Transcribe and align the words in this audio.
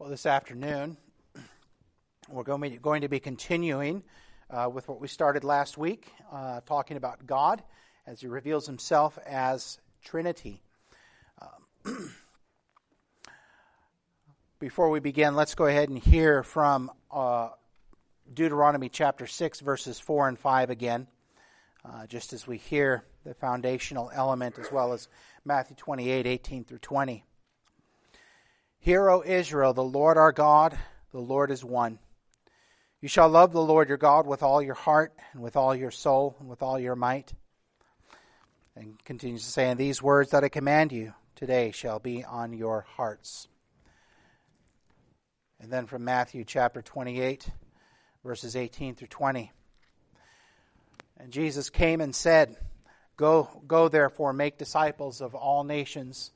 Well, 0.00 0.08
this 0.08 0.24
afternoon, 0.24 0.96
we're 2.30 2.42
going 2.42 3.02
to 3.02 3.08
be 3.10 3.20
continuing 3.20 4.02
uh, 4.48 4.70
with 4.72 4.88
what 4.88 4.98
we 4.98 5.08
started 5.08 5.44
last 5.44 5.76
week, 5.76 6.10
uh, 6.32 6.62
talking 6.64 6.96
about 6.96 7.26
God 7.26 7.62
as 8.06 8.22
He 8.22 8.26
reveals 8.26 8.64
Himself 8.64 9.18
as 9.26 9.78
Trinity. 10.02 10.62
Um, 11.42 12.14
before 14.58 14.88
we 14.88 15.00
begin, 15.00 15.36
let's 15.36 15.54
go 15.54 15.66
ahead 15.66 15.90
and 15.90 15.98
hear 15.98 16.42
from 16.42 16.90
uh, 17.10 17.50
Deuteronomy 18.32 18.88
chapter 18.88 19.26
6, 19.26 19.60
verses 19.60 20.00
4 20.00 20.28
and 20.28 20.38
5 20.38 20.70
again, 20.70 21.08
uh, 21.84 22.06
just 22.06 22.32
as 22.32 22.46
we 22.46 22.56
hear 22.56 23.04
the 23.24 23.34
foundational 23.34 24.10
element, 24.14 24.58
as 24.58 24.72
well 24.72 24.94
as 24.94 25.08
Matthew 25.44 25.76
28, 25.76 26.26
18 26.26 26.64
through 26.64 26.78
20. 26.78 27.22
Hear, 28.82 29.10
O 29.10 29.22
Israel, 29.22 29.74
the 29.74 29.84
Lord 29.84 30.16
our 30.16 30.32
God, 30.32 30.76
the 31.12 31.20
Lord 31.20 31.50
is 31.50 31.62
one. 31.62 31.98
You 33.02 33.08
shall 33.08 33.28
love 33.28 33.52
the 33.52 33.60
Lord 33.60 33.88
your 33.88 33.98
God 33.98 34.26
with 34.26 34.42
all 34.42 34.62
your 34.62 34.74
heart, 34.74 35.12
and 35.34 35.42
with 35.42 35.54
all 35.54 35.74
your 35.74 35.90
soul, 35.90 36.34
and 36.40 36.48
with 36.48 36.62
all 36.62 36.78
your 36.78 36.96
might. 36.96 37.30
And 38.74 39.02
continues 39.04 39.44
to 39.44 39.50
say, 39.50 39.68
And 39.68 39.78
these 39.78 40.02
words 40.02 40.30
that 40.30 40.44
I 40.44 40.48
command 40.48 40.92
you 40.92 41.12
today 41.36 41.72
shall 41.72 41.98
be 41.98 42.24
on 42.24 42.54
your 42.54 42.86
hearts. 42.96 43.48
And 45.60 45.70
then 45.70 45.84
from 45.84 46.04
Matthew 46.04 46.44
chapter 46.44 46.80
28, 46.80 47.50
verses 48.24 48.56
18 48.56 48.94
through 48.94 49.08
20. 49.08 49.52
And 51.18 51.30
Jesus 51.30 51.68
came 51.68 52.00
and 52.00 52.14
said, 52.14 52.56
Go, 53.18 53.62
go 53.66 53.88
therefore, 53.88 54.32
make 54.32 54.56
disciples 54.56 55.20
of 55.20 55.34
all 55.34 55.64
nations 55.64 56.30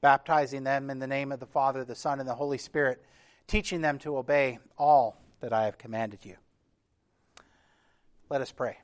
baptizing 0.00 0.64
them 0.64 0.90
in 0.90 0.98
the 0.98 1.06
name 1.06 1.32
of 1.32 1.40
the 1.40 1.46
Father, 1.46 1.84
the 1.84 1.94
Son, 1.94 2.20
and 2.20 2.28
the 2.28 2.34
Holy 2.34 2.58
Spirit, 2.58 3.02
teaching 3.46 3.80
them 3.80 3.98
to 3.98 4.16
obey 4.16 4.58
all 4.78 5.16
that 5.40 5.52
I 5.52 5.64
have 5.64 5.78
commanded 5.78 6.24
you. 6.24 6.36
Let 8.28 8.40
us 8.40 8.52
pray. 8.52 8.78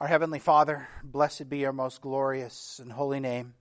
Our 0.00 0.06
Heavenly 0.06 0.38
Father, 0.38 0.88
blessed 1.02 1.48
be 1.48 1.58
your 1.58 1.72
most 1.72 2.00
glorious 2.00 2.78
and 2.80 2.92
holy 2.92 3.20
name. 3.20 3.54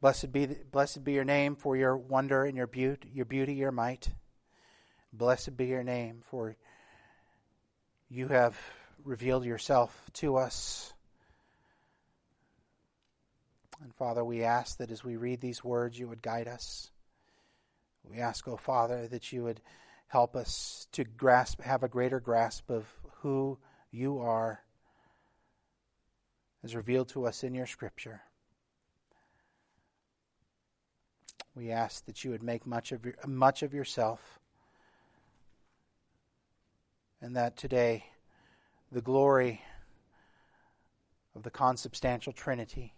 Blessed 0.00 0.30
be, 0.30 0.46
blessed 0.46 1.02
be 1.02 1.12
your 1.12 1.24
name 1.24 1.56
for 1.56 1.76
your 1.76 1.96
wonder 1.96 2.44
and 2.44 2.56
your 2.56 2.68
beauty, 2.68 3.10
your 3.12 3.24
beauty, 3.24 3.54
your 3.54 3.72
might. 3.72 4.08
Blessed 5.12 5.56
be 5.56 5.66
your 5.66 5.82
name 5.82 6.22
for 6.30 6.56
you 8.08 8.28
have 8.28 8.56
revealed 9.04 9.44
yourself 9.44 9.92
to 10.12 10.36
us 10.36 10.92
and 13.82 13.94
Father, 13.94 14.24
we 14.24 14.42
ask 14.42 14.78
that 14.78 14.90
as 14.90 15.04
we 15.04 15.16
read 15.16 15.40
these 15.40 15.62
words, 15.62 15.98
you 15.98 16.08
would 16.08 16.22
guide 16.22 16.48
us. 16.48 16.90
We 18.04 18.18
ask, 18.18 18.46
oh 18.48 18.56
Father, 18.56 19.06
that 19.08 19.32
you 19.32 19.44
would 19.44 19.60
help 20.08 20.36
us 20.36 20.86
to 20.92 21.04
grasp, 21.04 21.60
have 21.60 21.82
a 21.82 21.88
greater 21.88 22.20
grasp 22.20 22.70
of 22.70 22.86
who 23.20 23.58
you 23.90 24.20
are 24.20 24.60
as 26.62 26.74
revealed 26.74 27.08
to 27.10 27.26
us 27.26 27.44
in 27.44 27.54
your 27.54 27.66
scripture. 27.66 28.22
We 31.54 31.70
ask 31.70 32.04
that 32.06 32.24
you 32.24 32.30
would 32.30 32.42
make 32.42 32.66
much 32.66 32.92
of 32.92 33.04
your, 33.04 33.14
much 33.26 33.62
of 33.62 33.72
yourself 33.72 34.38
and 37.20 37.36
that 37.36 37.56
today 37.56 38.04
the 38.92 39.00
glory 39.00 39.62
of 41.34 41.42
the 41.42 41.50
consubstantial 41.50 42.32
Trinity 42.32 42.95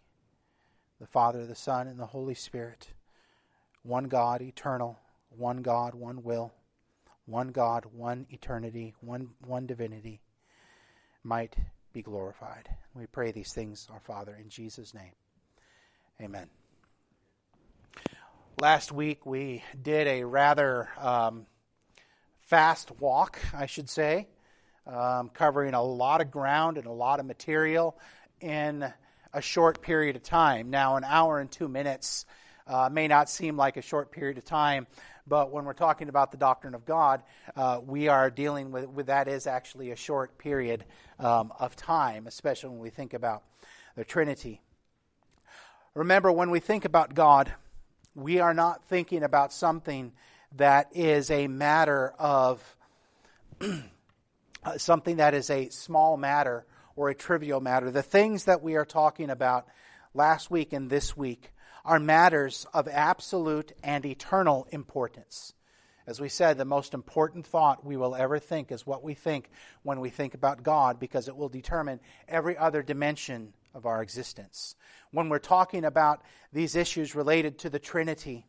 the 1.00 1.06
Father, 1.06 1.46
the 1.46 1.54
Son, 1.54 1.86
and 1.86 1.98
the 1.98 2.06
Holy 2.06 2.34
Spirit. 2.34 2.88
One 3.82 4.04
God, 4.04 4.42
eternal, 4.42 4.98
one 5.30 5.62
God, 5.62 5.94
one 5.94 6.22
will, 6.22 6.52
one 7.26 7.48
God, 7.48 7.86
one 7.92 8.26
eternity, 8.30 8.94
one, 9.00 9.30
one 9.44 9.66
divinity, 9.66 10.20
might 11.22 11.56
be 11.92 12.02
glorified. 12.02 12.68
We 12.94 13.06
pray 13.06 13.32
these 13.32 13.52
things, 13.52 13.88
our 13.92 14.00
Father, 14.00 14.36
in 14.40 14.48
Jesus' 14.48 14.94
name. 14.94 15.12
Amen. 16.20 16.48
Last 18.60 18.90
week 18.90 19.24
we 19.24 19.62
did 19.80 20.08
a 20.08 20.24
rather 20.24 20.88
um, 20.98 21.46
fast 22.40 22.90
walk, 23.00 23.38
I 23.54 23.66
should 23.66 23.88
say, 23.88 24.26
um, 24.86 25.28
covering 25.28 25.74
a 25.74 25.82
lot 25.82 26.20
of 26.20 26.30
ground 26.32 26.76
and 26.76 26.86
a 26.86 26.92
lot 26.92 27.20
of 27.20 27.26
material 27.26 27.96
in 28.40 28.92
a 29.38 29.40
short 29.40 29.80
period 29.80 30.16
of 30.16 30.22
time. 30.24 30.68
Now, 30.68 30.96
an 30.96 31.04
hour 31.04 31.38
and 31.38 31.48
two 31.48 31.68
minutes 31.68 32.26
uh, 32.66 32.88
may 32.90 33.06
not 33.06 33.30
seem 33.30 33.56
like 33.56 33.76
a 33.76 33.82
short 33.82 34.10
period 34.10 34.36
of 34.36 34.44
time, 34.44 34.88
but 35.28 35.52
when 35.52 35.64
we're 35.64 35.74
talking 35.74 36.08
about 36.08 36.32
the 36.32 36.36
doctrine 36.36 36.74
of 36.74 36.84
God, 36.84 37.22
uh, 37.54 37.78
we 37.80 38.08
are 38.08 38.30
dealing 38.30 38.72
with, 38.72 38.88
with 38.88 39.06
that 39.06 39.28
is 39.28 39.46
actually 39.46 39.92
a 39.92 39.96
short 39.96 40.38
period 40.38 40.84
um, 41.20 41.52
of 41.60 41.76
time, 41.76 42.26
especially 42.26 42.70
when 42.70 42.80
we 42.80 42.90
think 42.90 43.14
about 43.14 43.44
the 43.94 44.04
Trinity. 44.04 44.60
Remember, 45.94 46.32
when 46.32 46.50
we 46.50 46.58
think 46.58 46.84
about 46.84 47.14
God, 47.14 47.52
we 48.16 48.40
are 48.40 48.54
not 48.54 48.86
thinking 48.86 49.22
about 49.22 49.52
something 49.52 50.10
that 50.56 50.88
is 50.96 51.30
a 51.30 51.46
matter 51.46 52.12
of 52.18 52.76
something 54.78 55.18
that 55.18 55.34
is 55.34 55.48
a 55.48 55.68
small 55.68 56.16
matter 56.16 56.66
or 56.98 57.08
a 57.08 57.14
trivial 57.14 57.60
matter. 57.60 57.92
The 57.92 58.02
things 58.02 58.44
that 58.44 58.60
we 58.60 58.74
are 58.74 58.84
talking 58.84 59.30
about 59.30 59.68
last 60.14 60.50
week 60.50 60.72
and 60.72 60.90
this 60.90 61.16
week 61.16 61.52
are 61.84 62.00
matters 62.00 62.66
of 62.74 62.88
absolute 62.88 63.70
and 63.84 64.04
eternal 64.04 64.66
importance. 64.72 65.54
As 66.08 66.20
we 66.20 66.28
said, 66.28 66.58
the 66.58 66.64
most 66.64 66.94
important 66.94 67.46
thought 67.46 67.86
we 67.86 67.96
will 67.96 68.16
ever 68.16 68.40
think 68.40 68.72
is 68.72 68.84
what 68.84 69.04
we 69.04 69.14
think 69.14 69.48
when 69.84 70.00
we 70.00 70.10
think 70.10 70.34
about 70.34 70.64
God 70.64 70.98
because 70.98 71.28
it 71.28 71.36
will 71.36 71.48
determine 71.48 72.00
every 72.26 72.58
other 72.58 72.82
dimension 72.82 73.52
of 73.74 73.86
our 73.86 74.02
existence. 74.02 74.74
When 75.12 75.28
we're 75.28 75.38
talking 75.38 75.84
about 75.84 76.22
these 76.52 76.74
issues 76.74 77.14
related 77.14 77.58
to 77.60 77.70
the 77.70 77.78
Trinity, 77.78 78.44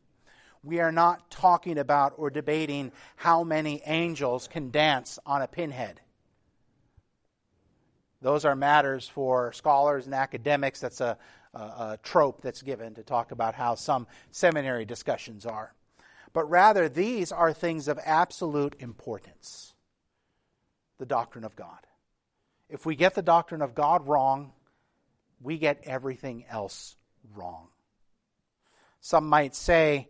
we 0.64 0.80
are 0.80 0.92
not 0.92 1.30
talking 1.30 1.78
about 1.78 2.14
or 2.18 2.32
debating 2.32 2.94
how 3.16 3.44
many 3.44 3.84
angels 3.86 4.48
can 4.48 4.72
dance 4.72 5.20
on 5.24 5.44
a 5.44 5.48
pinhead. 5.48 6.02
Those 8.22 8.46
are 8.46 8.56
matters 8.56 9.08
for 9.08 9.54
scholars 9.54 10.06
and 10.06 10.14
academics. 10.14 10.82
That's 10.82 11.02
a, 11.02 11.18
a, 11.54 11.60
a, 11.60 12.00
trope 12.04 12.42
that's 12.42 12.62
given 12.62 12.96
to 12.96 13.04
talk 13.04 13.32
about 13.32 13.56
how 13.56 13.76
some 13.76 14.08
seminary 14.32 14.86
discussions 14.86 15.46
are. 15.46 15.74
But 16.34 16.50
rather, 16.50 16.90
these 16.90 17.32
are 17.32 17.54
things 17.54 17.88
of 17.88 18.00
absolute 18.04 18.76
importance 18.80 19.74
the 20.98 21.06
doctrine 21.06 21.46
of 21.46 21.56
God. 21.56 21.80
If 22.70 22.86
we 22.86 22.96
get 22.96 23.16
the 23.16 23.22
doctrine 23.22 23.62
of 23.62 23.74
God 23.74 24.08
wrong, 24.08 24.52
we 25.42 25.58
get 25.58 25.82
everything 25.86 26.46
else 26.50 26.98
wrong. 27.34 27.70
Some 29.00 29.30
might 29.30 29.56
say, 29.56 30.10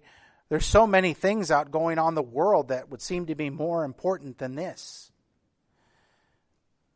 there's 0.50 0.66
so 0.66 0.88
many 0.88 1.14
things 1.14 1.52
out 1.52 1.70
going 1.70 2.00
on 2.00 2.10
in 2.10 2.16
the 2.16 2.24
world 2.24 2.70
that 2.70 2.90
would 2.90 3.02
seem 3.02 3.28
to 3.28 3.36
be 3.36 3.52
more 3.52 3.84
important 3.84 4.40
than 4.40 4.56
this. 4.56 5.09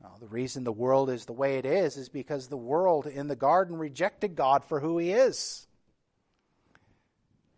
Now, 0.03 0.15
the 0.19 0.27
reason 0.27 0.65
the 0.65 0.71
world 0.71 1.09
is 1.09 1.25
the 1.25 1.33
way 1.33 1.57
it 1.57 1.65
is 1.65 1.95
is 1.95 2.09
because 2.09 2.47
the 2.47 2.57
world 2.57 3.07
in 3.07 3.27
the 3.27 3.37
garden 3.37 3.77
rejected 3.77 4.35
God 4.35 4.65
for 4.65 4.81
who 4.81 4.97
he 4.97 5.11
is. 5.11 5.65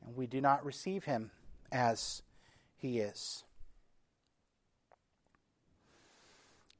And 0.05 0.15
we 0.15 0.27
do 0.27 0.39
not 0.39 0.63
receive 0.63 1.05
him 1.05 1.31
as 1.71 2.21
he 2.77 2.99
is. 2.99 3.43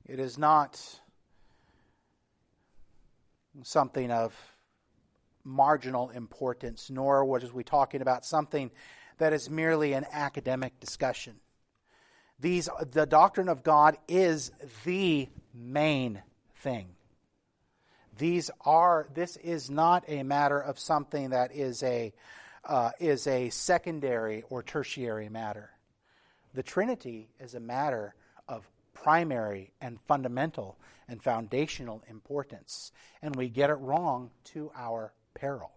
It 0.06 0.20
is 0.20 0.38
not 0.38 0.80
something 3.64 4.12
of 4.12 4.36
marginal 5.44 6.12
importance, 6.12 6.92
nor 6.92 7.26
what 7.26 7.42
is 7.42 7.52
we 7.52 7.64
talking 7.64 8.04
about 8.04 8.24
something 8.24 8.70
that 9.18 9.34
is 9.34 9.50
merely 9.50 9.94
an 9.94 10.06
academic 10.12 10.80
discussion. 10.80 11.40
These, 12.40 12.70
the 12.92 13.08
doctrine 13.08 13.50
of 13.50 13.64
God 13.64 13.98
is 14.08 14.52
the 14.84 15.28
main 15.56 16.22
thing. 16.58 16.90
These 18.18 18.50
are, 18.62 19.08
this 19.14 19.38
is 19.38 19.70
not 19.70 20.04
a 20.08 20.24
matter 20.24 20.60
of 20.60 20.80
something 20.80 21.32
that 21.32 21.54
is 21.54 21.84
a, 21.84 22.14
uh, 22.64 22.92
is 23.00 23.28
a 23.28 23.50
secondary 23.50 24.44
or 24.50 24.64
tertiary 24.64 25.30
matter. 25.30 25.72
The 26.54 26.64
Trinity 26.64 27.30
is 27.40 27.54
a 27.54 27.60
matter 27.60 28.16
of 28.48 28.70
primary 28.94 29.74
and 29.82 30.00
fundamental 30.08 30.78
and 31.08 31.22
foundational 31.22 32.02
importance, 32.10 32.92
and 33.22 33.36
we 33.36 33.50
get 33.50 33.70
it 33.70 33.74
wrong 33.74 34.32
to 34.46 34.72
our 34.76 35.14
peril. 35.34 35.72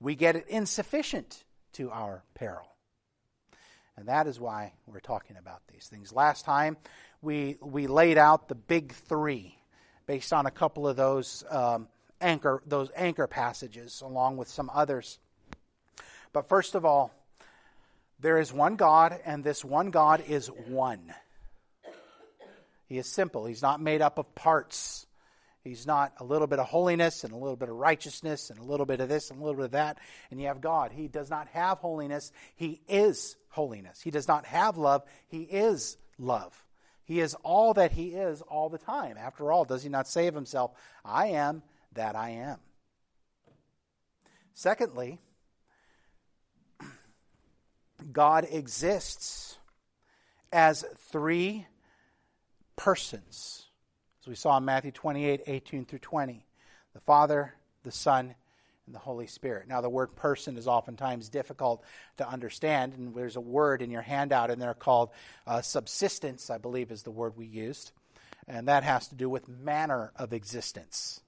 We 0.00 0.14
get 0.14 0.36
it 0.36 0.46
insufficient 0.48 1.44
to 1.72 1.90
our 1.90 2.22
peril. 2.34 2.68
And 3.96 4.08
that 4.08 4.26
is 4.26 4.40
why 4.40 4.72
we're 4.86 5.00
talking 5.00 5.36
about 5.36 5.62
these 5.72 5.86
things. 5.86 6.12
Last 6.12 6.44
time, 6.44 6.76
we, 7.24 7.56
we 7.60 7.86
laid 7.86 8.18
out 8.18 8.48
the 8.48 8.54
big 8.54 8.92
three 8.92 9.56
based 10.06 10.32
on 10.32 10.46
a 10.46 10.50
couple 10.50 10.86
of 10.86 10.96
those 10.96 11.42
um, 11.50 11.88
anchor 12.20 12.62
those 12.66 12.90
anchor 12.94 13.26
passages 13.26 14.02
along 14.04 14.36
with 14.36 14.48
some 14.48 14.70
others 14.72 15.18
But 16.34 16.48
first 16.48 16.74
of 16.74 16.84
all, 16.84 17.14
there 18.20 18.38
is 18.38 18.52
one 18.52 18.76
God, 18.76 19.18
and 19.24 19.44
this 19.44 19.64
one 19.64 19.90
God 19.90 20.24
is 20.28 20.48
one. 20.48 21.14
He 22.86 22.98
is 22.98 23.06
simple. 23.06 23.46
He's 23.46 23.62
not 23.62 23.80
made 23.80 24.02
up 24.02 24.18
of 24.18 24.34
parts. 24.34 25.06
He's 25.62 25.86
not 25.86 26.12
a 26.18 26.24
little 26.24 26.46
bit 26.46 26.58
of 26.58 26.66
holiness 26.66 27.24
and 27.24 27.32
a 27.32 27.36
little 27.36 27.56
bit 27.56 27.68
of 27.68 27.76
righteousness 27.76 28.50
and 28.50 28.58
a 28.58 28.64
little 28.64 28.84
bit 28.84 29.00
of 29.00 29.08
this 29.08 29.30
and 29.30 29.40
a 29.40 29.44
little 29.44 29.56
bit 29.56 29.66
of 29.66 29.70
that, 29.72 29.98
and 30.30 30.40
you 30.40 30.48
have 30.48 30.60
God. 30.60 30.90
He 30.92 31.06
does 31.06 31.30
not 31.30 31.48
have 31.48 31.78
holiness. 31.78 32.32
He 32.56 32.80
is 32.88 33.36
holiness. 33.48 34.00
He 34.02 34.10
does 34.10 34.26
not 34.26 34.44
have 34.44 34.76
love. 34.76 35.04
He 35.28 35.42
is 35.42 35.96
love. 36.18 36.63
He 37.04 37.20
is 37.20 37.34
all 37.42 37.74
that 37.74 37.92
He 37.92 38.08
is 38.08 38.42
all 38.42 38.68
the 38.68 38.78
time. 38.78 39.16
After 39.18 39.52
all, 39.52 39.64
does 39.64 39.82
He 39.82 39.88
not 39.88 40.08
say 40.08 40.26
of 40.26 40.34
Himself, 40.34 40.72
I 41.04 41.28
am 41.28 41.62
that 41.92 42.16
I 42.16 42.30
am? 42.30 42.58
Secondly, 44.54 45.18
God 48.12 48.46
exists 48.50 49.58
as 50.52 50.84
three 51.10 51.66
persons 52.76 53.66
as 54.24 54.28
we 54.28 54.34
saw 54.34 54.56
in 54.56 54.64
Matthew 54.64 54.90
28 54.90 55.42
18 55.46 55.84
through 55.84 55.98
20. 55.98 56.46
The 56.94 57.00
Father, 57.00 57.54
the 57.82 57.90
Son, 57.90 58.34
and 58.86 58.94
the 58.94 59.00
Holy 59.00 59.26
Spirit. 59.26 59.68
Now, 59.68 59.80
the 59.80 59.88
word 59.88 60.14
person 60.14 60.56
is 60.56 60.68
oftentimes 60.68 61.28
difficult 61.28 61.82
to 62.18 62.28
understand, 62.28 62.94
and 62.94 63.14
there's 63.14 63.36
a 63.36 63.40
word 63.40 63.82
in 63.82 63.90
your 63.90 64.02
handout 64.02 64.50
in 64.50 64.58
there 64.58 64.74
called 64.74 65.10
uh, 65.46 65.62
subsistence, 65.62 66.50
I 66.50 66.58
believe 66.58 66.90
is 66.90 67.02
the 67.02 67.10
word 67.10 67.36
we 67.36 67.46
used. 67.46 67.92
And 68.46 68.68
that 68.68 68.84
has 68.84 69.08
to 69.08 69.14
do 69.14 69.28
with 69.30 69.48
manner 69.48 70.12
of 70.16 70.32
existence. 70.32 71.20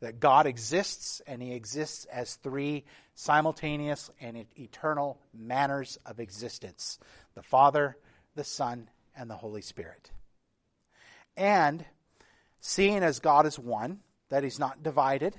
That 0.00 0.20
God 0.20 0.46
exists, 0.46 1.20
and 1.26 1.42
He 1.42 1.52
exists 1.52 2.04
as 2.06 2.36
three 2.36 2.84
simultaneous 3.14 4.10
and 4.20 4.44
eternal 4.56 5.20
manners 5.32 5.98
of 6.06 6.20
existence 6.20 6.98
the 7.34 7.42
Father, 7.42 7.96
the 8.36 8.44
Son, 8.44 8.88
and 9.16 9.28
the 9.28 9.36
Holy 9.36 9.62
Spirit. 9.62 10.10
And 11.36 11.84
seeing 12.60 13.02
as 13.02 13.18
God 13.18 13.46
is 13.46 13.58
one, 13.58 14.00
that 14.30 14.44
he's 14.44 14.58
not 14.58 14.82
divided, 14.82 15.36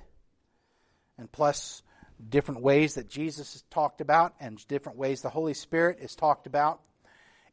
and 1.18 1.32
plus 1.32 1.84
different 2.30 2.62
ways 2.62 2.96
that 2.96 3.10
Jesus 3.10 3.56
is 3.56 3.64
talked 3.70 4.02
about 4.02 4.34
and 4.40 4.66
different 4.68 4.98
ways 4.98 5.22
the 5.22 5.30
Holy 5.30 5.54
Spirit 5.54 6.00
is 6.02 6.16
talked 6.16 6.48
about. 6.48 6.82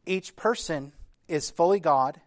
Each 0.07 0.35
person 0.37 0.93
is 1.29 1.51
fully 1.51 1.81
God 1.81 2.21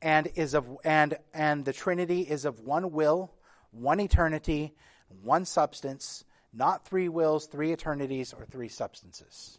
and 0.00 0.28
is 0.34 0.54
of 0.54 0.66
and 0.84 1.18
and 1.34 1.64
the 1.64 1.72
Trinity 1.72 2.22
is 2.22 2.44
of 2.44 2.60
one 2.60 2.92
will, 2.92 3.32
one 3.70 4.00
eternity, 4.00 4.74
one 5.22 5.44
substance, 5.44 6.24
not 6.52 6.86
three 6.86 7.08
wills, 7.08 7.46
three 7.46 7.72
eternities, 7.72 8.32
or 8.32 8.44
three 8.44 8.68
substances. 8.68 9.58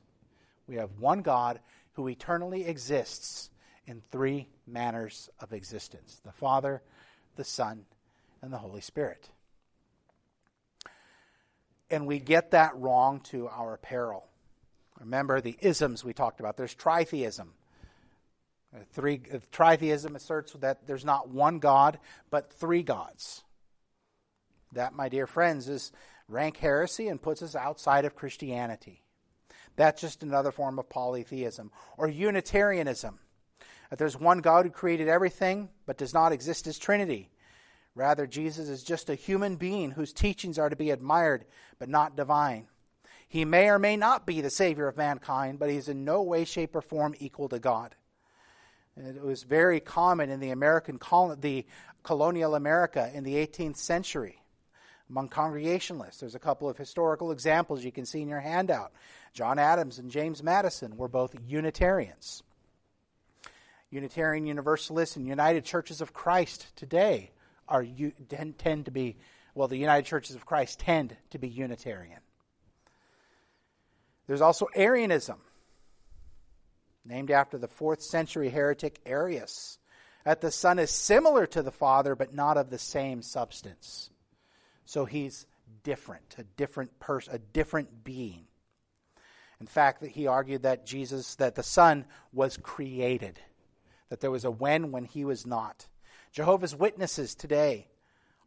We 0.67 0.75
have 0.75 0.91
one 0.99 1.21
God 1.21 1.59
who 1.93 2.07
eternally 2.07 2.65
exists 2.65 3.49
in 3.85 4.01
three 4.11 4.47
manners 4.67 5.29
of 5.39 5.53
existence 5.53 6.21
the 6.23 6.31
Father, 6.31 6.81
the 7.35 7.43
Son, 7.43 7.85
and 8.41 8.53
the 8.53 8.57
Holy 8.57 8.81
Spirit. 8.81 9.29
And 11.91 12.05
we 12.05 12.19
get 12.19 12.51
that 12.51 12.75
wrong 12.75 13.21
to 13.31 13.47
our 13.47 13.77
peril. 13.77 14.27
Remember 14.99 15.41
the 15.41 15.57
isms 15.61 16.03
we 16.03 16.13
talked 16.13 16.39
about. 16.39 16.57
There's 16.57 16.75
tritheism. 16.75 17.47
Uh, 18.73 18.79
three, 18.91 19.21
uh, 19.33 19.37
tritheism 19.51 20.15
asserts 20.15 20.53
that 20.53 20.85
there's 20.85 21.05
not 21.05 21.29
one 21.29 21.59
God, 21.59 21.99
but 22.29 22.51
three 22.53 22.83
gods. 22.83 23.43
That, 24.73 24.93
my 24.93 25.09
dear 25.09 25.25
friends, 25.25 25.67
is 25.67 25.91
rank 26.27 26.57
heresy 26.57 27.07
and 27.07 27.21
puts 27.21 27.41
us 27.41 27.55
outside 27.55 28.05
of 28.05 28.15
Christianity. 28.15 29.01
That's 29.75 30.01
just 30.01 30.21
another 30.21 30.51
form 30.51 30.77
of 30.77 30.89
polytheism. 30.89 31.71
Or 31.97 32.07
Unitarianism 32.07 33.17
that 33.89 33.97
there's 33.97 34.19
one 34.19 34.39
God 34.39 34.65
who 34.65 34.71
created 34.71 35.07
everything 35.07 35.69
but 35.85 35.97
does 35.97 36.13
not 36.13 36.31
exist 36.31 36.67
as 36.67 36.77
Trinity. 36.77 37.29
Rather, 37.95 38.27
Jesus 38.27 38.69
is 38.69 38.83
just 38.83 39.09
a 39.09 39.15
human 39.15 39.55
being 39.55 39.91
whose 39.91 40.13
teachings 40.13 40.57
are 40.57 40.69
to 40.69 40.75
be 40.75 40.91
admired 40.91 41.45
but 41.79 41.89
not 41.89 42.15
divine. 42.15 42.67
He 43.27 43.45
may 43.45 43.69
or 43.69 43.77
may 43.77 43.95
not 43.95 44.25
be 44.25 44.41
the 44.41 44.49
Savior 44.49 44.87
of 44.87 44.97
mankind, 44.97 45.59
but 45.59 45.69
he 45.69 45.77
is 45.77 45.89
in 45.89 46.03
no 46.03 46.21
way, 46.21 46.45
shape, 46.45 46.75
or 46.75 46.81
form 46.81 47.13
equal 47.19 47.49
to 47.49 47.59
God. 47.59 47.95
It 48.97 49.23
was 49.23 49.43
very 49.43 49.79
common 49.79 50.29
in 50.29 50.39
the 50.39 50.49
American 50.49 50.99
the 51.39 51.65
colonial 52.03 52.55
America 52.55 53.09
in 53.13 53.23
the 53.23 53.35
18th 53.35 53.77
century 53.77 54.41
among 55.09 55.29
Congregationalists. 55.29 56.19
There's 56.19 56.35
a 56.35 56.39
couple 56.39 56.69
of 56.69 56.77
historical 56.77 57.31
examples 57.31 57.83
you 57.83 57.91
can 57.91 58.05
see 58.05 58.21
in 58.21 58.29
your 58.29 58.39
handout. 58.39 58.91
John 59.33 59.59
Adams 59.59 59.99
and 59.99 60.11
James 60.11 60.43
Madison 60.43 60.97
were 60.97 61.07
both 61.07 61.35
Unitarians. 61.45 62.43
Unitarian 63.89 64.45
Universalists 64.45 65.15
and 65.15 65.27
United 65.27 65.65
Churches 65.65 66.01
of 66.01 66.13
Christ 66.13 66.75
today 66.75 67.31
are 67.69 67.85
tend 68.57 68.85
to 68.85 68.91
be 68.91 69.17
well 69.55 69.67
the 69.67 69.77
United 69.77 70.05
Churches 70.05 70.35
of 70.35 70.45
Christ 70.45 70.79
tend 70.79 71.15
to 71.29 71.37
be 71.37 71.47
Unitarian. 71.47 72.19
There's 74.27 74.41
also 74.41 74.67
Arianism, 74.75 75.39
named 77.05 77.31
after 77.31 77.57
the 77.57 77.67
4th 77.67 78.01
century 78.01 78.49
heretic 78.49 78.99
Arius, 79.05 79.79
that 80.23 80.41
the 80.41 80.51
Son 80.51 80.77
is 80.77 80.91
similar 80.91 81.47
to 81.47 81.63
the 81.63 81.71
Father 81.71 82.15
but 82.15 82.33
not 82.33 82.57
of 82.57 82.69
the 82.69 82.77
same 82.77 83.21
substance. 83.21 84.09
So 84.85 85.05
he's 85.05 85.47
different, 85.83 86.35
a 86.37 86.43
different 86.43 86.99
person, 86.99 87.33
a 87.33 87.39
different 87.39 88.03
being. 88.03 88.45
In 89.59 89.67
fact, 89.67 90.01
that 90.01 90.11
he 90.11 90.27
argued 90.27 90.63
that 90.63 90.85
Jesus, 90.85 91.35
that 91.35 91.55
the 91.55 91.63
Son 91.63 92.05
was 92.31 92.57
created 92.57 93.39
that 94.09 94.19
there 94.19 94.31
was 94.31 94.45
a 94.45 94.51
when 94.51 94.91
when 94.91 95.05
he 95.05 95.23
was 95.23 95.45
not. 95.45 95.87
Jehovah's 96.31 96.75
Witnesses 96.75 97.33
today 97.33 97.87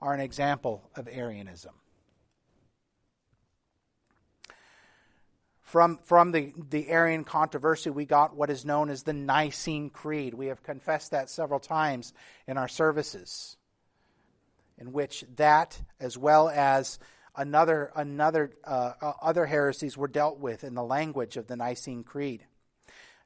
are 0.00 0.14
an 0.14 0.20
example 0.20 0.90
of 0.94 1.08
Arianism. 1.10 1.72
From, 5.62 5.98
from 6.04 6.32
the, 6.32 6.52
the 6.68 6.90
Arian 6.90 7.24
controversy, 7.24 7.88
we 7.88 8.04
got 8.04 8.36
what 8.36 8.50
is 8.50 8.64
known 8.64 8.90
as 8.90 9.04
the 9.04 9.14
Nicene 9.14 9.88
Creed. 9.88 10.34
We 10.34 10.46
have 10.46 10.62
confessed 10.62 11.12
that 11.12 11.30
several 11.30 11.60
times 11.60 12.12
in 12.46 12.58
our 12.58 12.68
services, 12.68 13.56
in 14.76 14.92
which 14.92 15.24
that, 15.36 15.80
as 15.98 16.18
well 16.18 16.50
as 16.50 16.98
another, 17.34 17.90
another 17.96 18.52
uh, 18.64 18.92
other 19.22 19.46
heresies, 19.46 19.96
were 19.96 20.08
dealt 20.08 20.38
with 20.38 20.62
in 20.62 20.74
the 20.74 20.84
language 20.84 21.38
of 21.38 21.46
the 21.46 21.56
Nicene 21.56 22.04
Creed. 22.04 22.44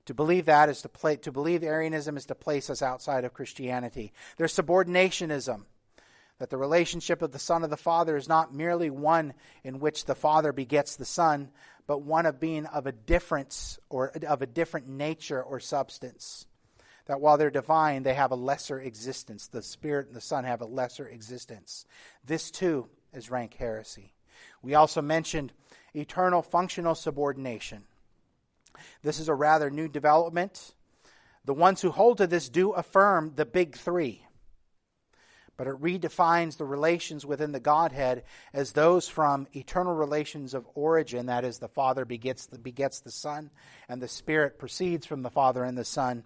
To 0.07 0.15
believe 0.15 0.47
that 0.47 0.69
is 0.69 0.83
to 0.83 0.89
play, 0.89 1.17
to 1.17 1.33
believe 1.33 1.63
Arianism 1.63 2.17
is 2.17 2.27
to 2.27 2.35
place 2.35 2.71
us 2.71 2.81
outside 2.81 3.25
of 3.25 3.35
Christianity. 3.35 4.13
There's 4.37 4.57
subordinationism, 4.57 5.65
that 6.39 6.51
the 6.51 6.57
relationship 6.57 7.23
of 7.23 7.33
the 7.33 7.39
Son 7.39 7.65
of 7.65 7.71
the 7.71 7.77
Father 7.77 8.17
is 8.17 8.29
not 8.29 8.55
merely 8.55 8.91
one 8.91 9.35
in 9.65 9.81
which 9.81 10.05
the 10.05 10.15
Father 10.15 10.53
begets 10.53 10.97
the 10.97 11.05
Son, 11.05 11.51
but 11.87 12.03
one 12.03 12.27
of 12.27 12.41
being 12.41 12.67
of 12.67 12.87
a 12.87 12.93
difference 12.93 13.79
or 13.89 14.13
of 14.27 14.43
a 14.43 14.47
different 14.47 14.89
nature 14.89 15.43
or 15.43 15.61
substance. 15.61 16.47
That 17.07 17.21
while 17.21 17.39
they're 17.39 17.51
divine, 17.51 18.03
they 18.03 18.15
have 18.15 18.33
a 18.33 18.37
lesser 18.37 18.81
existence. 18.81 19.47
The 19.47 19.63
Spirit 19.63 20.09
and 20.09 20.17
the 20.17 20.21
Son 20.21 20.45
have 20.45 20.61
a 20.61 20.67
lesser 20.67 21.07
existence. 21.07 21.87
This 22.25 22.51
too 22.51 22.89
is 23.15 23.31
rank 23.31 23.55
heresy. 23.55 24.13
We 24.61 24.75
also 24.75 25.01
mentioned 25.01 25.53
eternal 25.95 26.43
functional 26.43 26.95
subordination. 26.95 27.85
This 29.07 29.21
is 29.21 29.29
a 29.29 29.35
rather 29.35 29.71
new 29.71 29.87
development. 29.87 30.75
The 31.45 31.55
ones 31.55 31.81
who 31.81 31.93
hold 31.93 32.19
to 32.19 32.27
this 32.27 32.49
do 32.49 32.73
affirm 32.73 33.35
the 33.37 33.47
big 33.47 33.77
three, 33.77 34.27
but 35.57 35.69
it 35.69 35.81
redefines 35.81 36.57
the 36.57 36.65
relations 36.65 37.25
within 37.25 37.53
the 37.53 37.61
Godhead 37.61 38.25
as 38.53 38.73
those 38.73 39.07
from 39.07 39.47
eternal 39.55 39.95
relations 39.95 40.55
of 40.55 40.67
origin, 40.75 41.27
that 41.27 41.45
is, 41.45 41.61
the 41.61 41.69
Father 41.69 42.05
begets 42.05 42.47
the, 42.47 42.59
begets 42.59 42.99
the 42.99 43.13
Son, 43.13 43.51
and 43.89 44.03
the 44.03 44.09
Spirit 44.09 44.59
proceeds 44.59 45.07
from 45.07 45.23
the 45.23 45.31
Father 45.31 45.63
and 45.63 45.79
the 45.79 45.85
Son, 45.85 46.25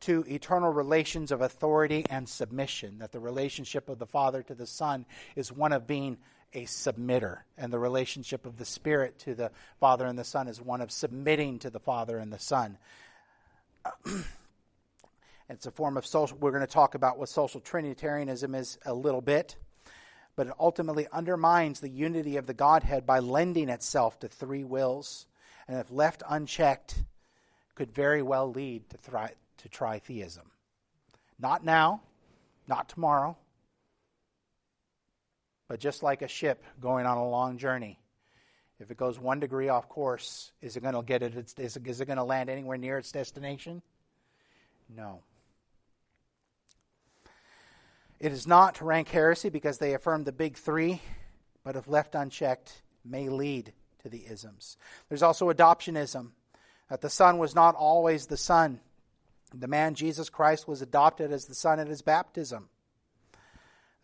to 0.00 0.24
eternal 0.28 0.72
relations 0.72 1.30
of 1.30 1.40
authority 1.40 2.04
and 2.10 2.28
submission, 2.28 2.98
that 2.98 3.12
the 3.12 3.20
relationship 3.20 3.88
of 3.88 4.00
the 4.00 4.06
Father 4.06 4.42
to 4.42 4.56
the 4.56 4.66
Son 4.66 5.06
is 5.36 5.52
one 5.52 5.72
of 5.72 5.86
being 5.86 6.18
a 6.56 6.64
submitter, 6.64 7.40
and 7.58 7.70
the 7.70 7.78
relationship 7.78 8.46
of 8.46 8.56
the 8.56 8.64
Spirit 8.64 9.18
to 9.20 9.34
the 9.34 9.50
Father 9.78 10.06
and 10.06 10.18
the 10.18 10.24
Son 10.24 10.48
is 10.48 10.58
one 10.58 10.80
of 10.80 10.90
submitting 10.90 11.58
to 11.58 11.68
the 11.68 11.78
Father 11.78 12.16
and 12.16 12.32
the 12.32 12.38
Son. 12.38 12.78
it's 15.50 15.66
a 15.66 15.70
form 15.70 15.98
of 15.98 16.06
social. 16.06 16.38
We're 16.38 16.52
going 16.52 16.62
to 16.62 16.66
talk 16.66 16.94
about 16.94 17.18
what 17.18 17.28
social 17.28 17.60
Trinitarianism 17.60 18.54
is 18.54 18.78
a 18.86 18.94
little 18.94 19.20
bit, 19.20 19.56
but 20.34 20.46
it 20.46 20.54
ultimately 20.58 21.06
undermines 21.12 21.80
the 21.80 21.90
unity 21.90 22.38
of 22.38 22.46
the 22.46 22.54
Godhead 22.54 23.04
by 23.04 23.18
lending 23.18 23.68
itself 23.68 24.18
to 24.20 24.28
three 24.28 24.64
wills, 24.64 25.26
and 25.68 25.78
if 25.78 25.90
left 25.90 26.22
unchecked, 26.26 27.04
could 27.74 27.92
very 27.92 28.22
well 28.22 28.50
lead 28.50 28.88
to, 28.88 28.96
thri- 28.96 29.36
to 29.58 29.68
tritheism. 29.68 30.46
Not 31.38 31.62
now, 31.62 32.00
not 32.66 32.88
tomorrow, 32.88 33.36
but 35.68 35.80
just 35.80 36.02
like 36.02 36.22
a 36.22 36.28
ship 36.28 36.64
going 36.80 37.06
on 37.06 37.18
a 37.18 37.28
long 37.28 37.58
journey, 37.58 37.98
If 38.78 38.90
it 38.90 38.98
goes 38.98 39.18
one 39.18 39.40
degree 39.40 39.68
off 39.68 39.88
course, 39.88 40.52
is 40.60 40.76
it 40.76 40.82
going 40.82 40.94
to 40.94 41.02
get 41.02 41.22
it? 41.22 41.34
Is 41.58 41.76
it, 41.76 42.06
going 42.06 42.18
to 42.18 42.24
land 42.24 42.50
anywhere 42.50 42.76
near 42.76 42.98
its 42.98 43.10
destination? 43.10 43.80
No. 44.94 45.22
It 48.20 48.32
is 48.32 48.46
not 48.46 48.80
rank 48.82 49.08
heresy 49.08 49.48
because 49.48 49.78
they 49.78 49.94
affirm 49.94 50.24
the 50.24 50.32
big 50.32 50.56
three, 50.56 51.00
but 51.64 51.76
if 51.76 51.88
left 51.88 52.14
unchecked, 52.14 52.82
may 53.04 53.28
lead 53.28 53.72
to 54.02 54.08
the 54.08 54.26
isms. 54.26 54.76
There's 55.08 55.22
also 55.22 55.50
adoptionism, 55.52 56.32
that 56.90 57.00
the 57.00 57.10
Son 57.10 57.38
was 57.38 57.54
not 57.54 57.74
always 57.74 58.26
the 58.26 58.36
Son. 58.36 58.80
The 59.54 59.68
man 59.68 59.94
Jesus 59.94 60.28
Christ 60.28 60.68
was 60.68 60.82
adopted 60.82 61.32
as 61.32 61.46
the 61.46 61.54
Son 61.54 61.80
at 61.80 61.88
his 61.88 62.02
baptism. 62.02 62.68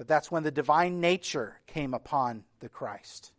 That 0.02 0.08
that's 0.08 0.32
when 0.32 0.42
the 0.42 0.50
divine 0.50 1.00
nature 1.00 1.60
came 1.68 1.94
upon 1.94 2.42
the 2.58 2.68
Christ. 2.68 3.30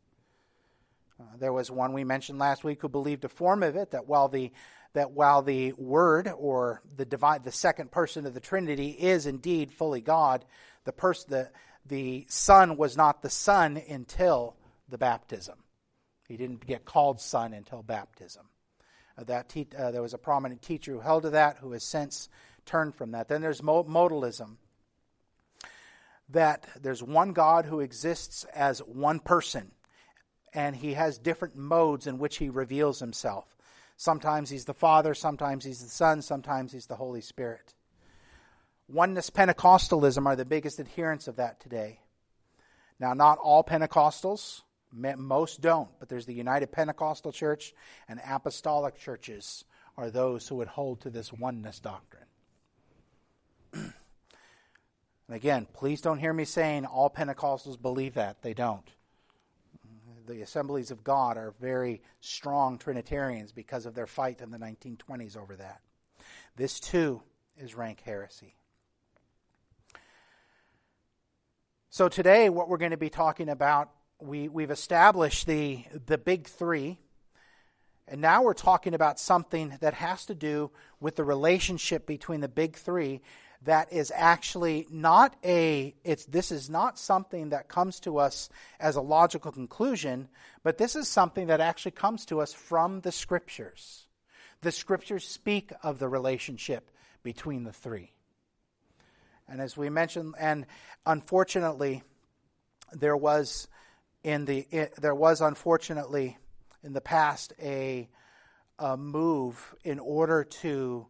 Uh, 1.20 1.26
there 1.38 1.52
was 1.52 1.70
one 1.70 1.92
we 1.92 2.06
mentioned 2.06 2.40
last 2.40 2.64
week 2.64 2.80
who 2.80 2.88
believed 2.88 3.26
a 3.26 3.28
form 3.28 3.64
of 3.64 3.76
it 3.76 3.92
that 3.92 4.08
while 4.08 4.30
the 4.30 4.54
that 4.94 5.12
while 5.12 5.42
the 5.42 5.74
Word 5.74 6.32
or 6.34 6.82
the 6.96 7.04
divine, 7.04 7.42
the 7.44 7.52
second 7.52 7.92
person 7.92 8.26
of 8.26 8.34
the 8.34 8.40
Trinity 8.40 8.92
is 8.92 9.26
indeed 9.26 9.74
fully 9.74 10.00
God, 10.00 10.46
the 10.86 10.94
person, 10.94 11.32
the 11.32 11.50
the 11.86 12.26
Son 12.30 12.78
was 12.78 12.96
not 12.96 13.22
the 13.22 13.30
Son 13.30 13.76
until 13.90 14.56
the 14.88 14.98
baptism. 14.98 15.66
He 16.30 16.38
didn't 16.38 16.66
get 16.66 16.86
called 16.86 17.20
Son 17.20 17.52
until 17.52 17.84
baptism. 17.84 18.48
Uh, 19.18 19.26
that 19.26 19.50
te- 19.50 19.68
uh, 19.78 19.92
there 19.92 20.02
was 20.02 20.14
a 20.14 20.18
prominent 20.18 20.62
teacher 20.62 20.94
who 20.94 21.02
held 21.02 21.24
to 21.24 21.32
that, 21.32 21.58
who 21.58 21.74
has 21.74 21.84
since 21.84 22.30
turned 22.66 22.96
from 22.96 23.12
that. 23.12 23.28
Then 23.28 23.42
there's 23.42 23.60
modalism. 23.60 24.56
That 26.34 26.68
there's 26.82 27.02
one 27.02 27.34
God 27.34 27.66
who 27.66 27.80
exists 27.80 28.44
as 28.54 28.80
one 28.80 29.20
person, 29.20 29.72
and 30.54 30.76
he 30.76 30.94
has 30.94 31.18
different 31.18 31.56
modes 31.56 32.06
in 32.06 32.20
which 32.20 32.38
he 32.38 32.50
reveals 32.50 33.00
himself. 33.00 33.56
Sometimes 33.96 34.50
he's 34.50 34.66
the 34.66 34.74
Father, 34.74 35.14
sometimes 35.14 35.64
he's 35.64 35.82
the 35.82 35.90
Son, 35.90 36.22
sometimes 36.22 36.74
he's 36.74 36.88
the 36.88 36.96
Holy 36.96 37.22
Spirit. 37.22 37.74
Oneness 38.88 39.30
Pentecostalism 39.30 40.26
are 40.26 40.36
the 40.36 40.46
biggest 40.46 40.80
adherents 40.80 41.28
of 41.28 41.38
that 41.38 41.60
today. 41.60 42.00
Now, 43.00 43.14
not 43.14 43.38
all 43.38 43.64
Pentecostals, 43.64 44.62
most 44.92 45.62
don't, 45.62 45.90
but 46.00 46.10
there's 46.10 46.26
the 46.26 46.34
United 46.34 46.72
Pentecostal 46.72 47.32
Church 47.32 47.74
and 48.08 48.20
apostolic 48.28 48.98
churches 48.98 49.66
are 49.98 50.10
those 50.10 50.48
who 50.48 50.56
would 50.56 50.68
hold 50.68 51.02
to 51.02 51.10
this 51.10 51.32
oneness 51.32 51.80
doctrine. 51.80 52.26
And 55.28 55.36
again, 55.36 55.68
please 55.74 56.02
don't 56.02 56.20
hear 56.20 56.34
me 56.34 56.46
saying 56.46 56.86
all 56.86 57.10
Pentecostals 57.10 57.82
believe 57.82 58.16
that. 58.16 58.42
They 58.42 58.54
don't 58.54 58.90
the 60.26 60.42
Assemblies 60.42 60.92
of 60.92 61.04
God 61.04 61.38
are 61.38 61.54
very 61.60 62.02
strong 62.22 62.78
Trinitarians 62.78 63.52
because 63.52 63.86
of 63.86 63.96
their 63.96 64.08
fight 64.08 64.42
in 64.42 64.52
the 64.52 64.58
1920s 64.58 65.38
over 65.38 65.56
that. 65.56 65.82
This 66.56 66.80
too 66.80 67.22
is 67.58 67.76
rank 67.76 68.02
heresy. 68.02 68.56
So 71.90 72.10
today, 72.10 72.50
what 72.50 72.70
we're 72.70 72.78
going 72.78 72.92
to 72.92 72.98
be 72.98 73.10
talking 73.10 73.50
about, 73.50 73.90
we, 74.20 74.48
we've 74.48 74.72
established 74.72 75.46
the, 75.46 75.86
the 76.06 76.18
big 76.18 76.48
three, 76.48 76.98
and 78.08 78.20
now 78.20 78.42
we're 78.42 78.54
talking 78.54 78.94
about 78.94 79.20
something 79.20 79.78
that 79.80 79.94
has 79.94 80.26
to 80.26 80.36
do 80.36 80.72
with 81.00 81.16
the 81.16 81.24
relationship 81.24 82.08
between 82.08 82.42
the 82.42 82.48
big 82.48 82.76
three 82.76 83.22
that 83.66 83.92
is 83.94 84.12
actually 84.16 84.88
not 84.90 85.36
a 85.44 85.96
it's 86.04 86.26
this 86.26 86.52
is 86.52 86.70
not 86.70 87.00
something 87.00 87.50
that 87.50 87.70
comes 87.70 88.00
to 88.02 88.18
us 88.18 88.50
as 88.80 88.96
a 88.96 89.02
logical 89.02 89.52
conclusion 89.52 90.28
but 90.64 90.78
this 90.78 90.96
is 90.96 91.08
something 91.08 91.48
that 91.48 91.60
actually 91.60 91.92
comes 91.92 92.26
to 92.26 92.40
us 92.40 92.54
from 92.54 93.02
the 93.02 93.12
scriptures. 93.12 94.06
The 94.62 94.72
scriptures 94.72 95.28
speak 95.28 95.72
of 95.84 96.00
the 96.00 96.08
relationship 96.08 96.90
between 97.22 97.66
the 97.66 97.74
three. 97.74 98.12
And 99.48 99.60
as 99.60 99.76
we 99.76 99.90
mentioned 99.90 100.36
and 100.40 100.66
unfortunately 101.06 102.02
there 102.94 103.18
was 103.18 103.68
in 104.24 104.46
the 104.46 104.66
it, 104.72 104.96
there 105.02 105.16
was 105.16 105.42
unfortunately 105.42 106.38
in 106.82 106.94
the 106.94 107.02
past 107.02 107.54
a, 107.62 108.08
a 108.80 108.96
move 108.96 109.76
in 109.84 110.00
order 110.00 110.46
to 110.46 111.08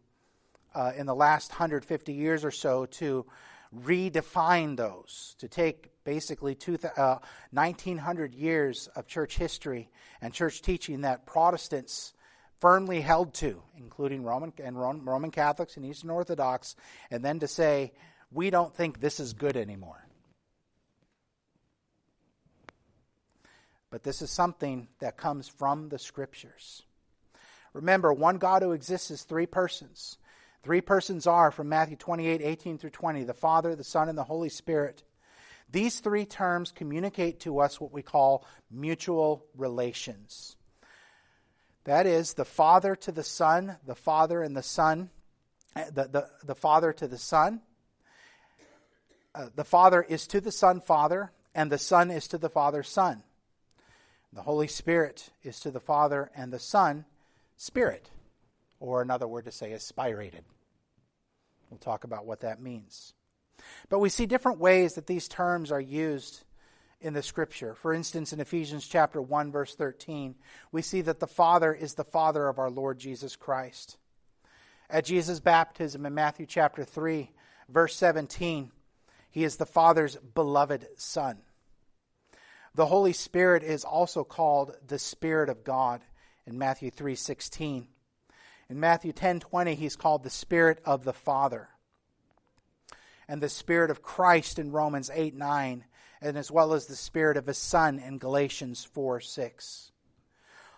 uh, 0.74 0.92
in 0.96 1.06
the 1.06 1.14
last 1.14 1.50
150 1.50 2.12
years 2.12 2.44
or 2.44 2.50
so 2.50 2.86
to 2.86 3.26
redefine 3.74 4.76
those, 4.76 5.34
to 5.38 5.48
take 5.48 5.90
basically 6.04 6.54
two, 6.54 6.78
uh, 6.96 7.18
1900 7.52 8.34
years 8.34 8.88
of 8.94 9.06
church 9.06 9.36
history 9.36 9.88
and 10.20 10.32
church 10.32 10.62
teaching 10.62 11.02
that 11.02 11.26
Protestants 11.26 12.12
firmly 12.60 13.00
held 13.00 13.34
to, 13.34 13.62
including 13.76 14.22
Roman 14.22 14.52
and 14.62 14.78
Roman 14.78 15.30
Catholics 15.30 15.76
and 15.76 15.84
Eastern 15.84 16.10
Orthodox, 16.10 16.76
and 17.10 17.24
then 17.24 17.40
to 17.40 17.48
say, 17.48 17.92
we 18.30 18.50
don't 18.50 18.74
think 18.74 19.00
this 19.00 19.20
is 19.20 19.32
good 19.32 19.56
anymore. 19.56 20.06
But 23.90 24.02
this 24.02 24.22
is 24.22 24.30
something 24.30 24.88
that 24.98 25.16
comes 25.16 25.46
from 25.46 25.88
the 25.88 25.98
scriptures. 25.98 26.82
Remember, 27.72 28.12
one 28.12 28.38
God 28.38 28.62
who 28.62 28.72
exists 28.72 29.10
is 29.10 29.22
three 29.22 29.46
persons 29.46 30.18
Three 30.64 30.80
persons 30.80 31.26
are 31.26 31.50
from 31.50 31.68
Matthew 31.68 31.96
28 31.96 32.40
18 32.40 32.78
through 32.78 32.90
20 32.90 33.24
the 33.24 33.34
Father, 33.34 33.76
the 33.76 33.84
Son, 33.84 34.08
and 34.08 34.16
the 34.16 34.24
Holy 34.24 34.48
Spirit. 34.48 35.04
These 35.70 36.00
three 36.00 36.24
terms 36.24 36.72
communicate 36.72 37.40
to 37.40 37.60
us 37.60 37.78
what 37.78 37.92
we 37.92 38.00
call 38.00 38.46
mutual 38.70 39.44
relations. 39.56 40.56
That 41.84 42.06
is, 42.06 42.32
the 42.32 42.46
Father 42.46 42.96
to 42.96 43.12
the 43.12 43.22
Son, 43.22 43.76
the 43.84 43.94
Father 43.94 44.42
and 44.42 44.56
the 44.56 44.62
Son, 44.62 45.10
the, 45.74 46.08
the, 46.10 46.28
the 46.42 46.54
Father 46.54 46.94
to 46.94 47.06
the 47.06 47.18
Son. 47.18 47.60
Uh, 49.34 49.48
the 49.54 49.64
Father 49.64 50.00
is 50.00 50.26
to 50.28 50.40
the 50.40 50.52
Son, 50.52 50.80
Father, 50.80 51.30
and 51.54 51.70
the 51.70 51.78
Son 51.78 52.10
is 52.10 52.26
to 52.28 52.38
the 52.38 52.48
Father, 52.48 52.82
Son. 52.82 53.22
The 54.32 54.42
Holy 54.42 54.68
Spirit 54.68 55.28
is 55.42 55.60
to 55.60 55.70
the 55.70 55.80
Father 55.80 56.30
and 56.34 56.52
the 56.52 56.58
Son, 56.58 57.04
Spirit. 57.58 58.10
Or 58.84 59.00
another 59.00 59.26
word 59.26 59.46
to 59.46 59.50
say 59.50 59.72
is 59.72 59.90
spirated. 59.90 60.42
We'll 61.70 61.78
talk 61.78 62.04
about 62.04 62.26
what 62.26 62.40
that 62.40 62.60
means. 62.60 63.14
But 63.88 64.00
we 64.00 64.10
see 64.10 64.26
different 64.26 64.58
ways 64.58 64.92
that 64.92 65.06
these 65.06 65.26
terms 65.26 65.72
are 65.72 65.80
used 65.80 66.44
in 67.00 67.14
the 67.14 67.22
scripture. 67.22 67.74
For 67.74 67.94
instance, 67.94 68.34
in 68.34 68.40
Ephesians 68.40 68.86
chapter 68.86 69.22
1 69.22 69.50
verse 69.50 69.74
13, 69.74 70.34
we 70.70 70.82
see 70.82 71.00
that 71.00 71.18
the 71.18 71.26
Father 71.26 71.72
is 71.72 71.94
the 71.94 72.04
Father 72.04 72.46
of 72.46 72.58
our 72.58 72.68
Lord 72.68 72.98
Jesus 72.98 73.36
Christ. 73.36 73.96
At 74.90 75.06
Jesus' 75.06 75.40
baptism 75.40 76.04
in 76.04 76.12
Matthew 76.12 76.44
chapter 76.44 76.84
3 76.84 77.30
verse 77.70 77.96
17, 77.96 78.70
he 79.30 79.44
is 79.44 79.56
the 79.56 79.64
Father's 79.64 80.16
beloved 80.16 80.88
Son. 80.98 81.38
The 82.74 82.84
Holy 82.84 83.14
Spirit 83.14 83.62
is 83.62 83.82
also 83.82 84.24
called 84.24 84.76
the 84.86 84.98
Spirit 84.98 85.48
of 85.48 85.64
God 85.64 86.02
in 86.44 86.58
Matthew 86.58 86.90
3:16. 86.90 87.86
In 88.68 88.80
Matthew 88.80 89.12
10:20 89.12 89.74
he's 89.74 89.96
called 89.96 90.22
the 90.22 90.30
Spirit 90.30 90.80
of 90.84 91.04
the 91.04 91.12
Father. 91.12 91.70
And 93.28 93.42
the 93.42 93.48
Spirit 93.48 93.90
of 93.90 94.02
Christ 94.02 94.58
in 94.58 94.72
Romans 94.72 95.10
8 95.12 95.34
9, 95.34 95.84
and 96.20 96.36
as 96.36 96.50
well 96.50 96.72
as 96.72 96.86
the 96.86 96.96
Spirit 96.96 97.36
of 97.36 97.46
his 97.46 97.58
Son 97.58 97.98
in 97.98 98.18
Galatians 98.18 98.84
4 98.84 99.20
6. 99.20 99.92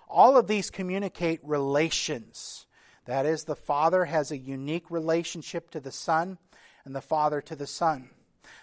All 0.08 0.36
of 0.36 0.46
these 0.46 0.70
communicate 0.70 1.40
relations. 1.42 2.66
That 3.04 3.26
is, 3.26 3.44
the 3.44 3.56
Father 3.56 4.06
has 4.06 4.30
a 4.30 4.36
unique 4.36 4.90
relationship 4.90 5.70
to 5.70 5.80
the 5.80 5.92
Son, 5.92 6.38
and 6.84 6.94
the 6.94 7.00
Father 7.00 7.40
to 7.42 7.54
the 7.54 7.66
Son. 7.66 8.10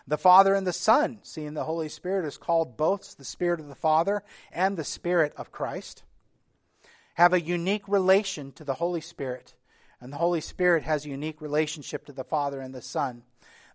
The 0.06 0.18
Father 0.18 0.54
and 0.54 0.68
the 0.68 0.74
Son, 0.74 1.20
seeing 1.24 1.54
the 1.54 1.64
Holy 1.64 1.88
Spirit, 1.88 2.26
is 2.26 2.38
called 2.38 2.76
both 2.76 3.16
the 3.16 3.24
Spirit 3.24 3.62
of 3.62 3.68
the 3.68 3.76
Father 3.76 4.24
and 4.52 4.76
the 4.76 4.84
Spirit 4.84 5.34
of 5.38 5.52
Christ 5.52 6.04
have 7.14 7.34
a 7.34 7.42
unique 7.42 7.88
relation 7.88 8.52
to 8.54 8.64
the 8.64 8.76
Holy 8.76 9.02
Spirit, 9.02 9.54
and 10.02 10.12
the 10.12 10.18
Holy 10.18 10.42
Spirit 10.42 10.84
has 10.84 11.06
a 11.06 11.10
unique 11.10 11.42
relationship 11.42 12.06
to 12.06 12.12
the 12.12 12.24
Father 12.24 12.60
and 12.60 12.74
the 12.74 12.82
Son. 12.82 13.24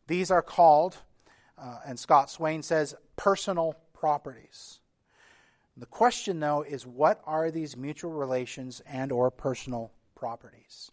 These 0.07 0.31
are 0.31 0.43
called, 0.43 0.99
uh, 1.57 1.79
and 1.87 1.99
Scott 1.99 2.31
Swain 2.31 2.63
says, 2.63 2.95
personal 3.17 3.77
properties. 3.95 4.81
The 5.77 5.87
question, 5.87 6.41
though, 6.41 6.63
is 6.63 6.87
what 6.87 7.21
are 7.25 7.51
these 7.51 7.77
mutual 7.77 8.13
relations 8.13 8.83
and 8.87 9.13
or 9.13 9.31
personal 9.31 9.93
properties? 10.17 10.91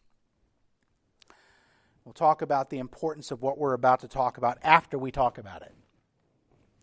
We'll 2.04 2.14
talk 2.14 2.44
about 2.44 2.70
the 2.70 2.78
importance 2.78 3.32
of 3.32 3.42
what 3.42 3.58
we're 3.58 3.74
about 3.74 4.02
to 4.02 4.08
talk 4.08 4.38
about 4.38 4.60
after 4.62 5.00
we 5.00 5.10
talk 5.10 5.40
about 5.40 5.64
it, 5.64 5.74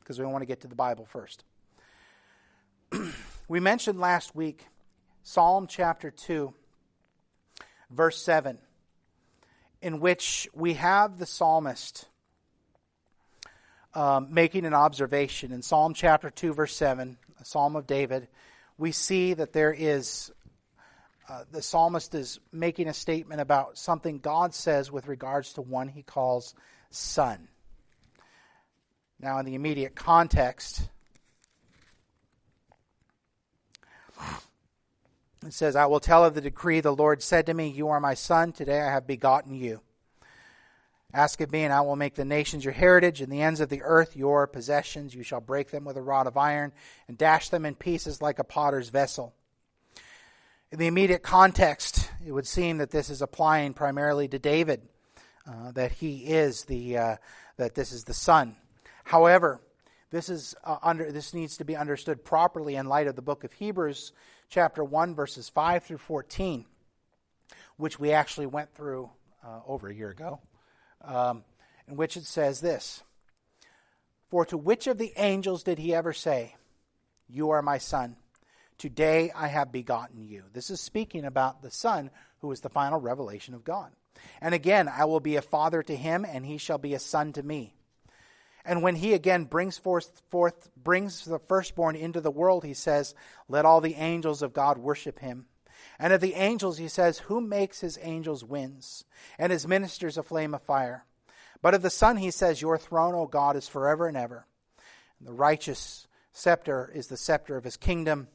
because 0.00 0.18
we 0.18 0.26
want 0.26 0.42
to 0.42 0.46
get 0.46 0.62
to 0.62 0.68
the 0.68 0.74
Bible 0.74 1.04
first. 1.04 1.44
we 3.48 3.60
mentioned 3.60 4.00
last 4.00 4.34
week 4.34 4.66
Psalm 5.24 5.68
chapter 5.68 6.10
2, 6.10 6.52
verse 7.90 8.20
7, 8.20 8.58
in 9.80 10.00
which 10.00 10.48
we 10.52 10.74
have 10.74 11.18
the 11.18 11.26
psalmist 11.26 12.08
um, 13.94 14.34
making 14.34 14.64
an 14.64 14.74
observation. 14.74 15.52
In 15.52 15.62
Psalm 15.62 15.94
chapter 15.94 16.28
2, 16.28 16.54
verse 16.54 16.74
7, 16.74 17.16
a 17.40 17.44
psalm 17.44 17.76
of 17.76 17.86
David, 17.86 18.26
we 18.78 18.90
see 18.90 19.32
that 19.34 19.52
there 19.52 19.72
is, 19.72 20.32
uh, 21.28 21.44
the 21.52 21.62
psalmist 21.62 22.16
is 22.16 22.40
making 22.50 22.88
a 22.88 22.94
statement 22.94 23.40
about 23.40 23.78
something 23.78 24.18
God 24.18 24.54
says 24.54 24.90
with 24.90 25.06
regards 25.06 25.52
to 25.52 25.62
one 25.62 25.86
he 25.86 26.02
calls 26.02 26.52
son. 26.90 27.46
Now, 29.20 29.38
in 29.38 29.46
the 29.46 29.54
immediate 29.54 29.94
context, 29.94 30.88
it 35.42 35.52
says, 35.52 35.76
I 35.76 35.86
will 35.86 36.00
tell 36.00 36.24
of 36.24 36.34
the 36.34 36.40
decree 36.40 36.80
the 36.80 36.94
Lord 36.94 37.22
said 37.22 37.46
to 37.46 37.54
me, 37.54 37.68
You 37.68 37.88
are 37.88 38.00
my 38.00 38.14
son, 38.14 38.52
today 38.52 38.80
I 38.80 38.90
have 38.90 39.06
begotten 39.06 39.54
you. 39.54 39.80
Ask 41.14 41.40
of 41.42 41.52
me, 41.52 41.64
and 41.64 41.72
I 41.72 41.82
will 41.82 41.96
make 41.96 42.14
the 42.14 42.24
nations 42.24 42.64
your 42.64 42.72
heritage, 42.72 43.20
and 43.20 43.30
the 43.30 43.42
ends 43.42 43.60
of 43.60 43.68
the 43.68 43.82
earth 43.82 44.16
your 44.16 44.46
possessions. 44.46 45.14
You 45.14 45.22
shall 45.22 45.40
break 45.40 45.70
them 45.70 45.84
with 45.84 45.96
a 45.96 46.02
rod 46.02 46.26
of 46.26 46.38
iron, 46.38 46.72
and 47.06 47.18
dash 47.18 47.50
them 47.50 47.66
in 47.66 47.74
pieces 47.74 48.22
like 48.22 48.38
a 48.38 48.44
potter's 48.44 48.88
vessel. 48.88 49.34
In 50.70 50.78
the 50.78 50.86
immediate 50.86 51.22
context, 51.22 52.08
it 52.26 52.32
would 52.32 52.46
seem 52.46 52.78
that 52.78 52.90
this 52.90 53.10
is 53.10 53.20
applying 53.20 53.74
primarily 53.74 54.26
to 54.28 54.38
David, 54.38 54.80
uh, 55.46 55.72
that 55.72 55.92
he 55.92 56.24
is 56.24 56.64
the 56.64 56.96
uh, 56.96 57.16
that 57.58 57.74
this 57.74 57.92
is 57.92 58.04
the 58.04 58.14
son. 58.14 58.56
However, 59.04 59.60
this 60.10 60.30
is 60.30 60.54
uh, 60.64 60.78
under 60.82 61.12
this 61.12 61.34
needs 61.34 61.58
to 61.58 61.64
be 61.66 61.76
understood 61.76 62.24
properly 62.24 62.76
in 62.76 62.86
light 62.86 63.06
of 63.06 63.16
the 63.16 63.22
book 63.22 63.44
of 63.44 63.52
Hebrews, 63.52 64.12
chapter 64.52 64.84
one, 64.84 65.14
verses 65.14 65.48
five 65.48 65.82
through 65.82 65.98
fourteen, 65.98 66.66
which 67.76 67.98
we 67.98 68.12
actually 68.12 68.46
went 68.46 68.74
through 68.74 69.10
uh, 69.44 69.60
over 69.66 69.88
a 69.88 69.94
year 69.94 70.10
ago 70.10 70.40
um, 71.04 71.42
in 71.88 71.96
which 71.96 72.16
it 72.16 72.24
says 72.24 72.60
this 72.60 73.02
For 74.30 74.44
to 74.46 74.56
which 74.56 74.86
of 74.86 74.98
the 74.98 75.12
angels 75.16 75.62
did 75.62 75.78
he 75.78 75.94
ever 75.94 76.12
say, 76.12 76.54
You 77.28 77.50
are 77.50 77.62
my 77.62 77.78
son? 77.78 78.16
Today 78.78 79.30
I 79.34 79.48
have 79.48 79.70
begotten 79.72 80.24
you. 80.24 80.44
This 80.52 80.70
is 80.70 80.80
speaking 80.80 81.24
about 81.24 81.62
the 81.62 81.70
Son, 81.70 82.10
who 82.40 82.50
is 82.50 82.60
the 82.60 82.68
final 82.68 83.00
revelation 83.00 83.54
of 83.54 83.62
God. 83.62 83.92
And 84.40 84.54
again, 84.54 84.88
I 84.88 85.04
will 85.04 85.20
be 85.20 85.36
a 85.36 85.42
father 85.42 85.82
to 85.84 85.94
him, 85.94 86.26
and 86.28 86.44
he 86.44 86.58
shall 86.58 86.78
be 86.78 86.94
a 86.94 86.98
son 86.98 87.32
to 87.34 87.42
me. 87.42 87.74
And 88.64 88.82
when 88.82 88.96
he 88.96 89.14
again 89.14 89.44
brings 89.44 89.78
forth, 89.78 90.22
forth 90.30 90.70
brings 90.76 91.24
the 91.24 91.38
firstborn 91.38 91.96
into 91.96 92.20
the 92.20 92.30
world, 92.30 92.64
he 92.64 92.74
says, 92.74 93.14
Let 93.48 93.64
all 93.64 93.80
the 93.80 93.94
angels 93.94 94.42
of 94.42 94.52
God 94.52 94.78
worship 94.78 95.18
him. 95.18 95.46
And 95.98 96.12
of 96.12 96.20
the 96.20 96.34
angels, 96.34 96.78
he 96.78 96.88
says, 96.88 97.18
Who 97.18 97.40
makes 97.40 97.80
his 97.80 97.98
angels 98.02 98.44
winds, 98.44 99.04
and 99.38 99.52
his 99.52 99.66
ministers 99.66 100.16
a 100.16 100.22
flame 100.22 100.54
of 100.54 100.62
fire? 100.62 101.04
But 101.60 101.74
of 101.74 101.82
the 101.82 101.90
Son, 101.90 102.16
he 102.16 102.30
says, 102.30 102.62
Your 102.62 102.78
throne, 102.78 103.14
O 103.14 103.26
God, 103.26 103.56
is 103.56 103.68
forever 103.68 104.06
and 104.06 104.16
ever. 104.16 104.46
And 105.18 105.28
the 105.28 105.32
righteous 105.32 106.06
scepter 106.32 106.90
is 106.94 107.08
the 107.08 107.16
scepter 107.16 107.56
of 107.56 107.64
his 107.64 107.76
kingdom. 107.76 108.28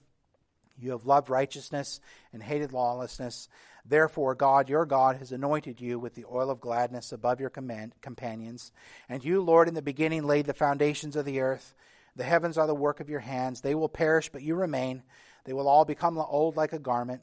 You 0.80 0.92
have 0.92 1.06
loved 1.06 1.30
righteousness 1.30 2.00
and 2.32 2.44
hated 2.44 2.72
lawlessness. 2.72 3.50
Therefore, 3.89 4.36
God, 4.36 4.67
your 4.67 4.86
God, 4.86 5.17
has 5.17 5.32
anointed 5.32 5.79
you 5.79 5.98
with 5.98 6.15
the 6.15 6.25
oil 6.25 6.50
of 6.50 6.60
gladness 6.60 7.12
above 7.12 7.39
your 7.39 7.50
command, 7.50 7.94
companions. 8.01 8.72
And 9.08 9.24
you, 9.24 9.41
Lord, 9.41 9.67
in 9.67 9.75
the 9.75 9.82
beginning 9.82 10.25
laid 10.25 10.46
the 10.46 10.53
foundations 10.53 11.15
of 11.15 11.25
the 11.25 11.39
earth. 11.39 11.74
The 12.15 12.24
heavens 12.24 12.58
are 12.58 12.67
the 12.67 12.75
work 12.75 13.00
of 13.00 13.10
your 13.10 13.22
hands. 13.22 13.62
They 13.62 13.75
will 13.75 13.88
perish, 13.88 14.29
but 14.29 14.41
you 14.41 14.56
remain. 14.56 15.03
They 15.46 15.53
will 15.53 15.70
all 15.70 15.86
become 15.86 16.17
old 16.17 16.58
like 16.58 16.74
a 16.74 16.79
garment. 16.79 17.22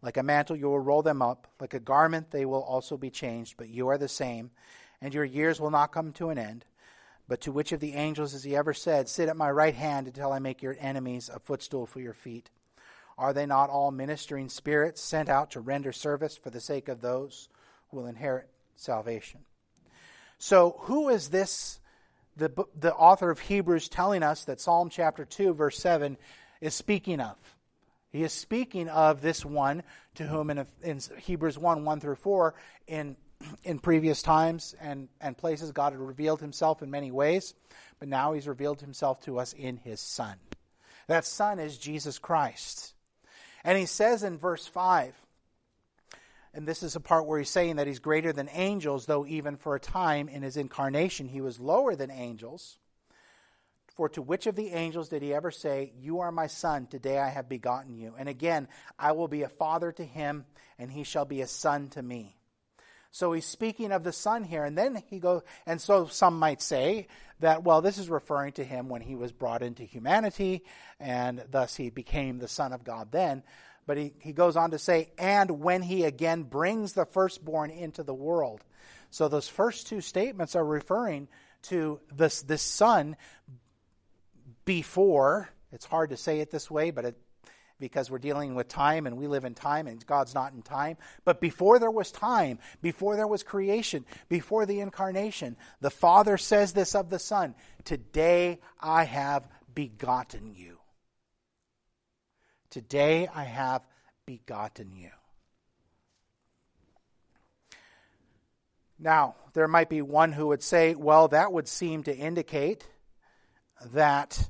Like 0.00 0.16
a 0.16 0.22
mantle, 0.22 0.56
you 0.56 0.66
will 0.66 0.80
roll 0.80 1.02
them 1.02 1.20
up. 1.20 1.48
Like 1.60 1.74
a 1.74 1.80
garment, 1.80 2.30
they 2.30 2.46
will 2.46 2.62
also 2.62 2.96
be 2.96 3.10
changed. 3.10 3.56
But 3.58 3.68
you 3.68 3.88
are 3.88 3.98
the 3.98 4.08
same, 4.08 4.50
and 5.02 5.12
your 5.12 5.24
years 5.24 5.60
will 5.60 5.70
not 5.70 5.92
come 5.92 6.12
to 6.12 6.30
an 6.30 6.38
end. 6.38 6.64
But 7.28 7.40
to 7.42 7.52
which 7.52 7.72
of 7.72 7.80
the 7.80 7.94
angels 7.94 8.32
has 8.32 8.44
he 8.44 8.54
ever 8.56 8.72
said, 8.72 9.08
Sit 9.08 9.28
at 9.28 9.36
my 9.36 9.50
right 9.50 9.74
hand 9.74 10.06
until 10.06 10.32
I 10.32 10.38
make 10.38 10.62
your 10.62 10.76
enemies 10.78 11.28
a 11.28 11.40
footstool 11.40 11.84
for 11.84 12.00
your 12.00 12.14
feet? 12.14 12.50
Are 13.18 13.32
they 13.32 13.46
not 13.46 13.70
all 13.70 13.90
ministering 13.90 14.48
spirits 14.48 15.00
sent 15.00 15.28
out 15.28 15.52
to 15.52 15.60
render 15.60 15.92
service 15.92 16.36
for 16.36 16.50
the 16.50 16.60
sake 16.60 16.88
of 16.88 17.00
those 17.00 17.48
who 17.90 17.98
will 17.98 18.06
inherit 18.06 18.48
salvation? 18.76 19.40
So, 20.38 20.76
who 20.80 21.08
is 21.08 21.28
this, 21.28 21.80
the, 22.36 22.50
the 22.78 22.94
author 22.94 23.30
of 23.30 23.40
Hebrews, 23.40 23.88
telling 23.88 24.22
us 24.22 24.44
that 24.44 24.60
Psalm 24.60 24.90
chapter 24.90 25.24
2, 25.24 25.54
verse 25.54 25.78
7 25.78 26.18
is 26.60 26.74
speaking 26.74 27.20
of? 27.20 27.36
He 28.12 28.22
is 28.22 28.32
speaking 28.32 28.88
of 28.88 29.22
this 29.22 29.44
one 29.44 29.82
to 30.16 30.26
whom 30.26 30.50
in, 30.50 30.66
in 30.82 31.00
Hebrews 31.18 31.58
1 31.58 31.84
1 31.84 32.00
through 32.00 32.16
4, 32.16 32.54
in, 32.86 33.16
in 33.64 33.78
previous 33.78 34.20
times 34.20 34.74
and, 34.80 35.08
and 35.22 35.36
places, 35.38 35.72
God 35.72 35.92
had 35.92 36.00
revealed 36.00 36.40
himself 36.40 36.82
in 36.82 36.90
many 36.90 37.10
ways, 37.10 37.54
but 37.98 38.08
now 38.08 38.34
he's 38.34 38.46
revealed 38.46 38.82
himself 38.82 39.22
to 39.22 39.38
us 39.38 39.54
in 39.54 39.78
his 39.78 40.00
Son. 40.00 40.36
That 41.06 41.24
Son 41.24 41.58
is 41.58 41.78
Jesus 41.78 42.18
Christ. 42.18 42.94
And 43.66 43.76
he 43.76 43.86
says 43.86 44.22
in 44.22 44.38
verse 44.38 44.64
5, 44.68 45.12
and 46.54 46.68
this 46.68 46.84
is 46.84 46.94
a 46.94 47.00
part 47.00 47.26
where 47.26 47.40
he's 47.40 47.50
saying 47.50 47.76
that 47.76 47.88
he's 47.88 47.98
greater 47.98 48.32
than 48.32 48.48
angels, 48.52 49.06
though 49.06 49.26
even 49.26 49.56
for 49.56 49.74
a 49.74 49.80
time 49.80 50.28
in 50.28 50.42
his 50.42 50.56
incarnation 50.56 51.26
he 51.26 51.40
was 51.40 51.58
lower 51.58 51.96
than 51.96 52.12
angels. 52.12 52.78
For 53.96 54.08
to 54.10 54.22
which 54.22 54.46
of 54.46 54.54
the 54.54 54.68
angels 54.68 55.08
did 55.08 55.20
he 55.20 55.34
ever 55.34 55.50
say, 55.50 55.92
You 55.98 56.20
are 56.20 56.30
my 56.30 56.46
son, 56.46 56.86
today 56.86 57.18
I 57.18 57.28
have 57.28 57.48
begotten 57.48 57.96
you? 57.96 58.14
And 58.16 58.28
again, 58.28 58.68
I 59.00 59.12
will 59.12 59.26
be 59.26 59.42
a 59.42 59.48
father 59.48 59.90
to 59.90 60.04
him, 60.04 60.46
and 60.78 60.88
he 60.88 61.02
shall 61.02 61.24
be 61.24 61.40
a 61.40 61.48
son 61.48 61.88
to 61.90 62.02
me. 62.02 62.36
So 63.16 63.32
he's 63.32 63.46
speaking 63.46 63.92
of 63.92 64.04
the 64.04 64.12
son 64.12 64.44
here, 64.44 64.62
and 64.62 64.76
then 64.76 65.02
he 65.08 65.20
goes, 65.20 65.40
and 65.64 65.80
so 65.80 66.04
some 66.04 66.38
might 66.38 66.60
say 66.60 67.06
that, 67.40 67.64
well, 67.64 67.80
this 67.80 67.96
is 67.96 68.10
referring 68.10 68.52
to 68.52 68.62
him 68.62 68.90
when 68.90 69.00
he 69.00 69.14
was 69.14 69.32
brought 69.32 69.62
into 69.62 69.84
humanity, 69.84 70.64
and 71.00 71.42
thus 71.50 71.74
he 71.74 71.88
became 71.88 72.38
the 72.38 72.46
son 72.46 72.74
of 72.74 72.84
God 72.84 73.10
then. 73.12 73.42
But 73.86 73.96
he, 73.96 74.12
he 74.20 74.34
goes 74.34 74.54
on 74.54 74.72
to 74.72 74.78
say, 74.78 75.12
and 75.16 75.62
when 75.62 75.80
he 75.80 76.04
again 76.04 76.42
brings 76.42 76.92
the 76.92 77.06
firstborn 77.06 77.70
into 77.70 78.02
the 78.02 78.12
world. 78.12 78.62
So 79.08 79.28
those 79.28 79.48
first 79.48 79.86
two 79.86 80.02
statements 80.02 80.54
are 80.54 80.62
referring 80.62 81.28
to 81.70 82.00
this, 82.14 82.42
this 82.42 82.60
son 82.60 83.16
before. 84.66 85.48
It's 85.72 85.86
hard 85.86 86.10
to 86.10 86.18
say 86.18 86.40
it 86.40 86.50
this 86.50 86.70
way, 86.70 86.90
but 86.90 87.06
it, 87.06 87.16
because 87.78 88.10
we're 88.10 88.18
dealing 88.18 88.54
with 88.54 88.68
time 88.68 89.06
and 89.06 89.16
we 89.16 89.26
live 89.26 89.44
in 89.44 89.54
time 89.54 89.86
and 89.86 90.04
God's 90.06 90.34
not 90.34 90.52
in 90.52 90.62
time. 90.62 90.96
But 91.24 91.40
before 91.40 91.78
there 91.78 91.90
was 91.90 92.10
time, 92.10 92.58
before 92.82 93.16
there 93.16 93.26
was 93.26 93.42
creation, 93.42 94.04
before 94.28 94.66
the 94.66 94.80
incarnation, 94.80 95.56
the 95.80 95.90
Father 95.90 96.38
says 96.38 96.72
this 96.72 96.94
of 96.94 97.10
the 97.10 97.18
Son 97.18 97.54
Today 97.84 98.58
I 98.80 99.04
have 99.04 99.46
begotten 99.74 100.54
you. 100.54 100.78
Today 102.70 103.28
I 103.34 103.44
have 103.44 103.82
begotten 104.26 104.94
you. 104.96 105.10
Now, 108.98 109.34
there 109.52 109.68
might 109.68 109.90
be 109.90 110.00
one 110.00 110.32
who 110.32 110.46
would 110.48 110.62
say, 110.62 110.94
well, 110.94 111.28
that 111.28 111.52
would 111.52 111.68
seem 111.68 112.02
to 112.04 112.16
indicate 112.16 112.86
that 113.92 114.48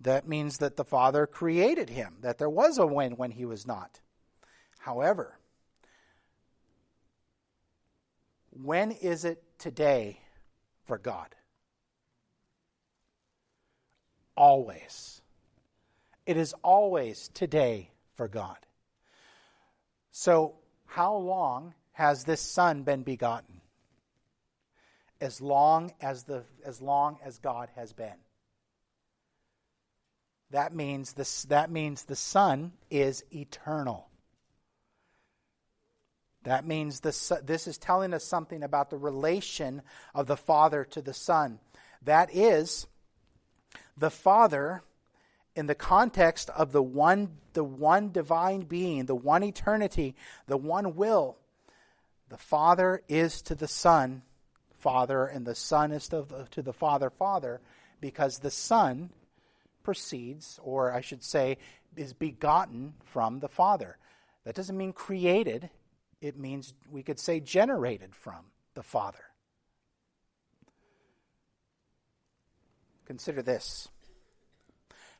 that 0.00 0.28
means 0.28 0.58
that 0.58 0.76
the 0.76 0.84
Father 0.84 1.26
created 1.26 1.90
him, 1.90 2.16
that 2.20 2.38
there 2.38 2.50
was 2.50 2.78
a 2.78 2.86
when 2.86 3.12
when 3.12 3.30
he 3.30 3.44
was 3.44 3.66
not. 3.66 4.00
However, 4.78 5.38
when 8.50 8.90
is 8.92 9.24
it 9.24 9.42
today 9.58 10.20
for 10.84 10.98
God? 10.98 11.34
Always. 14.36 15.22
It 16.26 16.36
is 16.36 16.54
always 16.62 17.28
today 17.28 17.90
for 18.16 18.28
God. 18.28 18.58
So, 20.10 20.56
how 20.86 21.14
long 21.16 21.74
has 21.92 22.24
this 22.24 22.40
Son 22.40 22.82
been 22.82 23.02
begotten? 23.02 23.60
As 25.20 25.40
long 25.40 25.92
as 26.00 26.24
the 26.24 26.44
as 26.64 26.82
long 26.82 27.18
as 27.24 27.38
God 27.38 27.70
has 27.76 27.92
been. 27.92 28.25
That 30.50 30.74
means, 30.74 31.14
this, 31.14 31.42
that 31.44 31.70
means 31.70 32.04
the 32.04 32.16
Son 32.16 32.72
is 32.90 33.24
eternal. 33.34 34.08
That 36.44 36.64
means 36.64 37.00
the, 37.00 37.40
this 37.44 37.66
is 37.66 37.76
telling 37.76 38.14
us 38.14 38.24
something 38.24 38.62
about 38.62 38.90
the 38.90 38.96
relation 38.96 39.82
of 40.14 40.28
the 40.28 40.36
Father 40.36 40.84
to 40.84 41.02
the 41.02 41.14
Son. 41.14 41.58
That 42.02 42.32
is, 42.32 42.86
the 43.96 44.10
Father, 44.10 44.82
in 45.56 45.66
the 45.66 45.74
context 45.74 46.50
of 46.50 46.70
the 46.70 46.82
one, 46.82 47.38
the 47.54 47.64
one 47.64 48.12
divine 48.12 48.60
being, 48.60 49.06
the 49.06 49.16
one 49.16 49.42
eternity, 49.42 50.14
the 50.46 50.56
one 50.56 50.94
will, 50.94 51.36
the 52.28 52.38
Father 52.38 53.02
is 53.08 53.42
to 53.42 53.56
the 53.56 53.66
Son 53.66 54.22
Father, 54.78 55.26
and 55.26 55.44
the 55.44 55.54
Son 55.54 55.90
is 55.90 56.06
to 56.08 56.22
the, 56.22 56.46
to 56.52 56.62
the 56.62 56.72
Father 56.72 57.10
Father, 57.10 57.60
because 58.00 58.38
the 58.38 58.50
Son 58.52 59.10
proceeds, 59.86 60.58
or 60.64 60.92
I 60.92 61.00
should 61.00 61.22
say, 61.22 61.58
is 61.96 62.12
begotten 62.12 62.94
from 63.04 63.38
the 63.38 63.48
Father. 63.48 63.98
That 64.42 64.56
doesn't 64.56 64.76
mean 64.76 64.92
created, 64.92 65.70
it 66.20 66.36
means 66.36 66.74
we 66.90 67.04
could 67.04 67.20
say 67.20 67.38
generated 67.38 68.12
from 68.12 68.46
the 68.74 68.82
Father. 68.82 69.22
Consider 73.04 73.42
this. 73.42 73.86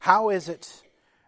How 0.00 0.30
is 0.30 0.48
it 0.48 0.82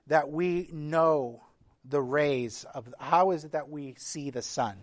that 0.09 0.33
we 0.33 0.69
know 0.73 1.45
the 1.85 2.03
rays 2.03 2.67
of 2.75 2.93
how 2.99 3.31
is 3.31 3.45
it 3.45 3.53
that 3.53 3.71
we 3.71 3.95
see 3.99 4.31
the 4.31 4.43
sun? 4.43 4.79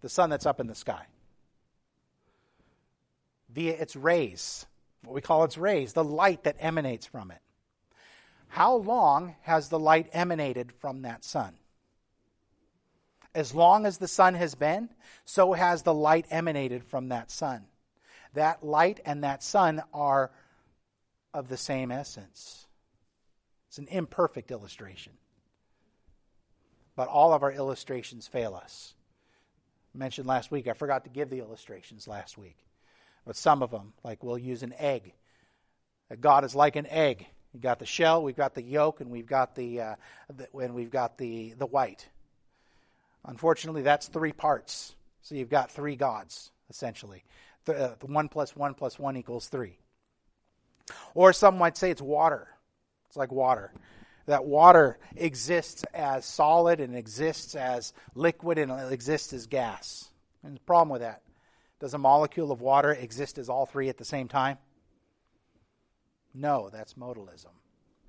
The 0.00 0.08
sun 0.08 0.30
that's 0.30 0.46
up 0.46 0.60
in 0.60 0.66
the 0.66 0.74
sky. 0.74 1.04
Via 3.50 3.74
its 3.74 3.96
rays, 3.96 4.64
what 5.04 5.14
we 5.14 5.20
call 5.20 5.44
its 5.44 5.58
rays, 5.58 5.92
the 5.92 6.04
light 6.04 6.44
that 6.44 6.56
emanates 6.58 7.06
from 7.06 7.30
it. 7.30 7.38
How 8.48 8.74
long 8.76 9.36
has 9.42 9.68
the 9.68 9.78
light 9.78 10.08
emanated 10.12 10.72
from 10.72 11.02
that 11.02 11.24
sun? 11.24 11.54
As 13.34 13.54
long 13.54 13.84
as 13.84 13.98
the 13.98 14.06
sun 14.06 14.34
has 14.34 14.54
been, 14.54 14.90
so 15.24 15.54
has 15.54 15.82
the 15.82 15.94
light 15.94 16.26
emanated 16.30 16.84
from 16.84 17.08
that 17.08 17.30
sun. 17.30 17.64
That 18.34 18.64
light 18.64 19.00
and 19.04 19.24
that 19.24 19.42
sun 19.42 19.82
are 19.92 20.30
of 21.32 21.48
the 21.48 21.56
same 21.56 21.90
essence. 21.90 22.66
It's 23.68 23.78
an 23.78 23.88
imperfect 23.88 24.52
illustration. 24.52 25.14
But 26.94 27.08
all 27.08 27.32
of 27.32 27.42
our 27.42 27.50
illustrations 27.50 28.28
fail 28.28 28.54
us. 28.54 28.94
I 29.94 29.98
mentioned 29.98 30.28
last 30.28 30.52
week, 30.52 30.68
I 30.68 30.72
forgot 30.74 31.02
to 31.04 31.10
give 31.10 31.28
the 31.28 31.40
illustrations 31.40 32.06
last 32.06 32.38
week. 32.38 32.56
But 33.26 33.36
some 33.36 33.62
of 33.62 33.70
them, 33.70 33.92
like 34.02 34.22
we'll 34.22 34.38
use 34.38 34.62
an 34.62 34.74
egg. 34.78 35.14
That 36.10 36.20
God 36.20 36.44
is 36.44 36.54
like 36.54 36.76
an 36.76 36.86
egg. 36.86 37.26
We've 37.52 37.62
got 37.62 37.78
the 37.78 37.86
shell, 37.86 38.22
we've 38.22 38.36
got 38.36 38.54
the 38.54 38.62
yolk, 38.62 39.00
and 39.00 39.10
we've 39.10 39.26
got 39.26 39.54
the, 39.54 39.80
uh, 39.80 39.94
the 40.34 40.48
and 40.58 40.74
we've 40.74 40.90
got 40.90 41.18
the, 41.18 41.54
the 41.56 41.66
white. 41.66 42.08
Unfortunately, 43.24 43.82
that's 43.82 44.08
three 44.08 44.32
parts. 44.32 44.96
So 45.22 45.34
you've 45.34 45.50
got 45.50 45.70
three 45.70 45.96
gods, 45.96 46.50
essentially. 46.68 47.24
The, 47.64 47.76
uh, 47.76 47.94
the 47.98 48.06
one 48.06 48.28
plus 48.28 48.54
one 48.54 48.74
plus 48.74 48.98
one 48.98 49.16
equals 49.16 49.48
three. 49.48 49.78
Or 51.14 51.32
some 51.32 51.56
might 51.56 51.76
say 51.76 51.90
it's 51.90 52.02
water. 52.02 52.48
It's 53.06 53.16
like 53.16 53.32
water. 53.32 53.72
That 54.26 54.44
water 54.44 54.98
exists 55.16 55.84
as 55.94 56.24
solid 56.26 56.80
and 56.80 56.96
exists 56.96 57.54
as 57.54 57.92
liquid 58.14 58.58
and 58.58 58.72
exists 58.92 59.32
as 59.32 59.46
gas. 59.46 60.10
And 60.42 60.56
the 60.56 60.60
problem 60.60 60.90
with 60.90 61.02
that 61.02 61.22
does 61.84 61.92
a 61.92 61.98
molecule 61.98 62.50
of 62.50 62.62
water 62.62 62.92
exist 62.92 63.36
as 63.36 63.50
all 63.50 63.66
three 63.66 63.90
at 63.90 63.98
the 63.98 64.06
same 64.06 64.26
time? 64.26 64.56
No, 66.32 66.70
that's 66.72 66.94
modalism. 66.94 67.52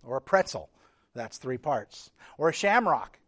Or 0.02 0.16
a 0.16 0.22
pretzel, 0.22 0.70
that's 1.14 1.38
three 1.40 1.58
parts. 1.58 2.10
Or 2.38 2.48
a 2.48 2.54
shamrock, 2.54 3.20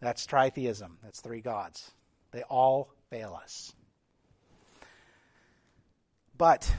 that's 0.00 0.28
tritheism, 0.28 0.90
that's 1.02 1.20
three 1.20 1.40
gods. 1.40 1.90
They 2.30 2.42
all 2.42 2.92
fail 3.10 3.34
us. 3.34 3.74
But 6.38 6.72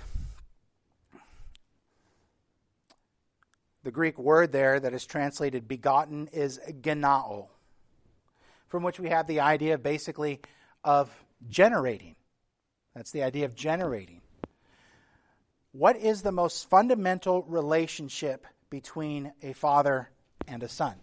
The 3.83 3.91
Greek 3.91 4.17
word 4.17 4.53
there 4.53 4.79
that 4.79 4.93
is 4.93 5.05
translated 5.05 5.67
begotten 5.67 6.29
is 6.31 6.61
genao, 6.81 7.49
from 8.69 8.83
which 8.83 9.01
we 9.01 9.09
have 9.09 9.27
the 9.27 9.41
idea 9.41 9.77
basically 9.77 10.39
of 10.85 11.13
generating. 11.49 12.15
That's 12.95 13.11
the 13.11 13.23
idea 13.23 13.45
of 13.45 13.55
generating. 13.55 14.21
What 15.73 15.97
is 15.97 16.21
the 16.21 16.31
most 16.31 16.69
fundamental 16.69 17.43
relationship 17.43 18.47
between 18.69 19.33
a 19.43 19.53
father 19.53 20.09
and 20.47 20.63
a 20.63 20.69
son? 20.69 20.95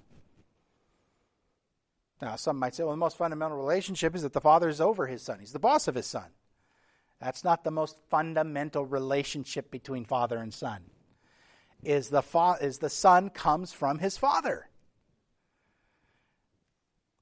Now, 2.22 2.36
some 2.36 2.58
might 2.58 2.74
say, 2.74 2.84
well, 2.84 2.92
the 2.92 2.96
most 2.96 3.18
fundamental 3.18 3.58
relationship 3.58 4.14
is 4.14 4.22
that 4.22 4.32
the 4.32 4.40
father 4.40 4.68
is 4.68 4.80
over 4.80 5.06
his 5.06 5.22
son. 5.22 5.40
He's 5.40 5.52
the 5.52 5.58
boss 5.58 5.88
of 5.88 5.94
his 5.94 6.06
son. 6.06 6.30
That's 7.20 7.44
not 7.44 7.64
the 7.64 7.70
most 7.70 7.96
fundamental 8.08 8.86
relationship 8.86 9.70
between 9.70 10.04
father 10.04 10.38
and 10.38 10.54
son 10.54 10.84
is 11.82 12.08
the, 12.08 12.22
fa- 12.22 12.58
is 12.60 12.78
the 12.78 12.90
son 12.90 13.28
comes 13.30 13.72
from 13.72 13.98
his 13.98 14.16
father. 14.16 14.68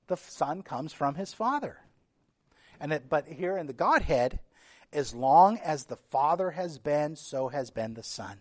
The 0.07 0.17
son 0.17 0.63
comes 0.63 0.93
from 0.93 1.15
his 1.15 1.33
father. 1.33 1.79
And 2.81 2.93
it, 2.93 3.09
but 3.09 3.27
here 3.27 3.57
in 3.57 3.67
the 3.67 3.73
Godhead, 3.73 4.41
as 4.93 5.15
long 5.15 5.59
as 5.59 5.85
the 5.85 5.97
Father 5.97 6.51
has 6.51 6.79
been, 6.79 7.17
so 7.17 7.49
has 7.49 7.71
been 7.71 7.95
the 7.95 8.03
Son. 8.03 8.39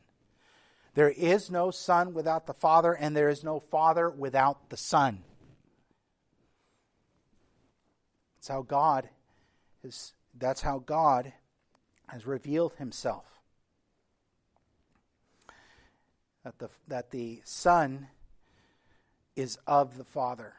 There 0.96 1.10
is 1.10 1.52
no 1.52 1.72
Son 1.72 2.14
without 2.14 2.48
the 2.48 2.54
Father, 2.54 2.94
and 2.94 3.16
there 3.16 3.30
is 3.30 3.44
no 3.44 3.60
Father 3.60 4.10
without 4.10 4.70
the 4.70 4.78
Son. 4.78 5.24
That's 8.38 8.48
how 8.48 8.62
God 8.64 9.10
is. 9.84 10.14
That's 10.38 10.62
how 10.62 10.80
God 10.80 11.34
has 12.08 12.26
revealed 12.26 12.74
Himself 12.78 13.26
that 16.44 16.58
the, 16.58 16.70
that 16.88 17.12
the 17.12 17.42
Son 17.44 18.08
is 19.36 19.58
of 19.68 19.98
the 19.98 20.04
Father. 20.04 20.54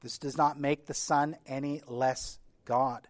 This 0.00 0.18
does 0.18 0.38
not 0.38 0.58
make 0.58 0.86
the 0.86 0.94
Son 0.94 1.36
any 1.46 1.82
less 1.86 2.38
God, 2.64 3.06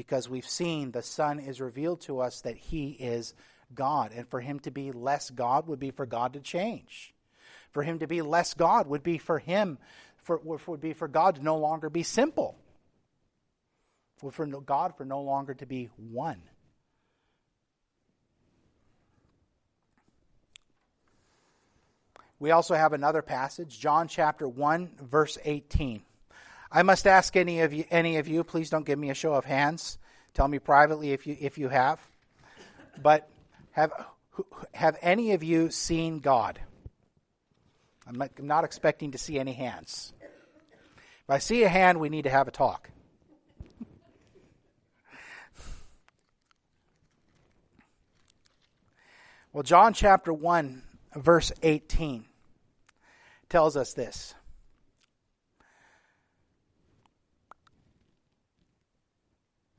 because 0.00 0.30
we've 0.30 0.48
seen 0.48 0.92
the 0.92 1.02
Son 1.02 1.38
is 1.38 1.60
revealed 1.60 2.00
to 2.00 2.20
us 2.20 2.40
that 2.40 2.56
He 2.56 2.92
is 2.92 3.34
God. 3.74 4.12
And 4.16 4.26
for 4.26 4.40
Him 4.40 4.58
to 4.60 4.70
be 4.70 4.92
less 4.92 5.28
God 5.28 5.66
would 5.66 5.78
be 5.78 5.90
for 5.90 6.06
God 6.06 6.32
to 6.32 6.40
change. 6.40 7.12
For 7.72 7.82
Him 7.82 7.98
to 7.98 8.06
be 8.06 8.22
less 8.22 8.54
God 8.54 8.86
would 8.86 9.02
be 9.02 9.18
for 9.18 9.38
Him, 9.38 9.76
for, 10.22 10.38
would 10.38 10.80
be 10.80 10.94
for 10.94 11.06
God 11.06 11.34
to 11.34 11.42
no 11.42 11.58
longer 11.58 11.90
be 11.90 12.02
simple. 12.02 12.56
For 14.16 14.46
God 14.46 14.96
for 14.96 15.04
no 15.04 15.20
longer 15.20 15.52
to 15.52 15.66
be 15.66 15.90
one. 16.10 16.40
We 22.38 22.52
also 22.52 22.74
have 22.74 22.94
another 22.94 23.20
passage, 23.20 23.78
John 23.78 24.08
chapter 24.08 24.48
1, 24.48 24.92
verse 25.02 25.36
18. 25.44 26.00
I 26.72 26.82
must 26.82 27.06
ask 27.06 27.36
any 27.36 27.60
of 27.60 27.72
you, 27.72 27.84
any 27.90 28.16
of 28.18 28.28
you, 28.28 28.44
please 28.44 28.70
don't 28.70 28.86
give 28.86 28.98
me 28.98 29.10
a 29.10 29.14
show 29.14 29.34
of 29.34 29.44
hands. 29.44 29.98
Tell 30.34 30.46
me 30.46 30.58
privately 30.58 31.12
if 31.12 31.26
you, 31.26 31.36
if 31.40 31.58
you 31.58 31.68
have. 31.68 32.00
But 33.02 33.28
have, 33.72 33.92
have 34.72 34.96
any 35.02 35.32
of 35.32 35.42
you 35.42 35.70
seen 35.70 36.20
God? 36.20 36.60
I'm 38.06 38.16
not, 38.16 38.30
I'm 38.38 38.46
not 38.46 38.64
expecting 38.64 39.12
to 39.12 39.18
see 39.18 39.38
any 39.38 39.52
hands. 39.52 40.12
If 40.20 41.30
I 41.30 41.38
see 41.38 41.64
a 41.64 41.68
hand, 41.68 41.98
we 41.98 42.08
need 42.08 42.22
to 42.22 42.30
have 42.30 42.46
a 42.48 42.52
talk. 42.52 42.90
Well, 49.52 49.64
John 49.64 49.94
chapter 49.94 50.32
1, 50.32 50.82
verse 51.16 51.50
18 51.64 52.24
tells 53.48 53.76
us 53.76 53.94
this. 53.94 54.34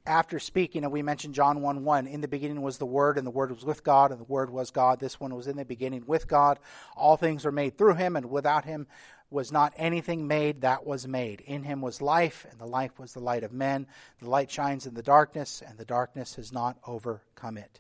After 0.06 0.40
speaking, 0.40 0.84
and 0.84 0.92
we 0.92 1.04
mentioned 1.04 1.36
John 1.36 1.62
1 1.62 1.84
1, 1.84 2.08
in 2.08 2.22
the 2.22 2.28
beginning 2.28 2.62
was 2.62 2.80
the 2.80 2.86
Word, 2.86 3.18
and 3.18 3.28
the 3.28 3.32
Word 3.32 3.52
was 3.52 3.64
with 3.64 3.84
God, 3.84 4.12
and 4.12 4.20
the 4.20 4.26
Word 4.26 4.50
was 4.50 4.72
God. 4.72 5.00
This 5.00 5.20
one 5.20 5.36
was 5.36 5.48
in 5.48 5.58
the 5.58 5.66
beginning 5.66 6.04
with 6.08 6.28
God. 6.28 6.58
All 6.98 7.18
things 7.18 7.46
were 7.46 7.52
made 7.52 7.78
through 7.78 7.96
him, 7.96 8.16
and 8.16 8.32
without 8.32 8.66
him 8.66 8.88
was 9.30 9.52
not 9.52 9.74
anything 9.78 10.28
made 10.28 10.62
that 10.62 10.86
was 10.86 11.08
made. 11.08 11.42
In 11.42 11.64
him 11.64 11.82
was 11.82 12.02
life, 12.02 12.48
and 12.50 12.60
the 12.60 12.66
life 12.66 12.98
was 13.00 13.14
the 13.14 13.20
light 13.20 13.44
of 13.44 13.54
men. 13.54 13.86
The 14.20 14.30
light 14.30 14.50
shines 14.50 14.88
in 14.88 14.96
the 14.96 15.04
darkness, 15.04 15.62
and 15.66 15.78
the 15.78 15.86
darkness 15.86 16.36
has 16.36 16.52
not 16.52 16.78
overcome 16.86 17.58
it. 17.58 17.80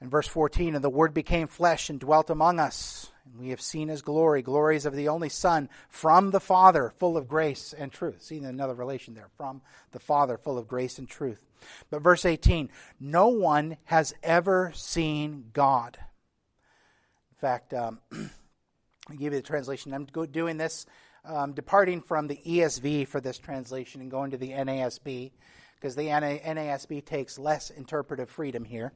In 0.00 0.10
verse 0.10 0.28
14, 0.28 0.74
and 0.74 0.84
the 0.84 0.90
Word 0.90 1.12
became 1.12 1.48
flesh 1.48 1.90
and 1.90 1.98
dwelt 1.98 2.30
among 2.30 2.60
us 2.60 3.10
and 3.28 3.40
we 3.40 3.50
have 3.50 3.60
seen 3.60 3.88
his 3.88 4.02
glory, 4.02 4.42
glories 4.42 4.86
of 4.86 4.94
the 4.94 5.08
only 5.08 5.28
Son 5.28 5.68
from 5.88 6.30
the 6.30 6.40
Father, 6.40 6.92
full 6.98 7.16
of 7.16 7.28
grace 7.28 7.74
and 7.76 7.92
truth. 7.92 8.22
See 8.22 8.38
another 8.38 8.74
relation 8.74 9.14
there, 9.14 9.28
from 9.36 9.60
the 9.92 9.98
Father, 9.98 10.38
full 10.38 10.58
of 10.58 10.68
grace 10.68 10.98
and 10.98 11.08
truth. 11.08 11.44
But 11.90 12.02
verse 12.02 12.24
18 12.24 12.70
no 13.00 13.28
one 13.28 13.76
has 13.84 14.14
ever 14.22 14.72
seen 14.74 15.50
God. 15.52 15.98
In 16.00 17.36
fact, 17.38 17.74
um, 17.74 18.00
I'll 18.12 19.16
give 19.16 19.32
you 19.32 19.40
the 19.40 19.42
translation. 19.42 19.92
I'm 19.92 20.06
doing 20.06 20.56
this, 20.56 20.86
um, 21.24 21.52
departing 21.52 22.00
from 22.00 22.26
the 22.26 22.40
ESV 22.46 23.08
for 23.08 23.20
this 23.20 23.38
translation 23.38 24.00
and 24.00 24.10
going 24.10 24.30
to 24.30 24.38
the 24.38 24.50
NASB, 24.50 25.32
because 25.76 25.94
the 25.94 26.08
NASB 26.08 27.04
takes 27.04 27.38
less 27.38 27.70
interpretive 27.70 28.30
freedom 28.30 28.64
here. 28.64 28.92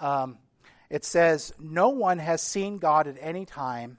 Um, 0.00 0.38
it 0.90 1.04
says, 1.04 1.52
No 1.58 1.88
one 1.90 2.18
has 2.18 2.42
seen 2.42 2.78
God 2.78 3.06
at 3.06 3.16
any 3.20 3.44
time. 3.44 3.98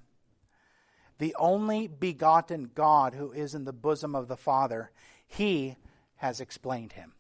The 1.20 1.36
only 1.40 1.88
begotten 1.88 2.70
God 2.74 3.16
who 3.16 3.32
is 3.32 3.56
in 3.56 3.66
the 3.66 3.74
bosom 3.74 4.16
of 4.16 4.28
the 4.28 4.38
Father, 4.38 4.92
he 5.26 5.76
has 6.18 6.40
explained 6.40 6.94
him. 6.94 7.14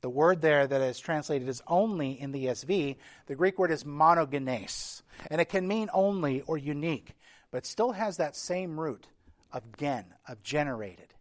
The 0.00 0.08
word 0.08 0.40
there 0.40 0.66
that 0.66 0.80
is 0.80 0.98
translated 0.98 1.48
as 1.48 1.62
only 1.66 2.18
in 2.18 2.32
the 2.32 2.46
ESV, 2.46 2.96
the 3.26 3.34
Greek 3.34 3.58
word 3.58 3.70
is 3.70 3.84
monogenes. 3.84 5.02
And 5.30 5.40
it 5.40 5.50
can 5.50 5.68
mean 5.68 5.90
only 5.92 6.40
or 6.42 6.56
unique, 6.56 7.14
but 7.50 7.66
still 7.66 7.92
has 7.92 8.16
that 8.16 8.34
same 8.34 8.80
root 8.80 9.08
of 9.52 9.76
gen, 9.76 10.06
of 10.26 10.42
generated. 10.42 11.14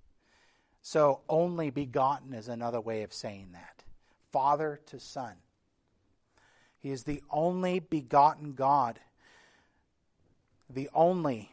So 0.81 1.21
only 1.27 1.71
begotten 1.71 2.33
is 2.33 2.47
another 2.47 2.79
way 2.79 3.03
of 3.03 3.11
saying 3.11 3.49
that. 3.51 3.83
Father 4.31 4.79
to 4.87 4.99
son. 4.99 5.35
He 6.79 6.91
is 6.91 7.03
the 7.03 7.21
only 7.29 7.79
begotten 7.79 8.53
God. 8.53 8.99
The 10.69 10.89
only. 10.93 11.51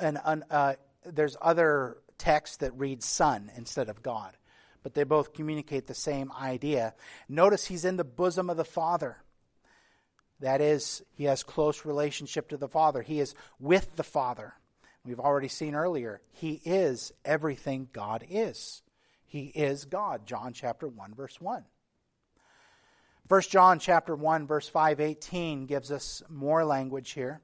And 0.00 0.18
uh, 0.50 0.74
there's 1.04 1.36
other 1.40 1.98
texts 2.18 2.58
that 2.58 2.78
read 2.78 3.02
Son 3.02 3.50
instead 3.56 3.88
of 3.88 4.02
God, 4.02 4.36
but 4.82 4.94
they 4.94 5.04
both 5.04 5.34
communicate 5.34 5.86
the 5.86 5.94
same 5.94 6.32
idea. 6.32 6.94
Notice 7.28 7.66
he's 7.66 7.84
in 7.84 7.96
the 7.96 8.04
bosom 8.04 8.48
of 8.48 8.56
the 8.56 8.64
Father. 8.64 9.18
That 10.40 10.60
is, 10.60 11.02
he 11.16 11.24
has 11.24 11.42
close 11.42 11.84
relationship 11.84 12.48
to 12.48 12.56
the 12.56 12.68
Father. 12.68 13.02
He 13.02 13.20
is 13.20 13.34
with 13.60 13.94
the 13.96 14.02
Father. 14.02 14.54
We've 15.04 15.20
already 15.20 15.48
seen 15.48 15.74
earlier, 15.74 16.20
he 16.30 16.60
is 16.64 17.12
everything 17.24 17.88
God 17.92 18.24
is. 18.28 18.82
He 19.26 19.46
is 19.46 19.84
God. 19.84 20.26
John 20.26 20.52
chapter 20.52 20.86
1 20.86 21.14
verse 21.14 21.40
1. 21.40 21.64
1 23.32 23.40
John 23.48 23.78
chapter 23.78 24.14
1 24.14 24.46
verse 24.46 24.68
518 24.68 25.64
gives 25.64 25.90
us 25.90 26.22
more 26.28 26.66
language 26.66 27.12
here. 27.12 27.40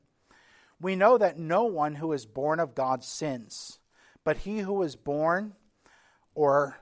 We 0.79 0.97
know 0.97 1.17
that 1.17 1.39
no 1.39 1.65
one 1.65 1.95
who 1.95 2.13
is 2.13 2.27
born 2.27 2.61
of 2.61 2.75
God 2.75 3.03
sins, 3.03 3.79
but 4.23 4.37
he 4.37 4.59
who 4.59 4.83
is 4.83 4.97
born 4.97 5.55
or 6.35 6.77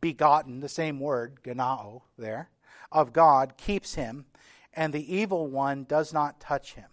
begotten, 0.00 0.60
the 0.60 0.68
same 0.68 1.00
word, 1.00 1.40
ganao 1.42 2.02
there, 2.16 2.50
of 2.92 3.12
God 3.12 3.56
keeps 3.56 3.96
him, 3.96 4.26
and 4.72 4.92
the 4.92 5.12
evil 5.12 5.48
one 5.48 5.82
does 5.82 6.12
not 6.12 6.38
touch 6.38 6.74
him. 6.74 6.86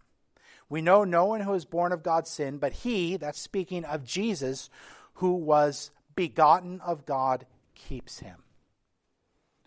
We 0.70 0.82
know 0.82 1.04
no 1.04 1.26
one 1.26 1.42
who 1.42 1.54
is 1.54 1.66
born 1.66 1.92
of 1.92 2.02
God 2.02 2.28
sin, 2.28 2.58
but 2.58 2.74
he, 2.74 3.16
that's 3.16 3.40
speaking 3.40 3.86
of 3.86 4.04
Jesus, 4.04 4.72
who 5.14 5.34
was 5.34 5.92
begotten 6.16 6.82
of 6.82 7.06
God, 7.06 7.46
keeps 7.76 8.22
him. 8.22 8.38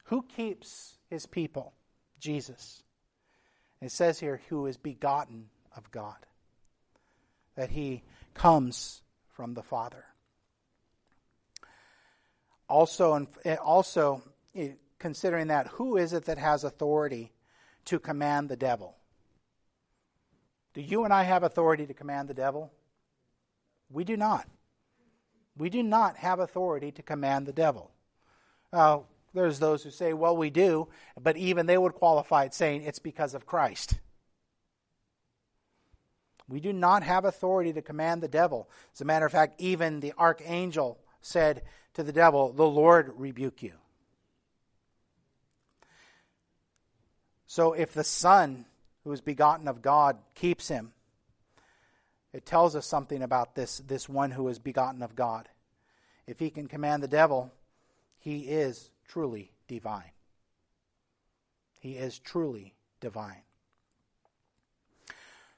Who 0.07 0.23
keeps 0.23 0.97
his 1.11 1.27
people? 1.27 1.75
Jesus. 2.19 2.83
It 3.83 3.93
says 3.93 4.21
here, 4.21 4.41
who 4.49 4.67
is 4.67 4.77
begotten 4.77 5.51
of 5.77 5.91
God, 5.91 6.17
that 7.57 7.71
he 7.71 8.03
comes 8.35 9.03
from 9.29 9.55
the 9.55 9.63
Father. 9.63 10.05
Also, 12.69 13.27
eh, 13.45 13.57
also 13.57 14.23
eh, 14.55 14.73
considering 14.99 15.49
that, 15.49 15.67
who 15.67 15.97
is 15.97 16.13
it 16.13 16.27
that 16.27 16.39
has 16.39 16.63
authority 16.63 17.33
to 17.87 17.99
command 17.99 18.49
the 18.49 18.57
devil? 18.57 18.97
Do 20.75 20.81
you 20.81 21.05
and 21.05 21.13
I 21.13 21.25
have 21.25 21.43
authority 21.43 21.87
to 21.87 21.95
command 21.95 22.29
the 22.29 22.35
devil? 22.35 22.71
We 23.91 24.05
do 24.05 24.17
not. 24.17 24.47
We 25.57 25.69
do 25.69 25.83
not 25.83 26.17
have 26.17 26.39
authority 26.39 26.93
to 26.93 27.03
command 27.03 27.47
the 27.47 27.53
devil. 27.53 27.91
Uh, 28.73 29.01
there's 29.33 29.59
those 29.59 29.83
who 29.83 29.91
say, 29.91 30.13
well, 30.13 30.37
we 30.37 30.51
do, 30.51 30.89
but 31.21 31.37
even 31.37 31.67
they 31.67 31.79
would 31.79 31.95
qualify 31.95 32.45
it 32.45 32.55
saying 32.55 32.83
it's 32.83 32.99
because 32.99 33.35
of 33.35 33.47
Christ. 33.47 33.99
We 36.49 36.59
do 36.59 36.73
not 36.73 37.05
have 37.05 37.25
authority 37.25 37.73
to 37.75 37.83
command 37.83 38.23
the 38.23 38.29
devil. 38.29 38.69
As 38.93 39.01
a 39.01 39.05
matter 39.05 39.27
of 39.27 39.33
fact, 39.33 39.61
even 39.61 40.01
the 40.01 40.15
archangel 40.19 40.99
said 41.21 41.63
to 41.95 42.03
the 42.03 42.13
devil, 42.13 42.53
The 42.53 42.67
Lord 42.67 43.13
rebuke 43.17 43.63
you. 43.63 43.75
So 47.47 47.73
if 47.73 47.95
the 47.95 48.05
Son, 48.05 48.65
who 49.05 49.13
is 49.13 49.21
begotten 49.21 49.69
of 49.69 49.81
God, 49.81 50.19
keeps 50.35 50.67
him, 50.67 50.93
it 52.33 52.47
tells 52.47 52.75
us 52.75 52.87
something 52.87 53.23
about 53.23 53.55
this, 53.55 53.79
this 53.79 54.09
one 54.09 54.33
who 54.33 54.49
is 54.49 54.59
begotten 54.59 55.03
of 55.03 55.17
God. 55.17 55.49
If 56.27 56.39
he 56.39 56.51
can 56.51 56.69
command 56.69 57.03
the 57.03 57.09
devil, 57.09 57.53
he 58.19 58.41
is 58.43 58.91
truly 59.11 59.51
divine. 59.67 60.13
He 61.81 61.93
is 61.93 62.19
truly 62.19 62.75
divine. 63.01 63.43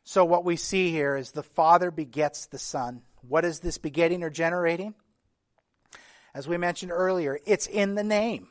So, 0.04 0.24
what 0.24 0.44
we 0.44 0.56
see 0.56 0.90
here 0.90 1.16
is 1.16 1.32
the 1.32 1.42
Father 1.42 1.90
begets 1.90 2.46
the 2.46 2.58
Son. 2.58 3.02
What 3.28 3.44
is 3.44 3.60
this 3.60 3.78
begetting 3.78 4.22
or 4.22 4.30
generating? 4.30 4.94
As 6.34 6.48
we 6.48 6.56
mentioned 6.56 6.92
earlier, 6.92 7.38
it's 7.44 7.66
in 7.66 7.94
the 7.94 8.02
name. 8.02 8.48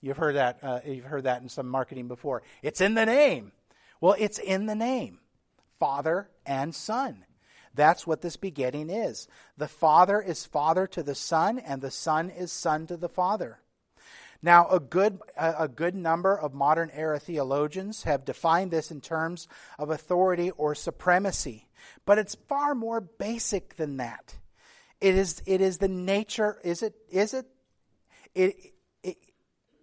You've 0.00 0.16
heard 0.16 0.36
that. 0.36 0.58
Uh, 0.62 0.80
you've 0.86 1.04
heard 1.04 1.24
that 1.24 1.42
in 1.42 1.48
some 1.48 1.68
marketing 1.68 2.08
before. 2.08 2.42
It's 2.62 2.80
in 2.80 2.94
the 2.94 3.06
name. 3.06 3.52
Well, 4.00 4.16
it's 4.18 4.38
in 4.38 4.66
the 4.66 4.74
name, 4.74 5.18
Father 5.78 6.30
and 6.46 6.74
Son. 6.74 7.24
That's 7.74 8.06
what 8.06 8.22
this 8.22 8.36
begetting 8.36 8.88
is. 8.88 9.28
The 9.58 9.68
Father 9.68 10.20
is 10.20 10.46
Father 10.46 10.86
to 10.88 11.02
the 11.02 11.14
Son, 11.14 11.58
and 11.58 11.82
the 11.82 11.90
Son 11.90 12.30
is 12.30 12.52
Son 12.52 12.86
to 12.86 12.96
the 12.96 13.08
Father. 13.08 13.58
Now, 14.42 14.68
a 14.68 14.80
good, 14.80 15.20
a 15.36 15.68
good 15.68 15.94
number 15.94 16.38
of 16.38 16.52
modern 16.54 16.90
era 16.92 17.18
theologians 17.18 18.02
have 18.02 18.24
defined 18.24 18.70
this 18.70 18.90
in 18.90 19.00
terms 19.00 19.48
of 19.78 19.90
authority 19.90 20.50
or 20.52 20.74
supremacy, 20.74 21.68
but 22.04 22.18
it's 22.18 22.34
far 22.34 22.74
more 22.74 23.00
basic 23.00 23.76
than 23.76 23.96
that. 23.98 24.36
It 25.00 25.14
is, 25.14 25.42
it 25.46 25.60
is 25.60 25.78
the 25.78 25.88
nature, 25.88 26.58
is 26.64 26.82
it, 26.82 26.94
is 27.10 27.34
it, 27.34 27.46
it, 28.34 28.56
it, 29.02 29.16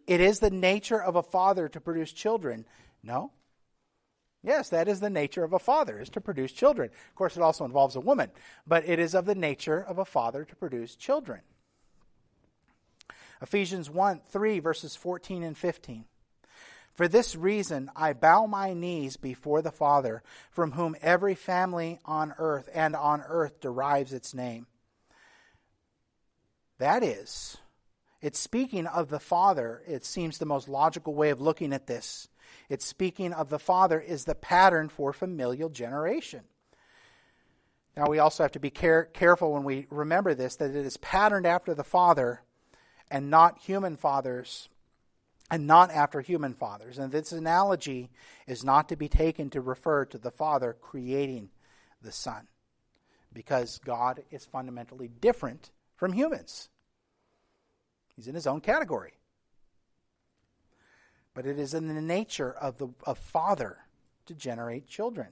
it 0.07 0.21
is 0.21 0.39
the 0.39 0.49
nature 0.49 1.01
of 1.01 1.15
a 1.15 1.23
father 1.23 1.69
to 1.69 1.81
produce 1.81 2.11
children. 2.11 2.65
No. 3.03 3.31
Yes, 4.43 4.69
that 4.69 4.87
is 4.87 4.99
the 4.99 5.09
nature 5.09 5.43
of 5.43 5.53
a 5.53 5.59
father, 5.59 5.99
is 5.99 6.09
to 6.09 6.21
produce 6.21 6.51
children. 6.51 6.89
Of 7.09 7.15
course, 7.15 7.37
it 7.37 7.43
also 7.43 7.65
involves 7.65 7.95
a 7.95 7.99
woman, 7.99 8.31
but 8.65 8.87
it 8.87 8.97
is 8.97 9.13
of 9.13 9.25
the 9.25 9.35
nature 9.35 9.79
of 9.79 9.99
a 9.99 10.05
father 10.05 10.43
to 10.45 10.55
produce 10.55 10.95
children. 10.95 11.41
Ephesians 13.41 13.89
1 13.89 14.21
3, 14.29 14.59
verses 14.59 14.95
14 14.95 15.43
and 15.43 15.57
15. 15.57 16.05
For 16.93 17.07
this 17.07 17.35
reason, 17.35 17.89
I 17.95 18.13
bow 18.13 18.45
my 18.45 18.73
knees 18.73 19.17
before 19.17 19.61
the 19.61 19.71
Father, 19.71 20.21
from 20.51 20.73
whom 20.73 20.95
every 21.01 21.35
family 21.35 21.99
on 22.05 22.33
earth 22.37 22.69
and 22.73 22.95
on 22.95 23.21
earth 23.27 23.59
derives 23.61 24.13
its 24.13 24.33
name. 24.33 24.67
That 26.77 27.03
is, 27.03 27.57
it's 28.21 28.39
speaking 28.39 28.87
of 28.87 29.09
the 29.09 29.19
Father. 29.19 29.81
It 29.87 30.05
seems 30.05 30.37
the 30.37 30.45
most 30.45 30.67
logical 30.67 31.15
way 31.15 31.29
of 31.29 31.41
looking 31.41 31.73
at 31.73 31.87
this. 31.87 32.27
It's 32.69 32.85
speaking 32.85 33.33
of 33.33 33.49
the 33.49 33.59
Father 33.59 33.99
is 33.99 34.25
the 34.25 34.35
pattern 34.35 34.89
for 34.89 35.13
familial 35.13 35.69
generation. 35.69 36.41
Now, 37.95 38.05
we 38.07 38.19
also 38.19 38.43
have 38.43 38.51
to 38.53 38.59
be 38.59 38.69
care- 38.69 39.05
careful 39.05 39.53
when 39.53 39.63
we 39.63 39.87
remember 39.89 40.33
this 40.33 40.55
that 40.57 40.75
it 40.75 40.85
is 40.85 40.97
patterned 40.97 41.45
after 41.45 41.73
the 41.73 41.83
Father 41.83 42.41
and 43.11 43.29
not 43.29 43.59
human 43.59 43.97
fathers 43.97 44.69
and 45.51 45.67
not 45.67 45.91
after 45.91 46.21
human 46.21 46.53
fathers. 46.53 46.97
And 46.97 47.11
this 47.11 47.33
analogy 47.33 48.09
is 48.47 48.63
not 48.63 48.87
to 48.89 48.95
be 48.95 49.09
taken 49.09 49.49
to 49.49 49.61
refer 49.61 50.05
to 50.05 50.17
the 50.17 50.31
Father 50.31 50.75
creating 50.79 51.49
the 52.01 52.11
Son, 52.11 52.47
because 53.33 53.79
God 53.79 54.23
is 54.31 54.45
fundamentally 54.45 55.09
different 55.09 55.69
from 55.97 56.13
humans. 56.13 56.69
He's 58.15 58.27
in 58.27 58.33
his 58.33 58.47
own 58.47 58.61
category. 58.61 59.11
But 61.33 61.45
it 61.45 61.59
is 61.59 61.73
in 61.73 61.87
the 61.93 62.01
nature 62.01 62.51
of 62.51 62.77
the 62.77 62.87
of 63.03 63.17
Father 63.17 63.77
to 64.25 64.33
generate 64.33 64.87
children. 64.87 65.27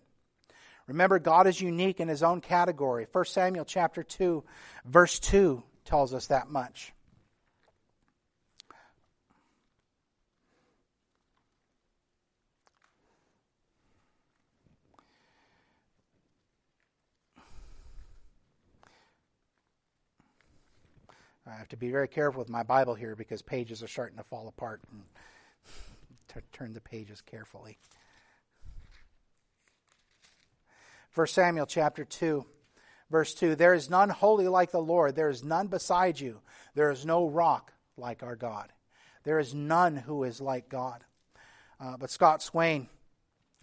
Remember, 0.88 1.20
God 1.20 1.48
is 1.48 1.62
unique 1.62 2.00
in 2.00 2.08
his 2.08 2.24
own 2.24 2.42
category. 2.42 3.06
1 3.12 3.26
Samuel 3.26 3.66
chapter 3.66 4.02
2, 4.02 4.44
verse 4.86 5.20
2 5.20 5.62
tells 5.86 6.14
us 6.14 6.28
that 6.28 6.50
much. 6.50 6.94
I 21.50 21.58
have 21.58 21.70
to 21.70 21.78
be 21.78 21.90
very 21.90 22.08
careful 22.08 22.40
with 22.40 22.50
my 22.50 22.64
Bible 22.64 22.94
here 22.94 23.16
because 23.16 23.42
pages 23.42 23.82
are 23.82 23.88
starting 23.88 24.18
to 24.18 24.24
fall 24.24 24.48
apart. 24.48 24.82
And 24.92 25.02
t- 26.34 26.42
turn 26.54 26.74
the 26.74 26.82
pages 26.82 27.22
carefully. 27.22 27.78
1 31.16 31.28
Samuel 31.28 31.66
chapter 31.66 32.06
2, 32.06 32.46
verse 33.10 33.34
2 33.34 33.56
There 33.56 33.74
is 33.74 33.90
none 33.90 34.10
holy 34.10 34.48
like 34.48 34.72
the 34.72 34.82
Lord, 34.82 35.16
there 35.16 35.30
is 35.30 35.44
none 35.44 35.68
beside 35.68 36.20
you, 36.20 36.40
there 36.76 36.92
is 36.92 37.06
no 37.06 37.28
rock 37.28 37.74
like 37.98 38.22
our 38.22 38.36
God. 38.36 38.72
There 39.24 39.40
is 39.40 39.54
none 39.54 39.98
who 39.98 40.24
is 40.24 40.40
like 40.40 40.70
God. 40.70 41.04
Uh, 41.80 41.98
but 41.98 42.12
Scott 42.12 42.42
Swain, 42.42 42.88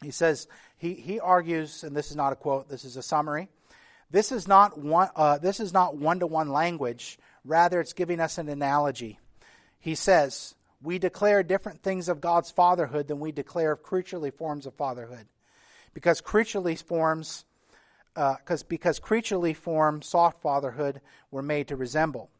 he 0.02 0.10
says, 0.10 0.48
he, 0.76 0.94
he 0.94 1.20
argues, 1.20 1.84
and 1.84 1.96
this 1.96 2.10
is 2.10 2.16
not 2.16 2.32
a 2.32 2.36
quote, 2.36 2.68
this 2.68 2.84
is 2.84 2.96
a 2.96 3.02
summary. 3.02 3.48
This 4.10 4.30
is 4.30 4.46
not 4.46 4.78
one. 4.78 5.08
Uh, 5.16 5.38
this 5.38 5.58
is 5.58 5.72
not 5.72 5.96
one-to-one 5.96 6.48
language 6.48 7.18
Rather, 7.46 7.80
it's 7.80 7.92
giving 7.92 8.20
us 8.20 8.38
an 8.38 8.48
analogy. 8.48 9.18
He 9.78 9.94
says, 9.94 10.54
We 10.82 10.98
declare 10.98 11.42
different 11.42 11.82
things 11.82 12.08
of 12.08 12.20
God's 12.20 12.50
fatherhood 12.50 13.06
than 13.06 13.20
we 13.20 13.30
declare 13.32 13.72
of 13.72 13.82
creaturely 13.82 14.30
forms 14.30 14.66
of 14.66 14.74
fatherhood. 14.74 15.26
Because 15.94 16.20
creaturely 16.20 16.74
forms, 16.74 17.44
uh, 18.16 18.34
because 18.68 18.98
creaturely 18.98 19.54
form 19.54 20.02
soft 20.02 20.42
fatherhood 20.42 21.00
were 21.30 21.42
made 21.42 21.68
to 21.68 21.76
resemble 21.76 22.30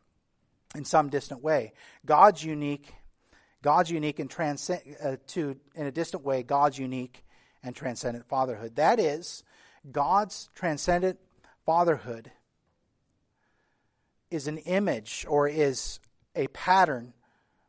in 0.74 0.84
some 0.84 1.08
distant 1.08 1.42
way. 1.42 1.72
God's 2.04 2.44
unique, 2.44 2.92
God's 3.62 3.90
unique 3.90 4.18
and 4.18 4.28
transcend 4.28 4.80
uh, 5.02 5.16
to 5.28 5.56
in 5.74 5.86
a 5.86 5.92
distant 5.92 6.24
way 6.24 6.42
God's 6.42 6.78
unique 6.78 7.24
and 7.62 7.74
transcendent 7.74 8.28
fatherhood. 8.28 8.76
That 8.76 8.98
is, 8.98 9.44
God's 9.90 10.50
transcendent 10.54 11.18
fatherhood 11.64 12.32
is 14.30 14.46
an 14.46 14.58
image 14.58 15.24
or 15.28 15.48
is 15.48 16.00
a 16.34 16.46
pattern 16.48 17.12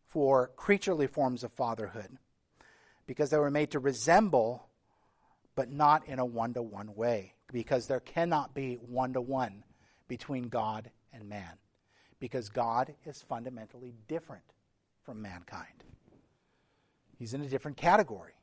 for 0.06 0.52
creaturely 0.56 1.08
forms 1.08 1.44
of 1.44 1.52
fatherhood 1.52 2.18
because 3.06 3.30
they 3.30 3.38
were 3.38 3.52
made 3.52 3.72
to 3.72 3.80
resemble, 3.80 4.68
but 5.56 5.72
not 5.72 6.08
in 6.08 6.20
a 6.20 6.26
one 6.26 6.54
to 6.54 6.62
one 6.62 6.94
way, 6.96 7.34
because 7.52 7.88
there 7.88 8.00
cannot 8.00 8.54
be 8.54 8.76
one 8.76 9.14
to 9.14 9.22
one 9.22 9.64
between 10.08 10.50
God 10.50 10.92
and 11.14 11.28
man, 11.28 11.54
because 12.20 12.50
God 12.50 12.94
is 13.06 13.22
fundamentally 13.22 13.94
different 14.08 14.44
from 15.04 15.22
mankind. 15.22 15.84
He's 17.18 17.34
in 17.34 17.42
a 17.42 17.48
different 17.48 17.78
category. 17.78 18.37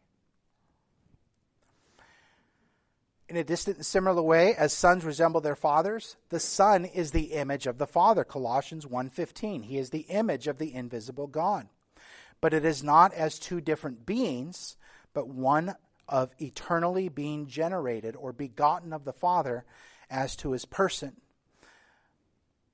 In 3.34 3.40
a 3.40 3.42
distant 3.42 3.78
and 3.78 3.84
similar 3.84 4.22
way, 4.22 4.54
as 4.54 4.72
sons 4.72 5.04
resemble 5.04 5.40
their 5.40 5.56
fathers, 5.56 6.14
the 6.28 6.38
Son 6.38 6.84
is 6.84 7.10
the 7.10 7.32
image 7.32 7.66
of 7.66 7.78
the 7.78 7.86
Father. 7.88 8.22
Colossians 8.22 8.86
1.15. 8.86 9.64
He 9.64 9.76
is 9.76 9.90
the 9.90 10.06
image 10.08 10.46
of 10.46 10.58
the 10.58 10.72
invisible 10.72 11.26
God. 11.26 11.66
But 12.40 12.54
it 12.54 12.64
is 12.64 12.84
not 12.84 13.12
as 13.12 13.40
two 13.40 13.60
different 13.60 14.06
beings, 14.06 14.76
but 15.14 15.26
one 15.26 15.74
of 16.08 16.30
eternally 16.38 17.08
being 17.08 17.48
generated 17.48 18.14
or 18.14 18.32
begotten 18.32 18.92
of 18.92 19.04
the 19.04 19.12
Father 19.12 19.64
as 20.08 20.36
to 20.36 20.52
his 20.52 20.64
person. 20.64 21.16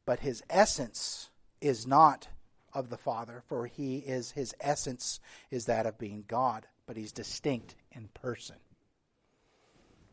But 0.05 0.21
his 0.21 0.43
essence 0.51 1.31
is 1.63 1.87
not 1.87 2.29
of 2.75 2.91
the 2.91 2.99
Father, 2.99 3.43
for 3.47 3.65
he 3.65 3.97
is 4.01 4.33
his 4.33 4.55
essence 4.61 5.21
is 5.51 5.65
that 5.65 5.87
of 5.87 5.97
being 5.97 6.25
God, 6.29 6.67
but 6.85 6.99
he's 6.99 7.13
distinct 7.13 7.77
in 7.93 8.09
person. 8.09 8.57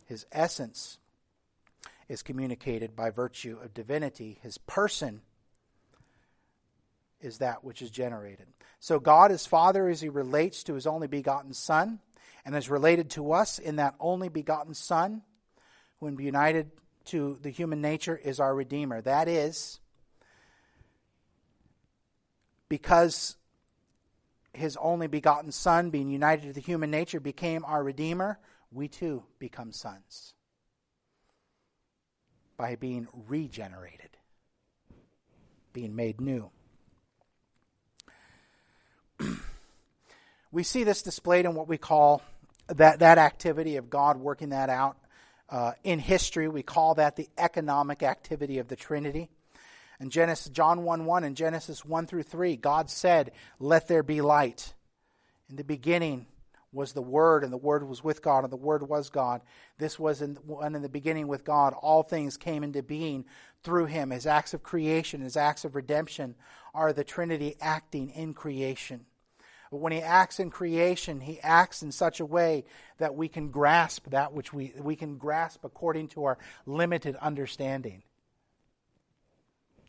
His 0.07 0.25
essence 0.31 0.97
is 2.07 2.23
communicated 2.23 2.95
by 2.95 3.09
virtue 3.09 3.57
of 3.61 3.73
divinity. 3.73 4.39
His 4.41 4.57
person 4.57 5.21
is 7.19 7.39
that 7.39 7.63
which 7.63 7.81
is 7.81 7.91
generated. 7.91 8.47
So 8.79 8.99
God 8.99 9.31
is 9.31 9.45
Father 9.45 9.87
as 9.89 9.99
he 10.01 10.09
relates 10.09 10.63
to 10.63 10.75
his 10.75 10.87
only 10.87 11.07
begotten 11.07 11.53
Son, 11.53 11.99
and 12.45 12.55
is 12.55 12.69
related 12.69 13.09
to 13.11 13.33
us 13.33 13.59
in 13.59 13.75
that 13.75 13.95
only 13.99 14.29
begotten 14.29 14.73
Son, 14.73 15.23
when 15.99 16.17
united 16.17 16.71
to 17.05 17.37
the 17.41 17.49
human 17.49 17.81
nature, 17.81 18.15
is 18.15 18.39
our 18.39 18.55
Redeemer. 18.55 19.01
That 19.01 19.27
is, 19.27 19.81
because 22.69 23.35
his 24.53 24.77
only 24.77 25.07
begotten 25.07 25.51
Son, 25.51 25.89
being 25.89 26.09
united 26.09 26.43
to 26.43 26.53
the 26.53 26.61
human 26.61 26.91
nature, 26.91 27.19
became 27.19 27.65
our 27.65 27.83
Redeemer, 27.83 28.39
we 28.71 28.87
too 28.87 29.23
become 29.39 29.71
sons 29.71 30.33
by 32.57 32.75
being 32.75 33.07
regenerated, 33.27 34.17
being 35.73 35.95
made 35.95 36.19
new. 36.19 36.49
we 40.51 40.63
see 40.63 40.83
this 40.83 41.01
displayed 41.01 41.45
in 41.45 41.53
what 41.55 41.67
we 41.67 41.77
call 41.77 42.21
that, 42.67 42.99
that 42.99 43.17
activity 43.17 43.77
of 43.77 43.89
God 43.89 44.17
working 44.17 44.49
that 44.49 44.69
out. 44.69 44.97
Uh, 45.49 45.71
in 45.83 45.99
history, 45.99 46.49
we 46.49 46.61
call 46.61 46.95
that 46.95 47.15
the 47.15 47.29
economic 47.37 48.03
activity 48.03 48.59
of 48.59 48.67
the 48.67 48.75
Trinity. 48.75 49.29
In 49.99 50.09
Genesis, 50.09 50.51
John 50.51 50.83
1 50.83 51.05
1 51.05 51.23
and 51.23 51.37
Genesis 51.37 51.85
1 51.85 52.05
through 52.05 52.23
3, 52.23 52.57
God 52.57 52.89
said, 52.89 53.31
Let 53.59 53.87
there 53.87 54.03
be 54.03 54.21
light. 54.21 54.73
In 55.49 55.55
the 55.55 55.63
beginning, 55.63 56.25
was 56.77 56.93
the 56.93 57.01
Word, 57.01 57.43
and 57.43 57.51
the 57.51 57.57
Word 57.57 57.85
was 57.85 58.03
with 58.03 58.21
God, 58.21 58.43
and 58.43 58.53
the 58.53 58.55
Word 58.55 58.87
was 58.87 59.09
God. 59.09 59.41
This 59.79 59.97
was 59.97 60.21
in, 60.21 60.37
in 60.63 60.81
the 60.81 60.87
beginning 60.87 61.27
with 61.27 61.43
God. 61.43 61.73
All 61.73 62.03
things 62.03 62.37
came 62.37 62.63
into 62.63 62.83
being 62.83 63.25
through 63.63 63.87
Him. 63.87 64.11
His 64.11 64.27
acts 64.27 64.53
of 64.53 64.61
creation, 64.61 65.19
His 65.19 65.35
acts 65.35 65.65
of 65.65 65.75
redemption 65.75 66.35
are 66.75 66.93
the 66.93 67.03
Trinity 67.03 67.55
acting 67.59 68.11
in 68.11 68.35
creation. 68.35 69.07
But 69.71 69.79
when 69.79 69.91
He 69.91 70.01
acts 70.01 70.39
in 70.39 70.51
creation, 70.51 71.19
He 71.19 71.39
acts 71.41 71.81
in 71.81 71.91
such 71.91 72.19
a 72.19 72.25
way 72.25 72.63
that 72.99 73.15
we 73.15 73.27
can 73.27 73.49
grasp 73.49 74.11
that 74.11 74.31
which 74.31 74.53
we, 74.53 74.73
we 74.79 74.95
can 74.95 75.17
grasp 75.17 75.65
according 75.65 76.09
to 76.09 76.25
our 76.25 76.37
limited 76.67 77.15
understanding. 77.17 78.03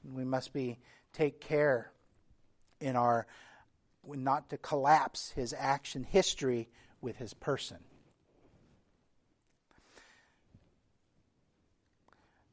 We 0.02 0.24
must 0.24 0.54
be 0.54 0.78
take 1.12 1.40
care 1.40 1.92
in 2.80 2.96
our 2.96 3.26
not 4.16 4.50
to 4.50 4.58
collapse 4.58 5.30
his 5.30 5.54
action 5.56 6.04
history 6.04 6.68
with 7.00 7.16
his 7.16 7.34
person. 7.34 7.78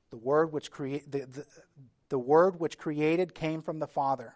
The 0.10 0.18
word 0.18 0.54
which 0.54 0.72
create 0.72 1.12
the, 1.12 1.26
the, 1.26 1.46
the 2.10 2.20
word 2.20 2.60
which 2.60 2.78
created 2.78 3.36
came 3.36 3.62
from 3.62 3.80
the 3.80 3.88
Father. 3.88 4.36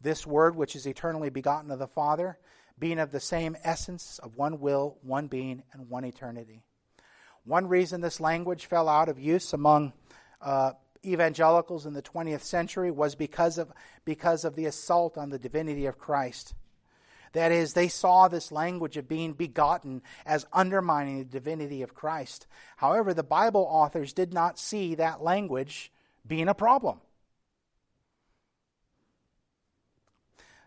This 0.00 0.26
word 0.26 0.56
which 0.56 0.76
is 0.76 0.86
eternally 0.86 1.28
begotten 1.28 1.70
of 1.70 1.78
the 1.78 1.88
Father, 1.88 2.38
being 2.78 2.98
of 2.98 3.10
the 3.10 3.20
same 3.20 3.56
essence 3.64 4.20
of 4.22 4.36
one 4.36 4.60
will, 4.60 4.98
one 5.02 5.26
being, 5.26 5.62
and 5.72 5.90
one 5.90 6.04
eternity. 6.04 6.62
One 7.44 7.66
reason 7.66 8.00
this 8.00 8.20
language 8.20 8.66
fell 8.66 8.88
out 8.88 9.08
of 9.08 9.18
use 9.18 9.52
among 9.52 9.92
uh, 10.40 10.72
evangelicals 11.04 11.86
in 11.86 11.94
the 11.94 12.02
20th 12.02 12.42
century 12.42 12.90
was 12.90 13.14
because 13.14 13.58
of, 13.58 13.72
because 14.04 14.44
of 14.44 14.54
the 14.54 14.66
assault 14.66 15.18
on 15.18 15.30
the 15.30 15.38
divinity 15.38 15.86
of 15.86 15.98
Christ. 15.98 16.54
That 17.38 17.52
is, 17.52 17.72
they 17.72 17.86
saw 17.86 18.26
this 18.26 18.50
language 18.50 18.96
of 18.96 19.06
being 19.06 19.32
begotten 19.32 20.02
as 20.26 20.44
undermining 20.52 21.18
the 21.18 21.24
divinity 21.24 21.82
of 21.82 21.94
Christ. 21.94 22.48
However, 22.78 23.14
the 23.14 23.22
Bible 23.22 23.64
authors 23.70 24.12
did 24.12 24.34
not 24.34 24.58
see 24.58 24.96
that 24.96 25.22
language 25.22 25.92
being 26.26 26.48
a 26.48 26.54
problem. 26.54 27.00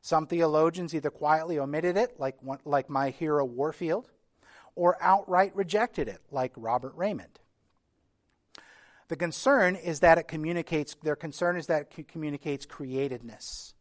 Some 0.02 0.28
theologians 0.28 0.96
either 0.96 1.10
quietly 1.10 1.60
omitted 1.60 1.98
it, 1.98 2.18
like, 2.18 2.38
like 2.64 2.90
my 2.90 3.10
hero 3.10 3.44
Warfield, 3.44 4.10
or 4.74 4.98
outright 5.02 5.54
rejected 5.54 6.08
it, 6.08 6.22
like 6.32 6.54
Robert 6.56 6.96
Reymond. 6.96 7.36
The 9.10 9.18
concern 9.18 9.76
is 9.76 10.00
that 10.00 10.18
it 10.18 10.30
communicates, 10.30 10.96
their 11.04 11.18
concern 11.18 11.58
is 11.58 11.68
that 11.68 11.90
it 11.98 12.08
communicates 12.08 12.66
createdness. 12.66 13.74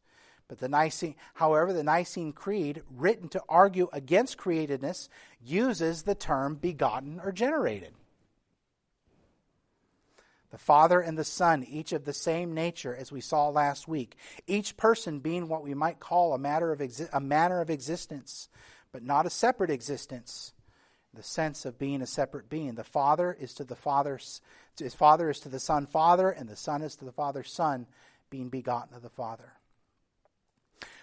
But 0.50 0.58
the 0.58 0.68
Nicene, 0.68 1.14
however, 1.34 1.72
the 1.72 1.84
Nicene 1.84 2.32
Creed, 2.32 2.82
written 2.90 3.28
to 3.28 3.42
argue 3.48 3.88
against 3.92 4.36
createdness, 4.36 5.08
uses 5.40 6.02
the 6.02 6.16
term 6.16 6.56
begotten 6.56 7.20
or 7.22 7.30
generated. 7.30 7.92
The 10.50 10.58
Father 10.58 11.00
and 11.00 11.16
the 11.16 11.22
Son, 11.22 11.62
each 11.62 11.92
of 11.92 12.04
the 12.04 12.12
same 12.12 12.52
nature, 12.52 12.92
as 12.92 13.12
we 13.12 13.20
saw 13.20 13.48
last 13.48 13.86
week, 13.86 14.16
each 14.48 14.76
person 14.76 15.20
being 15.20 15.46
what 15.46 15.62
we 15.62 15.72
might 15.72 16.00
call 16.00 16.34
a 16.34 16.38
matter 16.38 16.72
of 16.72 16.80
exi- 16.80 17.08
a 17.12 17.20
manner 17.20 17.60
of 17.60 17.70
existence, 17.70 18.48
but 18.90 19.04
not 19.04 19.26
a 19.26 19.30
separate 19.30 19.70
existence 19.70 20.52
the 21.14 21.22
sense 21.22 21.64
of 21.64 21.78
being 21.78 22.02
a 22.02 22.06
separate 22.06 22.48
being. 22.48 22.74
The 22.74 22.84
Father 22.84 23.36
is 23.38 23.54
to 23.54 23.64
the 23.64 23.76
Father's 23.76 24.40
his 24.76 24.94
Father 24.94 25.30
is 25.30 25.40
to 25.40 25.48
the 25.48 25.60
Son 25.60 25.86
Father, 25.86 26.30
and 26.30 26.48
the 26.48 26.56
Son 26.56 26.82
is 26.82 26.96
to 26.96 27.04
the 27.04 27.12
Father 27.12 27.44
Son, 27.44 27.86
being 28.30 28.48
begotten 28.48 28.96
of 28.96 29.02
the 29.02 29.10
Father. 29.10 29.52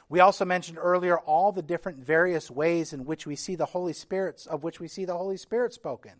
We 0.09 0.19
also 0.21 0.45
mentioned 0.45 0.77
earlier 0.81 1.17
all 1.17 1.51
the 1.51 1.61
different 1.61 1.99
various 1.99 2.49
ways 2.49 2.93
in 2.93 3.05
which 3.05 3.27
we 3.27 3.35
see 3.35 3.55
the 3.55 3.65
Holy 3.65 3.93
Spirit, 3.93 4.47
of 4.49 4.63
which 4.63 4.79
we 4.79 4.87
see 4.87 5.05
the 5.05 5.17
Holy 5.17 5.37
Spirit 5.37 5.73
spoken. 5.73 6.13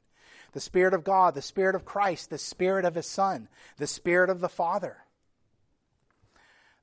The 0.51 0.59
Spirit 0.59 0.93
of 0.93 1.03
God, 1.03 1.35
the 1.35 1.41
Spirit 1.41 1.75
of 1.75 1.85
Christ, 1.85 2.29
the 2.29 2.37
Spirit 2.37 2.83
of 2.83 2.95
His 2.95 3.07
Son, 3.07 3.47
the 3.77 3.87
Spirit 3.87 4.29
of 4.29 4.39
the 4.39 4.49
Father. 4.49 4.97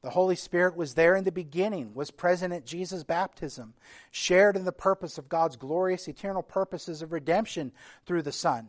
The 0.03 0.11
Holy 0.11 0.37
Spirit 0.37 0.77
was 0.77 0.95
there 0.95 1.17
in 1.17 1.25
the 1.25 1.33
beginning, 1.33 1.95
was 1.95 2.11
present 2.11 2.53
at 2.53 2.67
Jesus' 2.67 3.05
baptism, 3.05 3.73
shared 4.11 4.55
in 4.55 4.67
the 4.67 4.73
purpose 4.73 5.17
of 5.17 5.31
God's 5.31 5.57
glorious 5.57 6.09
eternal 6.09 6.43
purposes 6.43 7.01
of 7.01 7.13
redemption 7.13 7.73
through 8.05 8.23
the 8.23 8.33
Son, 8.33 8.69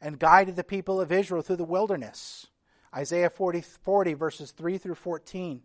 and 0.00 0.18
guided 0.18 0.56
the 0.56 0.64
people 0.64 1.00
of 1.00 1.10
Israel 1.10 1.40
through 1.42 1.56
the 1.56 1.64
wilderness. 1.64 2.48
Isaiah 2.94 3.30
40, 3.30 3.62
40 3.62 4.14
verses 4.14 4.50
3 4.52 4.76
through 4.76 4.96
14. 4.96 5.62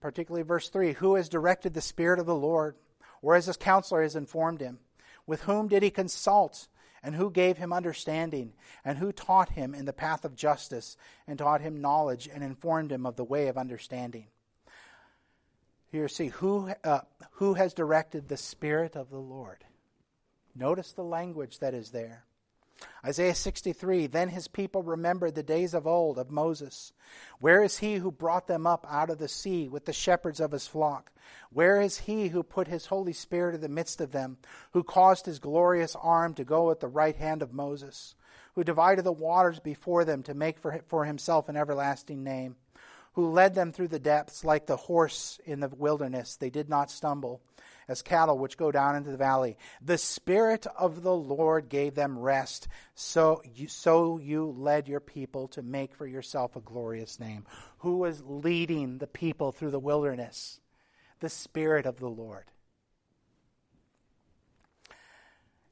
Particularly 0.00 0.42
verse 0.42 0.68
3 0.68 0.94
Who 0.94 1.14
has 1.14 1.28
directed 1.28 1.74
the 1.74 1.80
Spirit 1.80 2.18
of 2.18 2.26
the 2.26 2.34
Lord? 2.34 2.76
Or 3.22 3.34
as 3.34 3.46
his 3.46 3.56
counselor 3.56 4.02
has 4.02 4.16
informed 4.16 4.60
him? 4.60 4.78
With 5.26 5.42
whom 5.42 5.68
did 5.68 5.82
he 5.82 5.90
consult? 5.90 6.68
And 7.02 7.14
who 7.14 7.30
gave 7.30 7.56
him 7.56 7.72
understanding? 7.72 8.52
And 8.84 8.98
who 8.98 9.12
taught 9.12 9.50
him 9.50 9.74
in 9.74 9.84
the 9.84 9.92
path 9.92 10.24
of 10.24 10.36
justice, 10.36 10.96
and 11.26 11.38
taught 11.38 11.60
him 11.60 11.80
knowledge, 11.80 12.28
and 12.32 12.42
informed 12.42 12.92
him 12.92 13.06
of 13.06 13.16
the 13.16 13.24
way 13.24 13.48
of 13.48 13.56
understanding? 13.56 14.26
Here, 15.88 16.08
see, 16.08 16.28
who, 16.28 16.72
uh, 16.84 17.00
who 17.32 17.54
has 17.54 17.72
directed 17.72 18.28
the 18.28 18.36
Spirit 18.36 18.96
of 18.96 19.08
the 19.08 19.20
Lord? 19.20 19.64
Notice 20.54 20.92
the 20.92 21.04
language 21.04 21.60
that 21.60 21.74
is 21.74 21.90
there. 21.90 22.25
Isaiah 23.04 23.34
63 23.34 24.06
Then 24.06 24.28
his 24.28 24.48
people 24.48 24.82
remembered 24.82 25.34
the 25.34 25.42
days 25.42 25.74
of 25.74 25.86
old 25.86 26.18
of 26.18 26.30
Moses. 26.30 26.92
Where 27.38 27.62
is 27.62 27.78
he 27.78 27.96
who 27.96 28.10
brought 28.10 28.46
them 28.46 28.66
up 28.66 28.86
out 28.88 29.10
of 29.10 29.18
the 29.18 29.28
sea 29.28 29.68
with 29.68 29.84
the 29.84 29.92
shepherds 29.92 30.40
of 30.40 30.52
his 30.52 30.66
flock? 30.66 31.12
Where 31.52 31.80
is 31.80 31.98
he 31.98 32.28
who 32.28 32.42
put 32.42 32.68
his 32.68 32.86
Holy 32.86 33.12
Spirit 33.12 33.54
in 33.54 33.60
the 33.60 33.68
midst 33.68 34.00
of 34.00 34.12
them, 34.12 34.38
who 34.72 34.82
caused 34.82 35.26
his 35.26 35.38
glorious 35.38 35.96
arm 35.96 36.34
to 36.34 36.44
go 36.44 36.70
at 36.70 36.80
the 36.80 36.88
right 36.88 37.16
hand 37.16 37.42
of 37.42 37.52
Moses, 37.52 38.14
who 38.54 38.64
divided 38.64 39.04
the 39.04 39.12
waters 39.12 39.60
before 39.60 40.04
them 40.04 40.22
to 40.24 40.34
make 40.34 40.58
for, 40.58 40.80
for 40.88 41.04
himself 41.04 41.48
an 41.48 41.56
everlasting 41.56 42.24
name, 42.24 42.56
who 43.14 43.30
led 43.30 43.54
them 43.54 43.72
through 43.72 43.88
the 43.88 43.98
depths 43.98 44.44
like 44.44 44.66
the 44.66 44.76
horse 44.76 45.38
in 45.44 45.60
the 45.60 45.68
wilderness? 45.68 46.36
They 46.36 46.50
did 46.50 46.68
not 46.68 46.90
stumble 46.90 47.40
as 47.88 48.02
cattle 48.02 48.38
which 48.38 48.56
go 48.56 48.72
down 48.72 48.96
into 48.96 49.10
the 49.10 49.16
valley. 49.16 49.56
The 49.80 49.98
Spirit 49.98 50.66
of 50.76 51.02
the 51.02 51.14
Lord 51.14 51.68
gave 51.68 51.94
them 51.94 52.18
rest. 52.18 52.68
So 52.94 53.42
you, 53.54 53.68
so 53.68 54.18
you 54.18 54.54
led 54.56 54.88
your 54.88 55.00
people 55.00 55.48
to 55.48 55.62
make 55.62 55.94
for 55.94 56.06
yourself 56.06 56.56
a 56.56 56.60
glorious 56.60 57.20
name. 57.20 57.44
Who 57.78 57.98
was 57.98 58.22
leading 58.24 58.98
the 58.98 59.06
people 59.06 59.52
through 59.52 59.70
the 59.70 59.78
wilderness? 59.78 60.60
The 61.20 61.28
Spirit 61.28 61.86
of 61.86 61.98
the 61.98 62.08
Lord. 62.08 62.44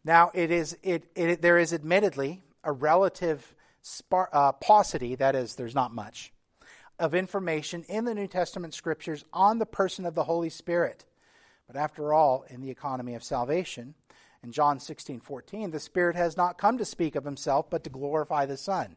Now, 0.05 0.31
it 0.35 0.51
is, 0.51 0.77
it, 0.83 1.05
it, 1.15 1.41
there 1.41 1.59
is 1.59 1.73
admittedly 1.73 2.43
a 2.63 2.73
relative 2.73 3.55
spar, 3.81 4.29
uh, 4.33 4.53
paucity, 4.53 5.15
that 5.17 5.35
is, 5.35 5.55
there's 5.55 5.75
not 5.75 5.95
much, 5.95 6.33
of 6.99 7.15
information 7.15 7.85
in 7.89 8.05
the 8.05 8.15
New 8.15 8.27
Testament 8.27 8.75
scriptures 8.75 9.25
on 9.33 9.59
the 9.59 9.67
person 9.67 10.05
of 10.05 10.15
the 10.15 10.25
Holy 10.25 10.51
Spirit. 10.51 11.05
But 11.67 11.77
after 11.77 12.13
all, 12.13 12.45
in 12.49 12.61
the 12.61 12.71
economy 12.71 13.15
of 13.15 13.25
salvation, 13.25 13.95
in 14.43 14.53
John 14.53 14.79
16, 14.79 15.21
14, 15.21 15.71
the 15.71 15.81
Spirit 15.81 16.17
has 16.17 16.37
not 16.37 16.59
come 16.59 16.77
to 16.79 16.85
speak 16.85 17.17
of 17.17 17.25
himself, 17.25 17.71
but 17.71 17.83
to 17.85 17.91
glorify 17.91 18.45
the 18.45 18.59
Son. 18.59 18.97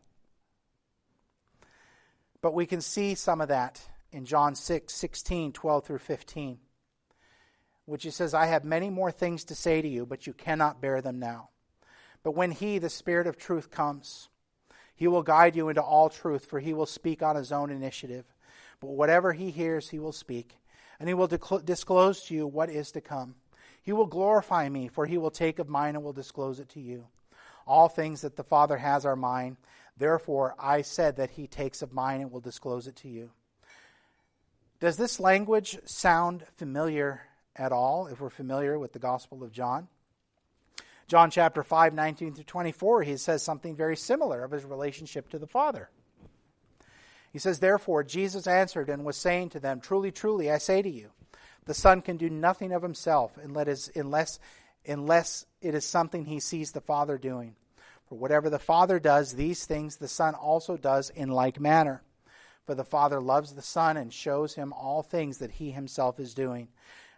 But 2.42 2.54
we 2.54 2.66
can 2.66 2.82
see 2.82 3.16
some 3.16 3.42
of 3.42 3.48
that 3.48 3.82
in 4.12 4.26
John 4.26 4.56
6, 4.56 4.94
16, 4.94 5.54
12 5.54 5.86
through 5.86 5.98
15, 6.00 6.60
which 7.86 8.04
he 8.04 8.10
says, 8.10 8.34
I 8.34 8.48
have 8.48 8.64
many 8.64 8.90
more 8.90 9.12
things 9.12 9.46
to 9.46 9.56
say 9.56 9.82
to 9.82 9.88
you, 9.88 10.06
but 10.06 10.28
you 10.28 10.34
cannot 10.34 10.82
bear 10.82 11.02
them 11.02 11.20
now. 11.20 11.50
But 12.24 12.36
when 12.36 12.52
he, 12.52 12.78
the 12.78 12.90
Spirit 12.90 13.28
of 13.28 13.38
truth, 13.38 13.72
comes, 13.72 14.28
he 14.94 15.08
will 15.08 15.24
guide 15.24 15.56
you 15.56 15.70
into 15.70 15.82
all 15.82 16.10
truth, 16.10 16.46
for 16.46 16.60
he 16.60 16.74
will 16.74 16.86
speak 16.86 17.24
on 17.24 17.38
his 17.38 17.52
own 17.52 17.70
initiative. 17.70 18.26
But 18.82 18.90
whatever 18.90 19.32
he 19.32 19.52
hears, 19.52 19.90
he 19.90 20.00
will 20.00 20.12
speak 20.12 20.58
and 21.00 21.08
he 21.08 21.14
will 21.14 21.28
disclose 21.28 22.24
to 22.24 22.34
you 22.34 22.48
what 22.48 22.70
is 22.70 22.92
to 22.92 23.02
come. 23.02 23.36
He 23.82 23.94
will 23.94 24.06
glorify 24.06 24.68
me, 24.68 24.88
for 24.88 25.06
he 25.06 25.18
will 25.18 25.32
take 25.32 25.60
of 25.60 25.70
mine 25.70 25.96
and 25.96 26.04
will 26.04 26.14
disclose 26.14 26.60
it 26.60 26.70
to 26.70 26.80
you. 26.80 27.08
All 27.66 27.88
things 27.88 28.22
that 28.22 28.36
the 28.36 28.44
Father 28.44 28.78
has 28.78 29.06
are 29.06 29.16
mine. 29.16 29.58
Therefore, 29.98 30.56
I 30.60 30.82
said 30.82 31.18
that 31.18 31.32
he 31.32 31.48
takes 31.48 31.82
of 31.82 31.94
mine 31.94 32.22
and 32.22 32.32
will 32.32 32.40
disclose 32.40 32.88
it 32.88 32.96
to 32.98 33.08
you. 33.08 33.32
Does 34.80 34.98
this 34.98 35.20
language 35.20 35.80
sound 35.86 36.44
familiar 36.58 37.22
at 37.56 37.72
all, 37.72 38.08
if 38.08 38.20
we're 38.20 38.30
familiar 38.30 38.78
with 38.78 38.94
the 38.94 39.00
Gospel 39.00 39.44
of 39.44 39.52
John? 39.52 39.88
John 41.08 41.32
chapter 41.32 41.64
5, 41.64 41.94
19 41.94 42.36
through 42.36 42.44
24, 42.44 43.04
he 43.04 43.18
says 43.18 43.42
something 43.42 43.76
very 43.76 43.96
similar 43.96 44.44
of 44.44 44.52
his 44.52 44.66
relationship 44.66 45.30
to 45.30 45.40
the 45.40 45.48
Father. 45.48 45.90
He 47.32 47.40
says, 47.40 47.60
Therefore, 47.60 48.04
Jesus 48.04 48.48
answered 48.48 48.90
and 48.90 49.06
was 49.06 49.18
saying 49.18 49.50
to 49.50 49.60
them, 49.60 49.80
Truly, 49.80 50.12
truly, 50.12 50.52
I 50.52 50.58
say 50.58 50.82
to 50.82 50.90
you, 50.90 51.12
the 51.66 51.74
Son 51.74 52.02
can 52.02 52.18
do 52.18 52.30
nothing 52.30 52.72
of 52.72 52.82
himself 52.82 53.38
unless, 53.38 53.90
unless, 54.86 55.46
it 55.62 55.76
is 55.76 55.86
something 55.86 56.26
he 56.26 56.40
sees 56.40 56.72
the 56.72 56.82
Father 56.82 57.18
doing. 57.18 57.56
For 58.08 58.18
whatever 58.18 58.50
the 58.50 58.60
Father 58.60 59.00
does, 59.00 59.34
these 59.34 59.66
things 59.66 59.98
the 59.98 60.08
Son 60.08 60.34
also 60.34 60.78
does 60.78 61.10
in 61.10 61.30
like 61.30 61.60
manner. 61.60 62.02
For 62.66 62.74
the 62.74 62.86
Father 62.86 63.20
loves 63.20 63.54
the 63.54 63.62
Son 63.62 63.98
and 63.98 64.14
shows 64.14 64.56
him 64.56 64.74
all 64.74 65.04
things 65.04 65.40
that 65.40 65.52
he 65.52 65.72
himself 65.72 66.20
is 66.20 66.34
doing. 66.34 66.70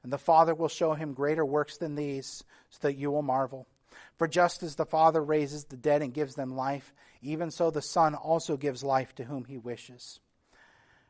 And 0.03 0.11
the 0.11 0.17
Father 0.17 0.55
will 0.55 0.67
show 0.67 0.93
him 0.93 1.13
greater 1.13 1.45
works 1.45 1.77
than 1.77 1.95
these, 1.95 2.43
so 2.69 2.79
that 2.81 2.97
you 2.97 3.11
will 3.11 3.21
marvel. 3.21 3.67
For 4.17 4.27
just 4.27 4.63
as 4.63 4.75
the 4.75 4.85
Father 4.85 5.23
raises 5.23 5.65
the 5.65 5.77
dead 5.77 6.01
and 6.01 6.13
gives 6.13 6.35
them 6.35 6.55
life, 6.55 6.93
even 7.21 7.51
so 7.51 7.71
the 7.71 7.81
Son 7.81 8.15
also 8.15 8.57
gives 8.57 8.83
life 8.83 9.15
to 9.15 9.23
whom 9.23 9.45
he 9.45 9.57
wishes. 9.57 10.19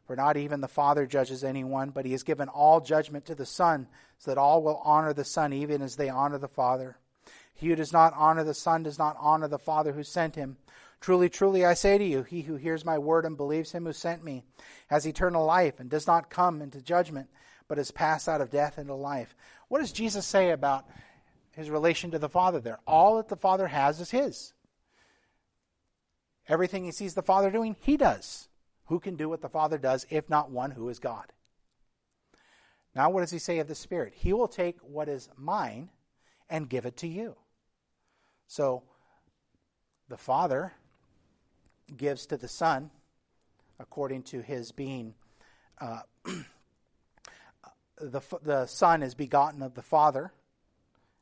For 0.05 0.15
not 0.15 0.37
even 0.37 0.61
the 0.61 0.67
Father 0.67 1.05
judges 1.05 1.43
anyone, 1.43 1.91
but 1.91 2.05
he 2.05 2.13
has 2.13 2.23
given 2.23 2.49
all 2.49 2.81
judgment 2.81 3.25
to 3.25 3.35
the 3.35 3.45
Son, 3.45 3.87
so 4.17 4.31
that 4.31 4.39
all 4.39 4.63
will 4.63 4.81
honor 4.83 5.13
the 5.13 5.23
Son 5.23 5.53
even 5.53 5.81
as 5.81 5.95
they 5.95 6.09
honor 6.09 6.39
the 6.39 6.47
Father. 6.47 6.97
He 7.53 7.67
who 7.67 7.75
does 7.75 7.93
not 7.93 8.13
honor 8.15 8.43
the 8.43 8.53
Son 8.53 8.83
does 8.83 8.97
not 8.97 9.17
honor 9.19 9.47
the 9.47 9.59
Father 9.59 9.91
who 9.91 10.03
sent 10.03 10.35
him. 10.35 10.57
Truly, 11.01 11.29
truly, 11.29 11.65
I 11.65 11.75
say 11.75 11.97
to 11.97 12.03
you, 12.03 12.23
he 12.23 12.41
who 12.41 12.55
hears 12.55 12.83
my 12.83 12.97
word 12.97 13.25
and 13.25 13.37
believes 13.37 13.71
him 13.71 13.85
who 13.85 13.93
sent 13.93 14.23
me 14.23 14.43
has 14.87 15.05
eternal 15.05 15.45
life 15.45 15.79
and 15.79 15.89
does 15.89 16.07
not 16.07 16.29
come 16.29 16.61
into 16.61 16.81
judgment, 16.81 17.29
but 17.67 17.77
has 17.77 17.91
passed 17.91 18.27
out 18.27 18.41
of 18.41 18.49
death 18.49 18.79
into 18.79 18.95
life. 18.95 19.35
What 19.67 19.79
does 19.79 19.91
Jesus 19.91 20.25
say 20.25 20.49
about 20.49 20.89
his 21.59 21.69
relation 21.69 22.11
to 22.11 22.19
the 22.19 22.29
Father 22.29 22.59
there? 22.59 22.79
All 22.87 23.17
that 23.17 23.27
the 23.27 23.35
Father 23.35 23.67
has 23.67 23.99
is 23.99 24.11
his. 24.11 24.53
Everything 26.47 26.83
he 26.83 26.91
sees 26.91 27.13
the 27.13 27.21
Father 27.21 27.51
doing, 27.51 27.75
he 27.79 27.95
does. 27.95 28.47
Who 28.85 28.99
can 28.99 29.15
do 29.15 29.29
what 29.29 29.41
the 29.41 29.49
Father 29.49 29.77
does 29.77 30.07
if 30.09 30.29
not 30.29 30.49
one 30.49 30.71
who 30.71 30.89
is 30.89 30.97
God? 30.97 31.31
Now, 32.95 33.11
what 33.11 33.21
does 33.21 33.31
he 33.31 33.37
say 33.37 33.59
of 33.59 33.67
the 33.67 33.75
Spirit? 33.75 34.13
He 34.15 34.33
will 34.33 34.47
take 34.47 34.77
what 34.79 35.07
is 35.07 35.29
mine 35.37 35.89
and 36.49 36.67
give 36.67 36.87
it 36.87 36.97
to 36.97 37.07
you. 37.07 37.35
So, 38.47 38.81
the 40.07 40.17
Father 40.17 40.73
gives 41.95 42.25
to 42.25 42.37
the 42.37 42.47
Son 42.47 42.89
according 43.79 44.23
to 44.23 44.41
his 44.41 44.71
being. 44.71 45.13
Uh, 45.79 46.01
the, 48.01 48.21
the 48.41 48.65
Son 48.65 49.03
is 49.03 49.13
begotten 49.13 49.61
of 49.61 49.75
the 49.75 49.83
Father 49.83 50.33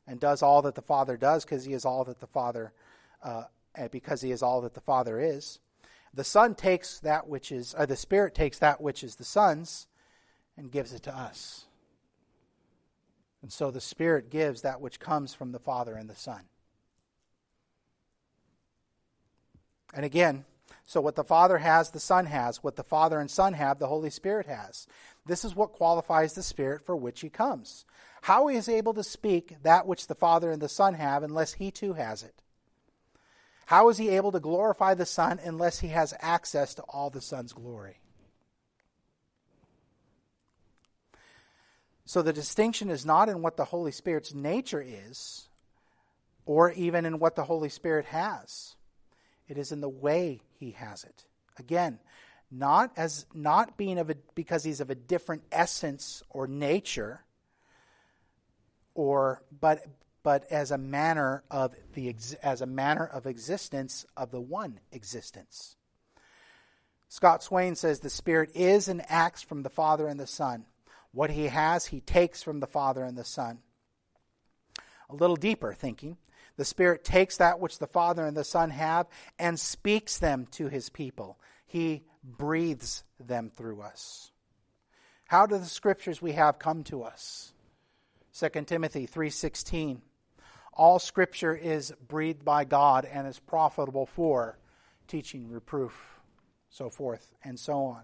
and 0.08 0.18
does 0.18 0.42
all 0.42 0.62
that 0.62 0.74
the 0.74 0.82
Father 0.82 1.16
does 1.16 1.44
because 1.44 1.64
he 1.64 1.74
is 1.74 1.84
all 1.84 2.02
that 2.04 2.18
the 2.18 2.26
Father 2.26 2.72
uh, 3.22 3.44
because 3.92 4.22
he 4.22 4.32
is 4.32 4.42
all 4.42 4.62
that 4.62 4.74
the 4.74 4.80
Father 4.80 5.20
is. 5.20 5.60
The 6.14 6.24
Son 6.24 6.54
takes 6.54 6.98
that 7.00 7.28
which 7.28 7.52
is, 7.52 7.74
or 7.78 7.86
the 7.86 7.94
Spirit 7.94 8.34
takes 8.34 8.58
that 8.58 8.80
which 8.80 9.04
is 9.04 9.16
the 9.16 9.24
Son's 9.24 9.86
and 10.56 10.72
gives 10.72 10.92
it 10.92 11.02
to 11.04 11.16
us. 11.16 11.66
And 13.42 13.52
so 13.52 13.70
the 13.70 13.80
Spirit 13.80 14.30
gives 14.30 14.62
that 14.62 14.80
which 14.80 14.98
comes 14.98 15.34
from 15.34 15.52
the 15.52 15.60
Father 15.60 15.94
and 15.94 16.08
the 16.08 16.16
Son. 16.16 16.40
And 19.94 20.04
again, 20.04 20.44
so 20.84 21.00
what 21.00 21.14
the 21.16 21.24
Father 21.24 21.58
has, 21.58 21.90
the 21.90 22.00
Son 22.00 22.26
has. 22.26 22.64
What 22.64 22.76
the 22.76 22.82
Father 22.82 23.20
and 23.20 23.30
Son 23.30 23.52
have, 23.52 23.78
the 23.78 23.86
Holy 23.86 24.10
Spirit 24.10 24.46
has. 24.46 24.86
This 25.26 25.44
is 25.44 25.54
what 25.54 25.72
qualifies 25.72 26.34
the 26.34 26.42
Spirit 26.42 26.84
for 26.84 26.96
which 26.96 27.20
He 27.20 27.28
comes. 27.28 27.84
How 28.22 28.46
He 28.48 28.56
is 28.56 28.68
able 28.68 28.94
to 28.94 29.04
speak 29.04 29.56
that 29.62 29.86
which 29.86 30.06
the 30.06 30.14
Father 30.14 30.50
and 30.50 30.60
the 30.60 30.68
Son 30.68 30.94
have 30.94 31.22
unless 31.22 31.54
He 31.54 31.70
too 31.70 31.94
has 31.94 32.22
it. 32.22 32.42
How 33.68 33.90
is 33.90 33.98
he 33.98 34.08
able 34.08 34.32
to 34.32 34.40
glorify 34.40 34.94
the 34.94 35.04
Son 35.04 35.38
unless 35.44 35.80
he 35.80 35.88
has 35.88 36.14
access 36.20 36.72
to 36.76 36.82
all 36.88 37.10
the 37.10 37.20
Son's 37.20 37.52
glory? 37.52 38.00
So 42.06 42.22
the 42.22 42.32
distinction 42.32 42.88
is 42.88 43.04
not 43.04 43.28
in 43.28 43.42
what 43.42 43.58
the 43.58 43.66
Holy 43.66 43.92
Spirit's 43.92 44.32
nature 44.32 44.82
is, 44.82 45.50
or 46.46 46.72
even 46.72 47.04
in 47.04 47.18
what 47.18 47.36
the 47.36 47.44
Holy 47.44 47.68
Spirit 47.68 48.06
has. 48.06 48.74
It 49.48 49.58
is 49.58 49.70
in 49.70 49.82
the 49.82 49.88
way 49.90 50.40
he 50.58 50.70
has 50.70 51.04
it. 51.04 51.26
Again, 51.58 51.98
not 52.50 52.90
as 52.96 53.26
not 53.34 53.76
being 53.76 53.98
of 53.98 54.08
a 54.08 54.16
because 54.34 54.64
he's 54.64 54.80
of 54.80 54.88
a 54.88 54.94
different 54.94 55.42
essence 55.52 56.22
or 56.30 56.46
nature, 56.46 57.20
or 58.98 59.40
but 59.60 59.86
but 60.24 60.44
as 60.50 60.72
a 60.72 60.76
manner 60.76 61.44
of 61.52 61.72
the 61.94 62.12
as 62.42 62.60
a 62.60 62.66
manner 62.66 63.06
of 63.06 63.26
existence 63.26 64.04
of 64.16 64.32
the 64.32 64.40
one 64.40 64.80
existence. 64.90 65.76
Scott 67.08 67.44
Swain 67.44 67.76
says 67.76 68.00
the 68.00 68.10
Spirit 68.10 68.50
is 68.56 68.88
and 68.88 69.00
acts 69.08 69.40
from 69.40 69.62
the 69.62 69.70
Father 69.70 70.08
and 70.08 70.18
the 70.18 70.26
Son. 70.26 70.66
What 71.12 71.30
he 71.30 71.44
has, 71.44 71.86
he 71.86 72.00
takes 72.00 72.42
from 72.42 72.58
the 72.58 72.66
Father 72.66 73.04
and 73.04 73.16
the 73.16 73.24
Son. 73.24 73.60
A 75.08 75.14
little 75.14 75.36
deeper 75.36 75.72
thinking, 75.72 76.18
the 76.56 76.64
Spirit 76.64 77.04
takes 77.04 77.36
that 77.36 77.60
which 77.60 77.78
the 77.78 77.86
Father 77.86 78.26
and 78.26 78.36
the 78.36 78.42
Son 78.42 78.70
have 78.70 79.06
and 79.38 79.60
speaks 79.60 80.18
them 80.18 80.48
to 80.50 80.66
his 80.66 80.90
people. 80.90 81.38
He 81.64 82.02
breathes 82.24 83.04
them 83.20 83.48
through 83.48 83.80
us. 83.80 84.32
How 85.26 85.46
do 85.46 85.56
the 85.56 85.66
scriptures 85.66 86.20
we 86.20 86.32
have 86.32 86.58
come 86.58 86.82
to 86.84 87.04
us? 87.04 87.52
2 88.38 88.66
Timothy 88.66 89.06
3:16 89.06 90.02
all 90.78 91.00
scripture 91.00 91.56
is 91.56 91.92
breathed 92.06 92.44
by 92.44 92.64
God 92.64 93.04
and 93.04 93.26
is 93.26 93.40
profitable 93.40 94.06
for 94.06 94.58
teaching, 95.08 95.50
reproof, 95.50 96.20
so 96.70 96.88
forth, 96.88 97.34
and 97.42 97.58
so 97.58 97.84
on. 97.84 98.02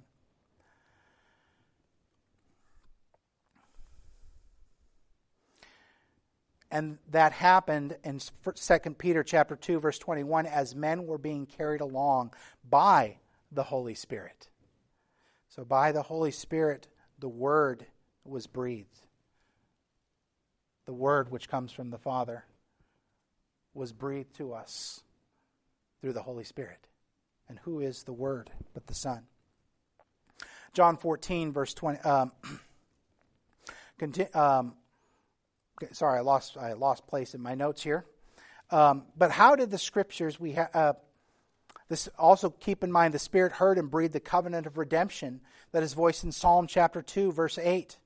And 6.68 6.98
that 7.12 7.30
happened 7.30 7.96
in 8.02 8.18
2 8.18 8.78
Peter 8.98 9.22
chapter 9.22 9.54
2 9.54 9.78
verse 9.78 10.00
21 10.00 10.46
as 10.46 10.74
men 10.74 11.06
were 11.06 11.18
being 11.18 11.46
carried 11.46 11.80
along 11.80 12.34
by 12.68 13.18
the 13.52 13.62
Holy 13.62 13.94
Spirit. 13.94 14.48
So 15.48 15.64
by 15.64 15.92
the 15.92 16.02
Holy 16.02 16.32
Spirit 16.32 16.88
the 17.20 17.28
word 17.28 17.86
was 18.24 18.48
breathed. 18.48 19.02
The 20.86 20.92
word 20.92 21.30
which 21.30 21.48
comes 21.48 21.72
from 21.72 21.90
the 21.90 21.98
Father 21.98 22.44
was 23.72 23.92
breathed 23.92 24.34
to 24.36 24.52
us 24.52 25.02
through 26.00 26.12
the 26.12 26.22
Holy 26.22 26.44
Spirit. 26.44 26.86
And 27.48 27.58
who 27.60 27.80
is 27.80 28.02
the 28.04 28.12
word 28.12 28.50
but 28.72 28.86
the 28.86 28.94
Son? 28.94 29.22
John 30.72 30.96
14 30.96 31.52
verse 31.52 31.72
20 31.72 32.00
um, 32.00 32.32
um, 34.34 34.74
sorry, 35.92 36.18
I 36.18 36.22
lost 36.22 36.56
I 36.56 36.72
lost 36.72 37.06
place 37.06 37.34
in 37.34 37.40
my 37.40 37.54
notes 37.54 37.82
here. 37.82 38.04
Um, 38.70 39.04
but 39.16 39.30
how 39.30 39.56
did 39.56 39.70
the 39.70 39.78
scriptures 39.78 40.40
we 40.40 40.52
have? 40.52 40.70
Uh, 40.74 40.92
this 41.88 42.08
also 42.18 42.50
keep 42.50 42.82
in 42.82 42.90
mind 42.90 43.14
the 43.14 43.18
Spirit 43.18 43.52
heard 43.52 43.78
and 43.78 43.90
breathed 43.90 44.14
the 44.14 44.20
covenant 44.20 44.66
of 44.66 44.78
redemption 44.78 45.40
that 45.72 45.82
is 45.82 45.92
voiced 45.92 46.24
in 46.24 46.32
Psalm 46.32 46.66
chapter 46.66 47.02
two, 47.02 47.30
verse 47.30 47.58
eight. 47.58 47.98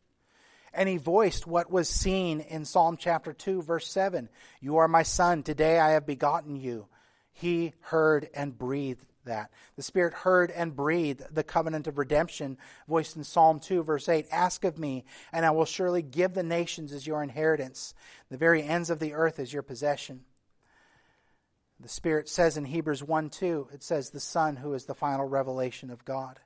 And 0.73 0.89
he 0.89 0.97
voiced 0.97 1.47
what 1.47 1.71
was 1.71 1.89
seen 1.89 2.41
in 2.41 2.65
Psalm 2.65 2.97
chapter 2.99 3.33
2, 3.33 3.63
verse 3.63 3.91
7. 3.91 4.29
You 4.61 4.79
are 4.79 4.89
my 4.89 5.03
son. 5.03 5.43
Today 5.43 5.79
I 5.79 5.91
have 5.91 6.07
begotten 6.07 6.57
you. 6.57 6.87
He 7.33 7.73
heard 7.81 8.29
and 8.35 8.57
breathed 8.57 9.07
that. 9.25 9.51
The 9.77 9.83
Spirit 9.83 10.13
heard 10.13 10.51
and 10.51 10.75
breathed 10.75 11.23
the 11.31 11.45
covenant 11.45 11.87
of 11.87 11.99
redemption 11.99 12.59
voiced 12.89 13.17
in 13.17 13.25
Psalm 13.25 13.61
2, 13.61 13.85
verse 13.85 14.09
8 14.09 14.27
Ask 14.33 14.65
of 14.65 14.79
me, 14.79 15.05
and 15.33 15.47
I 15.47 15.53
will 15.53 15.65
surely 15.65 16.03
give 16.03 16.35
the 16.35 16.43
nations 16.43 16.93
as 16.93 17.07
your 17.07 17.23
inheritance, 17.23 17.95
the 18.29 18.37
very 18.37 18.63
ends 18.63 18.91
of 18.91 18.99
the 18.99 19.15
earth 19.15 19.39
as 19.39 19.53
your 19.53 19.63
possession. 19.63 20.25
The 21.81 21.89
Spirit 21.89 22.29
says 22.29 22.57
in 22.57 22.65
Hebrews 22.65 23.05
1 23.05 23.31
2, 23.31 23.69
it 23.73 23.85
says, 23.85 24.11
the 24.11 24.19
Son 24.19 24.57
who 24.57 24.75
is 24.75 24.87
the 24.87 24.95
final 24.95 25.27
revelation 25.27 25.91
of 25.91 26.05
God. 26.05 26.41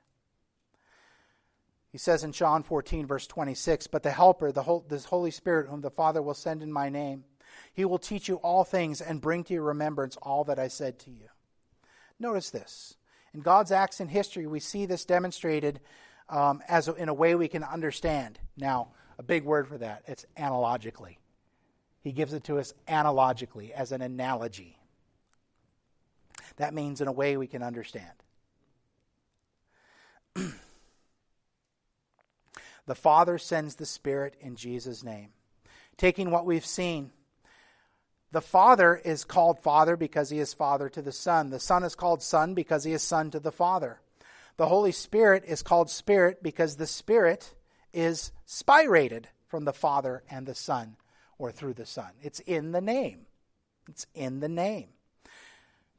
He 1.93 1.99
says 1.99 2.23
in 2.23 2.31
John 2.31 2.63
14, 2.63 3.05
verse 3.05 3.27
26, 3.27 3.85
But 3.85 4.01
the 4.01 4.09
Helper, 4.09 4.51
the 4.51 4.63
Hol- 4.63 4.83
this 4.89 5.05
Holy 5.05 5.29
Spirit, 5.29 5.69
whom 5.69 5.81
the 5.81 5.91
Father 5.91 6.23
will 6.23 6.33
send 6.33 6.63
in 6.63 6.73
my 6.73 6.89
name, 6.89 7.23
he 7.71 7.85
will 7.85 7.99
teach 7.99 8.27
you 8.27 8.37
all 8.37 8.63
things 8.63 8.99
and 8.99 9.21
bring 9.21 9.43
to 9.43 9.53
your 9.53 9.61
remembrance 9.61 10.17
all 10.17 10.43
that 10.45 10.57
I 10.57 10.69
said 10.69 10.97
to 10.99 11.11
you. 11.11 11.29
Notice 12.19 12.49
this. 12.49 12.97
In 13.31 13.41
God's 13.41 13.71
acts 13.71 13.99
in 13.99 14.07
history, 14.07 14.47
we 14.47 14.59
see 14.59 14.87
this 14.87 15.05
demonstrated 15.05 15.81
um, 16.29 16.63
as 16.67 16.87
a, 16.87 16.95
in 16.95 17.09
a 17.09 17.13
way 17.13 17.35
we 17.35 17.47
can 17.47 17.63
understand. 17.63 18.39
Now, 18.57 18.87
a 19.19 19.23
big 19.23 19.43
word 19.43 19.67
for 19.67 19.77
that 19.77 20.01
it's 20.07 20.25
analogically. 20.35 21.19
He 22.01 22.11
gives 22.11 22.33
it 22.33 22.43
to 22.45 22.57
us 22.57 22.73
analogically, 22.87 23.71
as 23.71 23.91
an 23.91 24.01
analogy. 24.01 24.79
That 26.57 26.73
means 26.73 27.01
in 27.01 27.07
a 27.07 27.11
way 27.11 27.37
we 27.37 27.45
can 27.45 27.61
understand. 27.61 28.13
the 32.85 32.95
Father 32.95 33.37
sends 33.37 33.75
the 33.75 33.85
Spirit 33.85 34.35
in 34.39 34.55
Jesus' 34.55 35.03
name. 35.03 35.29
Taking 35.97 36.31
what 36.31 36.45
we've 36.45 36.65
seen, 36.65 37.11
the 38.31 38.41
Father 38.41 38.95
is 38.95 39.23
called 39.23 39.59
Father 39.59 39.95
because 39.95 40.29
he 40.29 40.39
is 40.39 40.53
Father 40.53 40.89
to 40.89 41.01
the 41.01 41.11
Son. 41.11 41.49
The 41.49 41.59
Son 41.59 41.83
is 41.83 41.95
called 41.95 42.23
Son 42.23 42.53
because 42.53 42.83
he 42.83 42.91
is 42.91 43.03
Son 43.03 43.29
to 43.31 43.39
the 43.39 43.51
Father. 43.51 43.99
The 44.57 44.67
Holy 44.67 44.91
Spirit 44.91 45.43
is 45.47 45.61
called 45.61 45.89
Spirit 45.89 46.41
because 46.41 46.75
the 46.75 46.87
Spirit 46.87 47.53
is 47.93 48.31
spirated 48.47 49.25
from 49.47 49.65
the 49.65 49.73
Father 49.73 50.23
and 50.29 50.47
the 50.47 50.55
Son, 50.55 50.95
or 51.37 51.51
through 51.51 51.75
the 51.75 51.85
Son. 51.85 52.09
It's 52.21 52.39
in 52.39 52.71
the 52.71 52.81
name. 52.81 53.27
It's 53.87 54.07
in 54.15 54.39
the 54.39 54.49
name. 54.49 54.89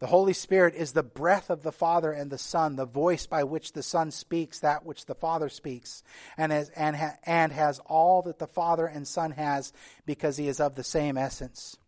The 0.04 0.08
Holy 0.08 0.34
Spirit 0.34 0.74
is 0.74 0.92
the 0.92 1.02
breath 1.02 1.48
of 1.48 1.62
the 1.62 1.72
Father 1.72 2.12
and 2.12 2.30
the 2.30 2.36
Son, 2.36 2.76
the 2.76 2.84
voice 2.84 3.24
by 3.24 3.42
which 3.42 3.72
the 3.72 3.82
Son 3.82 4.10
speaks 4.10 4.60
that 4.60 4.84
which 4.84 5.06
the 5.06 5.14
Father 5.14 5.48
speaks, 5.48 6.02
and 6.36 6.52
has, 6.52 6.68
and, 6.76 6.94
ha, 6.94 7.12
and 7.24 7.50
has 7.50 7.78
all 7.86 8.20
that 8.20 8.38
the 8.38 8.46
Father 8.46 8.84
and 8.84 9.08
Son 9.08 9.30
has 9.30 9.72
because 10.04 10.36
he 10.36 10.46
is 10.46 10.60
of 10.60 10.74
the 10.74 10.84
same 10.84 11.16
essence. 11.16 11.78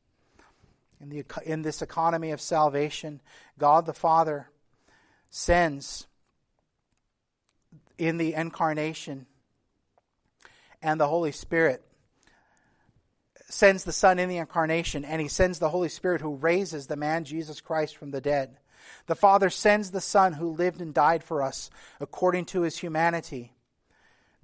In, 0.98 1.10
the, 1.10 1.24
in 1.44 1.60
this 1.60 1.82
economy 1.82 2.30
of 2.30 2.40
salvation, 2.40 3.20
God 3.58 3.84
the 3.84 3.92
Father 3.92 4.48
sends 5.28 6.06
in 7.98 8.16
the 8.16 8.32
incarnation 8.32 9.26
and 10.80 10.98
the 10.98 11.08
Holy 11.08 11.32
Spirit 11.32 11.86
sends 13.49 13.84
the 13.84 13.92
Son 13.92 14.18
in 14.18 14.28
the 14.28 14.38
incarnation, 14.38 15.05
and 15.05 15.20
he 15.20 15.28
sends 15.28 15.59
the 15.59 15.70
Holy 15.70 15.88
Spirit 15.88 16.20
who 16.20 16.34
raises 16.34 16.86
the 16.86 16.97
man 16.97 17.24
Jesus 17.24 17.61
Christ 17.61 17.97
from 17.97 18.11
the 18.11 18.20
dead. 18.20 18.59
The 19.07 19.14
Father 19.14 19.51
sends 19.51 19.90
the 19.90 20.01
Son 20.01 20.34
who 20.34 20.51
lived 20.51 20.80
and 20.80 20.92
died 20.92 21.24
for 21.24 21.42
us 21.42 21.70
according 22.01 22.47
to 22.47 22.62
his 22.62 22.78
humanity 22.78 23.53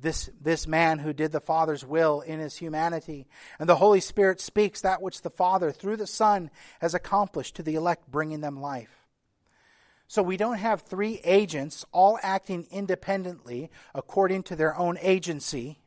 this, 0.03 0.31
this 0.41 0.67
man 0.67 0.99
who 0.99 1.13
did 1.13 1.33
the 1.33 1.41
Father's 1.41 1.85
will 1.85 2.21
in 2.21 2.41
his 2.41 2.57
humanity. 2.57 3.27
And 3.59 3.69
the 3.69 3.77
Holy 3.77 4.01
Spirit 4.01 4.41
speaks 4.41 4.81
that 4.81 5.01
which 5.01 5.23
the 5.23 5.31
Father, 5.31 5.71
through 5.71 5.97
the 5.97 6.07
Son, 6.07 6.51
has 6.81 6.95
accomplished 6.95 7.57
to 7.57 7.63
the 7.63 7.77
elect, 7.77 8.11
bringing 8.11 8.41
them 8.41 8.61
life. 8.61 9.07
So 10.09 10.23
we 10.23 10.37
don't 10.37 10.59
have 10.59 10.83
three 10.83 11.21
agents 11.25 11.87
all 11.93 12.19
acting 12.23 12.67
independently 12.71 13.71
according 13.95 14.43
to 14.45 14.57
their 14.57 14.77
own 14.77 14.99
agency 15.01 15.79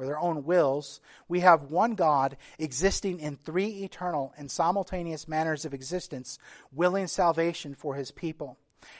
or 0.00 0.06
their 0.06 0.18
own 0.18 0.44
wills. 0.44 1.00
We 1.28 1.40
have 1.40 1.64
one 1.64 1.94
God 1.94 2.38
existing 2.58 3.20
in 3.20 3.36
three 3.36 3.82
eternal 3.84 4.32
and 4.38 4.50
simultaneous 4.50 5.28
manners 5.28 5.66
of 5.66 5.74
existence, 5.74 6.38
willing 6.72 7.06
salvation 7.06 7.74
for 7.74 7.96
his 7.96 8.10
people. 8.10 8.56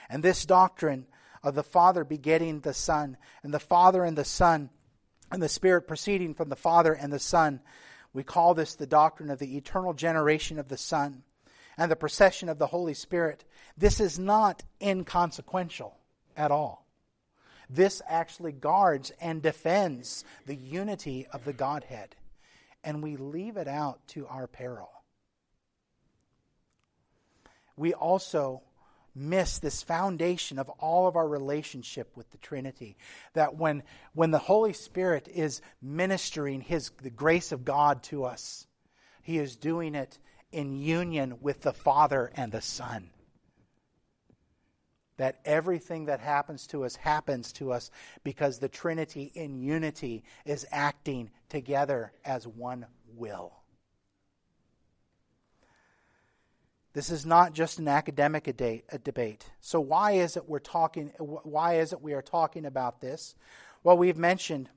And 0.09 0.21
this 0.21 0.45
doctrine 0.45 1.07
of 1.41 1.55
the 1.55 1.63
Father 1.63 2.03
begetting 2.03 2.59
the 2.59 2.73
Son, 2.73 3.17
and 3.41 3.51
the 3.51 3.59
Father 3.59 4.03
and 4.03 4.15
the 4.15 4.23
Son, 4.23 4.69
and 5.31 5.41
the 5.41 5.49
Spirit 5.49 5.87
proceeding 5.87 6.35
from 6.35 6.49
the 6.49 6.55
Father 6.55 6.93
and 6.93 7.11
the 7.11 7.17
Son. 7.17 7.61
We 8.13 8.23
call 8.23 8.53
this 8.53 8.75
the 8.75 8.85
doctrine 8.85 9.31
of 9.31 9.39
the 9.39 9.57
eternal 9.57 9.93
generation 9.93 10.59
of 10.59 10.67
the 10.67 10.77
Son 10.77 11.23
and 11.77 11.89
the 11.89 11.95
procession 11.95 12.47
of 12.47 12.59
the 12.59 12.67
Holy 12.67 12.93
Spirit. 12.93 13.43
This 13.75 13.99
is 13.99 14.19
not 14.19 14.61
inconsequential 14.79 15.97
at 16.37 16.51
all. 16.51 16.85
This 17.73 18.01
actually 18.07 18.51
guards 18.51 19.11
and 19.21 19.41
defends 19.41 20.25
the 20.45 20.55
unity 20.55 21.27
of 21.31 21.45
the 21.45 21.53
Godhead, 21.53 22.15
and 22.83 23.01
we 23.01 23.15
leave 23.15 23.55
it 23.55 23.67
out 23.67 24.05
to 24.09 24.27
our 24.27 24.47
peril. 24.47 24.91
We 27.77 27.93
also 27.93 28.61
miss 29.15 29.59
this 29.59 29.83
foundation 29.83 30.59
of 30.59 30.69
all 30.69 31.07
of 31.07 31.15
our 31.15 31.27
relationship 31.27 32.15
with 32.15 32.29
the 32.31 32.37
Trinity. 32.37 32.97
That 33.33 33.55
when, 33.55 33.83
when 34.13 34.31
the 34.31 34.37
Holy 34.37 34.73
Spirit 34.73 35.27
is 35.33 35.61
ministering 35.81 36.61
his, 36.61 36.91
the 37.01 37.09
grace 37.09 37.51
of 37.51 37.65
God 37.65 38.03
to 38.03 38.25
us, 38.25 38.67
he 39.21 39.37
is 39.37 39.55
doing 39.55 39.95
it 39.95 40.17
in 40.51 40.77
union 40.77 41.37
with 41.41 41.61
the 41.61 41.73
Father 41.73 42.31
and 42.35 42.51
the 42.51 42.61
Son. 42.61 43.09
That 45.21 45.39
everything 45.45 46.05
that 46.05 46.19
happens 46.19 46.65
to 46.67 46.83
us 46.83 46.95
happens 46.95 47.51
to 47.53 47.71
us 47.71 47.91
because 48.23 48.57
the 48.57 48.67
Trinity 48.67 49.31
in 49.35 49.61
unity 49.61 50.23
is 50.45 50.65
acting 50.71 51.29
together 51.47 52.11
as 52.25 52.47
one 52.47 52.87
will. 53.15 53.53
This 56.93 57.11
is 57.11 57.23
not 57.23 57.53
just 57.53 57.77
an 57.77 57.87
academic 57.87 58.45
debate. 59.03 59.45
So 59.59 59.79
why 59.79 60.13
is 60.13 60.37
it 60.37 60.49
we're 60.49 60.57
talking 60.57 61.09
why 61.19 61.75
is 61.75 61.93
it 61.93 62.01
we 62.01 62.13
are 62.13 62.23
talking 62.23 62.65
about 62.65 62.99
this? 62.99 63.35
Well, 63.83 63.99
we've 63.99 64.17
mentioned 64.17 64.69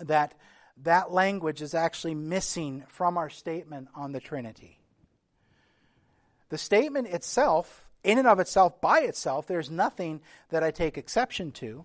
that 0.00 0.34
that 0.82 1.12
language 1.12 1.62
is 1.62 1.72
actually 1.72 2.16
missing 2.16 2.82
from 2.88 3.16
our 3.16 3.30
statement 3.30 3.90
on 3.94 4.10
the 4.10 4.18
Trinity. 4.18 4.80
The 6.48 6.58
statement 6.58 7.06
itself, 7.06 7.84
in 8.04 8.18
and 8.18 8.26
of 8.26 8.40
itself, 8.40 8.80
by 8.80 9.00
itself, 9.00 9.46
there's 9.46 9.70
nothing 9.70 10.20
that 10.50 10.62
I 10.62 10.70
take 10.70 10.98
exception 10.98 11.52
to, 11.52 11.84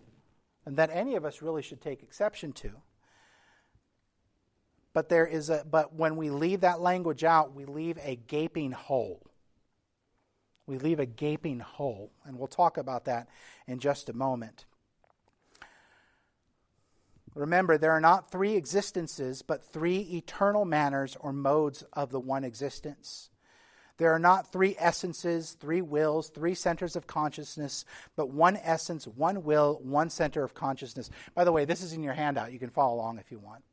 and 0.66 0.78
that 0.78 0.90
any 0.92 1.16
of 1.16 1.26
us 1.26 1.42
really 1.42 1.62
should 1.62 1.82
take 1.82 2.04
exception 2.04 2.54
to. 2.54 2.72
But 4.94 5.10
there 5.10 5.28
is 5.28 5.50
a 5.50 5.64
but 5.70 5.94
when 5.94 6.16
we 6.16 6.30
leave 6.30 6.62
that 6.62 6.82
language 6.82 7.24
out, 7.24 7.54
we 7.54 7.66
leave 7.66 8.00
a 8.02 8.16
gaping 8.16 8.72
hole 8.72 9.28
we 10.68 10.78
leave 10.78 11.00
a 11.00 11.06
gaping 11.06 11.62
hole. 11.62 12.12
And 12.26 12.38
we'll 12.38 12.48
talk 12.48 12.78
about 12.78 13.06
that 13.06 13.28
in 13.66 13.80
just 13.80 14.10
a 14.10 14.14
moment. 14.14 14.66
Remember, 17.34 17.78
there 17.78 17.92
are 17.92 18.02
not 18.02 18.32
three 18.32 18.56
existences, 18.56 19.42
but 19.42 19.64
three 19.64 20.00
eternal 20.00 20.66
manners 20.66 21.16
or 21.20 21.32
modes 21.32 21.84
of 21.94 22.12
the 22.12 22.20
one 22.20 22.44
existence. 22.44 23.30
There 23.98 24.14
are 24.14 24.20
not 24.20 24.52
three 24.52 24.76
essences, 24.78 25.58
three 25.60 25.82
wills, 25.82 26.30
three 26.30 26.54
centers 26.54 26.96
of 26.96 27.08
consciousness, 27.08 27.84
but 28.16 28.30
one 28.30 28.58
essence, 28.58 29.08
one 29.08 29.44
will, 29.44 29.80
one 29.84 30.10
center 30.10 30.44
of 30.44 30.54
consciousness. 30.54 31.10
By 31.34 31.44
the 31.44 31.52
way, 31.52 31.66
this 31.66 31.82
is 31.82 31.94
in 31.94 32.04
your 32.04 32.14
handout. 32.14 32.52
You 32.52 32.60
can 32.60 32.70
follow 32.70 32.96
along 32.96 33.18
if 33.18 33.32
you 33.32 33.40
want. 33.40 33.64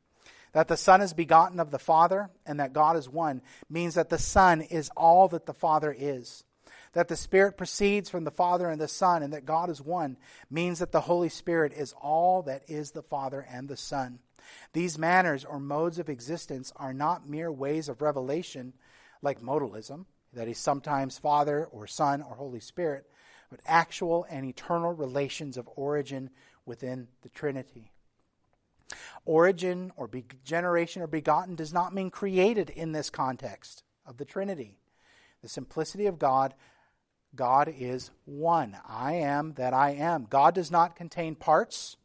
That 0.53 0.67
the 0.67 0.77
Son 0.77 1.01
is 1.01 1.13
begotten 1.13 1.59
of 1.59 1.69
the 1.69 1.77
Father 1.77 2.29
and 2.45 2.59
that 2.59 2.73
God 2.73 2.97
is 2.97 3.09
one 3.09 3.41
means 3.69 3.95
that 3.95 4.09
the 4.09 4.17
Son 4.17 4.61
is 4.61 4.89
all 4.95 5.27
that 5.27 5.45
the 5.45 5.53
Father 5.53 5.95
is. 5.97 6.43
That 6.93 7.09
the 7.09 7.17
Spirit 7.17 7.57
proceeds 7.57 8.09
from 8.09 8.23
the 8.23 8.31
Father 8.31 8.69
and 8.69 8.79
the 8.79 8.87
Son 8.87 9.21
and 9.21 9.33
that 9.33 9.45
God 9.45 9.69
is 9.69 9.81
one 9.81 10.17
means 10.49 10.79
that 10.79 10.93
the 10.93 11.01
Holy 11.01 11.29
Spirit 11.29 11.73
is 11.73 11.93
all 12.01 12.41
that 12.43 12.63
is 12.67 12.91
the 12.91 13.03
Father 13.03 13.45
and 13.51 13.67
the 13.67 13.77
Son. 13.77 14.19
These 14.73 14.97
manners 14.97 15.43
or 15.43 15.59
modes 15.59 15.99
of 15.99 16.09
existence 16.09 16.71
are 16.77 16.93
not 16.93 17.29
mere 17.29 17.51
ways 17.51 17.89
of 17.89 18.01
revelation 18.01 18.73
like 19.21 19.41
modalism, 19.41 20.05
that 20.35 20.47
is 20.47 20.57
sometimes 20.57 21.17
Father 21.17 21.65
or 21.71 21.87
Son 21.87 22.21
or 22.21 22.35
Holy 22.35 22.59
Spirit, 22.59 23.05
but 23.49 23.59
actual 23.65 24.25
and 24.29 24.45
eternal 24.45 24.93
relations 24.93 25.57
of 25.57 25.69
origin 25.75 26.29
within 26.65 27.07
the 27.21 27.29
Trinity. 27.29 27.91
Origin 29.25 29.91
or 29.95 30.07
be- 30.07 30.25
generation 30.43 31.01
or 31.01 31.07
begotten 31.07 31.55
does 31.55 31.73
not 31.73 31.93
mean 31.93 32.09
created 32.09 32.69
in 32.69 32.91
this 32.91 33.09
context 33.09 33.83
of 34.05 34.17
the 34.17 34.25
Trinity. 34.25 34.77
The 35.41 35.49
simplicity 35.49 36.05
of 36.05 36.19
God, 36.19 36.53
God 37.35 37.73
is 37.75 38.11
one. 38.25 38.77
I 38.87 39.13
am 39.13 39.53
that 39.53 39.73
I 39.73 39.91
am. 39.91 40.27
God 40.29 40.55
does 40.55 40.71
not 40.71 40.95
contain 40.95 41.35
parts, 41.35 41.97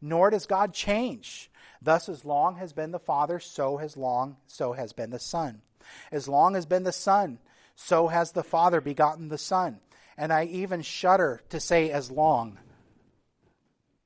nor 0.00 0.30
does 0.30 0.46
God 0.46 0.74
change. 0.74 1.50
Thus, 1.80 2.08
as 2.08 2.24
long 2.24 2.56
has 2.56 2.72
been 2.72 2.90
the 2.90 2.98
Father, 2.98 3.38
so 3.38 3.76
has 3.78 3.96
long, 3.96 4.36
so 4.46 4.72
has 4.72 4.92
been 4.92 5.10
the 5.10 5.18
Son. 5.18 5.62
As 6.10 6.28
long 6.28 6.54
has 6.54 6.66
been 6.66 6.84
the 6.84 6.92
Son, 6.92 7.38
so 7.76 8.08
has 8.08 8.32
the 8.32 8.42
Father 8.42 8.80
begotten 8.80 9.28
the 9.28 9.38
Son. 9.38 9.78
And 10.18 10.32
I 10.32 10.44
even 10.44 10.82
shudder 10.82 11.42
to 11.50 11.60
say 11.60 11.90
as 11.90 12.10
long, 12.10 12.58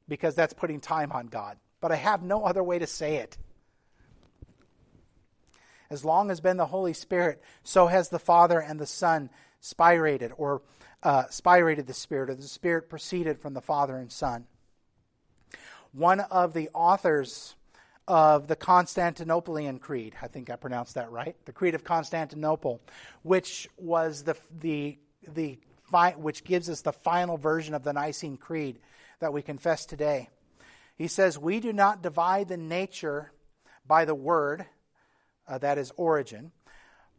because 0.06 0.34
that's 0.34 0.52
putting 0.52 0.80
time 0.80 1.12
on 1.12 1.28
God 1.28 1.56
but 1.80 1.90
I 1.90 1.96
have 1.96 2.22
no 2.22 2.44
other 2.44 2.62
way 2.62 2.78
to 2.78 2.86
say 2.86 3.16
it. 3.16 3.38
As 5.88 6.04
long 6.04 6.30
as 6.30 6.40
been 6.40 6.56
the 6.56 6.66
Holy 6.66 6.92
Spirit, 6.92 7.42
so 7.64 7.86
has 7.88 8.10
the 8.10 8.18
Father 8.18 8.60
and 8.60 8.78
the 8.78 8.86
Son 8.86 9.30
spirated 9.62 10.32
or 10.36 10.62
uh, 11.02 11.24
spirated 11.24 11.86
the 11.86 11.94
Spirit, 11.94 12.28
or 12.30 12.34
the 12.34 12.42
Spirit 12.42 12.90
proceeded 12.90 13.40
from 13.40 13.54
the 13.54 13.62
Father 13.62 13.96
and 13.96 14.12
Son. 14.12 14.46
One 15.92 16.20
of 16.20 16.52
the 16.52 16.68
authors 16.74 17.56
of 18.10 18.48
the 18.48 18.56
Constantinopolitan 18.56 19.80
Creed, 19.80 20.16
I 20.20 20.26
think 20.26 20.50
I 20.50 20.56
pronounced 20.56 20.96
that 20.96 21.12
right, 21.12 21.36
the 21.44 21.52
Creed 21.52 21.76
of 21.76 21.84
Constantinople, 21.84 22.80
which 23.22 23.68
was 23.76 24.24
the 24.24 24.36
the 24.58 24.98
the 25.28 25.60
which 26.16 26.42
gives 26.42 26.68
us 26.68 26.80
the 26.80 26.92
final 26.92 27.36
version 27.36 27.72
of 27.72 27.84
the 27.84 27.92
Nicene 27.92 28.36
Creed 28.36 28.80
that 29.20 29.32
we 29.32 29.42
confess 29.42 29.86
today. 29.86 30.28
He 30.96 31.06
says, 31.06 31.38
We 31.38 31.60
do 31.60 31.72
not 31.72 32.02
divide 32.02 32.48
the 32.48 32.56
nature 32.56 33.30
by 33.86 34.04
the 34.04 34.14
word, 34.14 34.66
uh, 35.46 35.58
that 35.58 35.78
is 35.78 35.92
origin, 35.96 36.50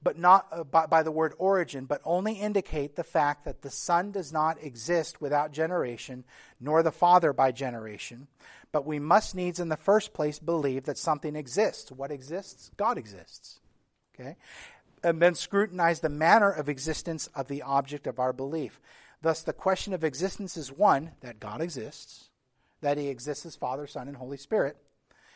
but 0.03 0.17
not 0.17 0.47
uh, 0.51 0.63
by, 0.63 0.85
by 0.85 1.03
the 1.03 1.11
word 1.11 1.33
origin, 1.37 1.85
but 1.85 2.01
only 2.03 2.33
indicate 2.33 2.95
the 2.95 3.03
fact 3.03 3.45
that 3.45 3.61
the 3.61 3.69
Son 3.69 4.11
does 4.11 4.31
not 4.31 4.61
exist 4.61 5.21
without 5.21 5.51
generation, 5.51 6.23
nor 6.59 6.83
the 6.83 6.91
Father 6.91 7.33
by 7.33 7.51
generation. 7.51 8.27
But 8.71 8.85
we 8.85 8.99
must 8.99 9.35
needs, 9.35 9.59
in 9.59 9.69
the 9.69 9.77
first 9.77 10.13
place, 10.13 10.39
believe 10.39 10.85
that 10.85 10.97
something 10.97 11.35
exists. 11.35 11.91
What 11.91 12.11
exists? 12.11 12.71
God 12.77 12.97
exists. 12.97 13.59
Okay? 14.15 14.37
And 15.03 15.21
then 15.21 15.35
scrutinize 15.35 15.99
the 15.99 16.09
manner 16.09 16.51
of 16.51 16.69
existence 16.69 17.27
of 17.35 17.47
the 17.47 17.61
object 17.61 18.07
of 18.07 18.19
our 18.19 18.33
belief. 18.33 18.79
Thus, 19.21 19.41
the 19.41 19.53
question 19.53 19.93
of 19.93 20.03
existence 20.03 20.57
is 20.57 20.71
one, 20.71 21.11
that 21.21 21.39
God 21.39 21.61
exists 21.61 22.29
that 22.81 22.97
he 22.97 23.07
exists 23.07 23.45
as 23.45 23.55
Father, 23.55 23.87
Son, 23.87 24.07
and 24.07 24.17
Holy 24.17 24.37
Spirit, 24.37 24.75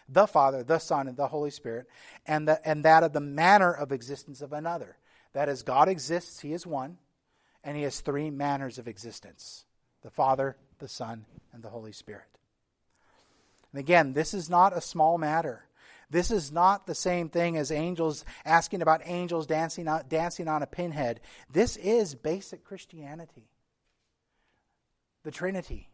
the 0.07 0.27
Father, 0.27 0.63
the 0.63 0.79
Son, 0.79 1.07
and 1.07 1.17
the 1.17 1.27
Holy 1.27 1.49
Spirit, 1.49 1.87
and, 2.25 2.47
the, 2.47 2.67
and 2.67 2.85
that 2.85 3.03
of 3.03 3.13
the 3.13 3.19
manner 3.19 3.71
of 3.71 3.91
existence 3.91 4.41
of 4.41 4.53
another. 4.53 4.97
That 5.33 5.49
is, 5.49 5.63
God 5.63 5.89
exists, 5.89 6.39
he 6.39 6.53
is 6.53 6.65
one, 6.65 6.97
and 7.63 7.75
he 7.75 7.83
has 7.83 7.99
three 7.99 8.29
manners 8.29 8.77
of 8.77 8.87
existence 8.87 9.65
the 10.01 10.11
Father, 10.11 10.55
the 10.77 10.87
Son, 10.87 11.25
and 11.51 11.63
the 11.63 11.69
Holy 11.69 11.91
Spirit. 11.91 12.27
And 13.71 13.79
again, 13.79 14.13
this 14.13 14.33
is 14.35 14.49
not 14.49 14.77
a 14.77 14.81
small 14.81 15.17
matter. 15.17 15.65
This 16.09 16.29
is 16.29 16.51
not 16.51 16.85
the 16.85 16.95
same 16.95 17.29
thing 17.29 17.57
as 17.57 17.71
angels 17.71 18.23
asking 18.45 18.83
about 18.83 19.01
angels 19.05 19.47
dancing 19.47 19.87
on, 19.87 20.03
dancing 20.07 20.47
on 20.47 20.61
a 20.61 20.67
pinhead. 20.67 21.19
This 21.51 21.75
is 21.77 22.13
basic 22.13 22.63
Christianity. 22.63 23.49
The 25.23 25.31
Trinity. 25.31 25.89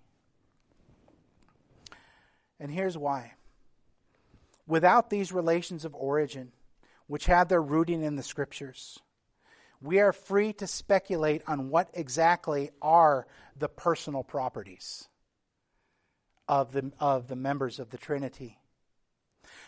And 2.60 2.70
here's 2.70 2.98
why. 2.98 3.34
Without 4.72 5.10
these 5.10 5.34
relations 5.34 5.84
of 5.84 5.94
origin, 5.94 6.54
which 7.08 7.26
have 7.26 7.50
their 7.50 7.62
rooting 7.62 8.04
in 8.04 8.16
the 8.16 8.24
scriptures, 8.24 9.00
we 9.82 10.00
are 10.00 10.14
free 10.14 10.54
to 10.54 10.66
speculate 10.66 11.42
on 11.46 11.70
what 11.70 11.90
exactly 11.94 12.72
are 12.82 13.28
the 13.60 13.68
personal 13.68 14.24
properties 14.24 15.10
of 16.48 16.72
the, 16.72 16.90
of 17.02 17.28
the 17.28 17.36
members 17.36 17.80
of 17.80 17.90
the 17.90 17.98
Trinity. 17.98 18.60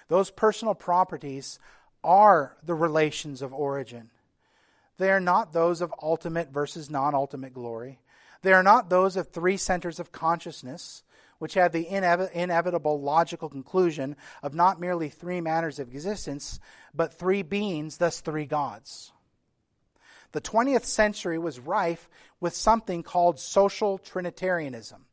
Those 0.07 0.31
personal 0.31 0.73
properties 0.73 1.59
are 2.01 2.55
the 2.63 2.73
relations 2.73 3.41
of 3.41 3.53
origin. 3.53 4.09
They 4.99 5.11
are 5.11 5.19
not 5.19 5.51
those 5.51 5.81
of 5.81 5.93
ultimate 6.01 6.53
versus 6.53 6.89
non 6.89 7.13
ultimate 7.13 7.53
glory. 7.53 7.99
They 8.41 8.53
are 8.53 8.63
not 8.63 8.89
those 8.89 9.17
of 9.17 9.27
three 9.27 9.57
centers 9.57 9.99
of 9.99 10.13
consciousness, 10.13 11.03
which 11.43 11.55
have 11.55 11.73
the 11.73 11.83
inev- 11.83 12.31
inevitable 12.31 13.01
logical 13.01 13.49
conclusion 13.49 14.15
of 14.41 14.53
not 14.53 14.79
merely 14.79 15.09
three 15.09 15.41
manners 15.41 15.77
of 15.77 15.89
existence, 15.89 16.57
but 16.93 17.19
three 17.19 17.41
beings, 17.41 17.97
thus 17.97 18.21
three 18.21 18.45
gods. 18.45 19.11
The 20.31 20.39
20th 20.39 20.85
century 20.85 21.37
was 21.37 21.59
rife 21.59 22.07
with 22.39 22.55
something 22.55 23.03
called 23.03 23.41
social 23.41 23.97
Trinitarianism. 23.97 25.03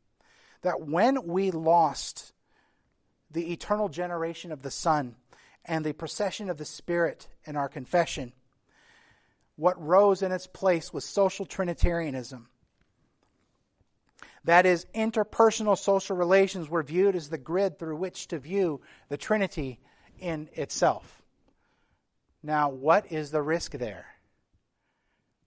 That 0.61 0.79
when 0.79 1.27
we 1.27 1.51
lost 1.51 2.31
the 3.29 3.51
eternal 3.51 3.89
generation 3.89 4.53
of 4.53 4.61
the 4.61 4.71
Son 4.71 5.17
and 5.65 5.85
the 5.85 5.91
procession 5.91 6.49
of 6.49 6.55
the 6.55 6.63
Spirit 6.63 7.27
in 7.43 7.57
our 7.57 7.67
confession, 7.67 8.31
what 9.57 9.85
rose 9.85 10.21
in 10.21 10.31
its 10.31 10.47
place 10.47 10.93
was 10.93 11.03
social 11.03 11.45
Trinitarianism 11.45 12.47
that 14.43 14.65
is, 14.65 14.85
interpersonal 14.95 15.77
social 15.77 16.15
relations 16.15 16.69
were 16.69 16.83
viewed 16.83 17.15
as 17.15 17.29
the 17.29 17.37
grid 17.37 17.77
through 17.77 17.97
which 17.97 18.27
to 18.27 18.39
view 18.39 18.81
the 19.09 19.17
Trinity 19.17 19.79
in 20.19 20.49
itself. 20.53 21.21
Now, 22.43 22.69
what 22.69 23.11
is 23.11 23.31
the 23.31 23.41
risk 23.41 23.73
there? 23.73 24.07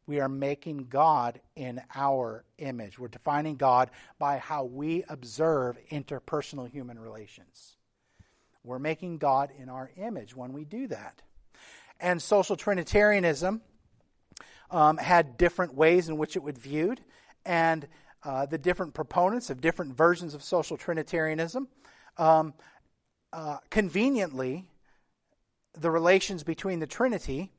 We 0.07 0.21
are 0.21 0.29
making 0.29 0.89
God 0.91 1.41
in 1.57 1.81
our 1.95 2.45
image. 2.59 2.99
We're 2.99 3.09
defining 3.09 3.57
God 3.57 3.91
by 4.19 4.39
how 4.39 4.65
we 4.65 5.03
observe 5.09 5.79
interpersonal 5.91 6.69
human 6.69 6.99
relations. 6.99 7.77
We're 8.63 8.79
making 8.79 9.19
God 9.19 9.51
in 9.59 9.69
our 9.69 9.91
image 9.97 10.37
when 10.37 10.53
we 10.53 10.65
do 10.65 10.87
that. 10.89 11.23
And 12.01 12.21
social 12.21 12.57
Trinitarianism 12.57 13.63
um, 14.71 14.97
had 14.99 15.37
different 15.37 15.75
ways 15.75 16.09
in 16.09 16.17
which 16.17 16.37
it 16.37 16.43
would 16.43 16.59
viewed. 16.59 17.01
And 17.45 17.87
uh, 18.25 18.47
the 18.47 18.59
different 18.59 18.95
proponents 18.95 19.51
of 19.51 19.61
different 19.61 19.97
versions 19.97 20.35
of 20.35 20.43
social 20.43 20.77
Trinitarianism. 20.77 21.69
Um, 22.17 22.55
uh, 23.33 23.59
conveniently, 23.71 24.67
the 25.79 25.91
relations 25.91 26.43
between 26.43 26.79
the 26.79 26.87
Trinity 26.87 27.51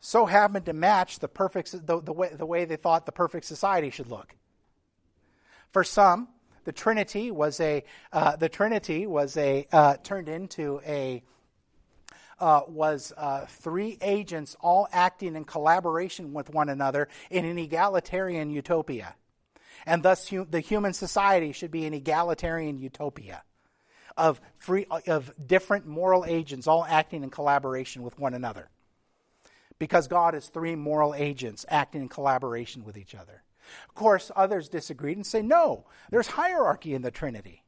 so 0.00 0.26
happened 0.26 0.66
to 0.66 0.72
match 0.72 1.20
the 1.20 1.28
perfect 1.28 1.86
the, 1.86 2.00
the, 2.00 2.12
way, 2.12 2.30
the 2.36 2.44
way 2.44 2.64
they 2.64 2.76
thought 2.76 3.06
the 3.06 3.12
perfect 3.12 3.46
society 3.46 3.88
should 3.90 4.08
look. 4.08 4.34
For 5.70 5.84
some, 5.84 6.28
the 6.64 6.72
Trinity 6.72 7.30
was 7.30 7.60
a 7.60 7.84
uh, 8.12 8.36
the 8.36 8.48
Trinity 8.48 9.06
was 9.06 9.36
a 9.36 9.66
uh, 9.72 9.96
turned 10.02 10.28
into 10.28 10.80
a 10.84 11.22
uh, 12.40 12.62
was 12.66 13.12
uh, 13.16 13.46
three 13.46 13.98
agents 14.02 14.56
all 14.60 14.88
acting 14.92 15.36
in 15.36 15.44
collaboration 15.44 16.32
with 16.32 16.50
one 16.50 16.68
another 16.68 17.08
in 17.30 17.44
an 17.44 17.56
egalitarian 17.56 18.50
utopia 18.50 19.14
and 19.86 20.02
thus 20.02 20.28
hu- 20.28 20.46
the 20.48 20.60
human 20.60 20.92
society 20.92 21.52
should 21.52 21.70
be 21.70 21.86
an 21.86 21.94
egalitarian 21.94 22.78
utopia 22.78 23.42
of 24.16 24.40
free 24.58 24.86
of 25.06 25.32
different 25.46 25.86
moral 25.86 26.24
agents 26.26 26.66
all 26.66 26.84
acting 26.84 27.22
in 27.22 27.30
collaboration 27.30 28.02
with 28.02 28.18
one 28.18 28.34
another. 28.34 28.68
Because 29.78 30.08
god 30.08 30.34
is 30.34 30.48
three 30.48 30.76
moral 30.76 31.14
agents 31.14 31.64
acting 31.68 32.02
in 32.02 32.08
collaboration 32.08 32.84
with 32.84 32.96
each 32.96 33.14
other. 33.14 33.42
Of 33.88 33.94
course 33.94 34.30
others 34.36 34.68
disagreed 34.68 35.16
and 35.16 35.26
say 35.26 35.42
no 35.42 35.86
there's 36.10 36.28
hierarchy 36.28 36.94
in 36.94 37.02
the 37.02 37.10
trinity. 37.10 37.64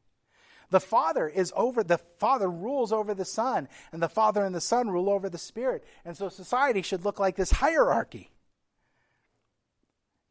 The 0.70 0.80
father 0.80 1.28
is 1.28 1.52
over 1.56 1.84
the 1.84 1.98
father 2.18 2.50
rules 2.50 2.92
over 2.92 3.14
the 3.14 3.24
son 3.24 3.68
and 3.92 4.02
the 4.02 4.08
father 4.08 4.44
and 4.44 4.54
the 4.54 4.60
son 4.60 4.90
rule 4.90 5.08
over 5.08 5.28
the 5.28 5.38
spirit. 5.38 5.84
And 6.04 6.16
so 6.16 6.28
society 6.28 6.82
should 6.82 7.04
look 7.04 7.20
like 7.20 7.36
this 7.36 7.52
hierarchy 7.52 8.30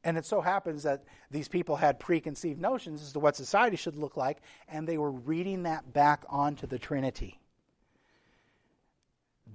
and 0.04 0.18
it 0.18 0.26
so 0.26 0.42
happens 0.42 0.84
that 0.84 1.04
these 1.32 1.48
people 1.48 1.78
had 1.78 2.00
preconceived 2.00 2.60
notions 2.60 3.02
as 3.02 3.14
to 3.14 3.20
what 3.20 3.36
society 3.36 3.78
should 3.78 3.96
look 3.96 4.18
like, 4.18 4.40
and 4.68 4.88
they 4.88 4.98
were 4.98 5.12
reading 5.12 5.64
that 5.64 5.94
back 5.94 6.24
onto 6.30 6.68
the 6.68 6.80
Trinity. 6.80 7.40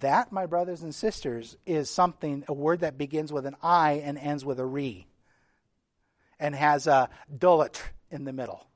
That, 0.00 0.30
my 0.32 0.46
brothers 0.46 0.82
and 0.82 0.94
sisters, 0.94 1.56
is 1.66 1.90
something, 1.90 2.44
a 2.46 2.52
word 2.52 2.80
that 2.80 2.96
begins 2.96 3.32
with 3.32 3.46
an 3.46 3.56
I 3.62 3.94
and 4.04 4.16
ends 4.16 4.44
with 4.44 4.60
a 4.60 4.66
re, 4.66 5.06
and 6.38 6.54
has 6.54 6.86
a 6.86 7.10
dolet 7.36 7.82
in 8.10 8.24
the 8.24 8.32
middle. 8.32 8.67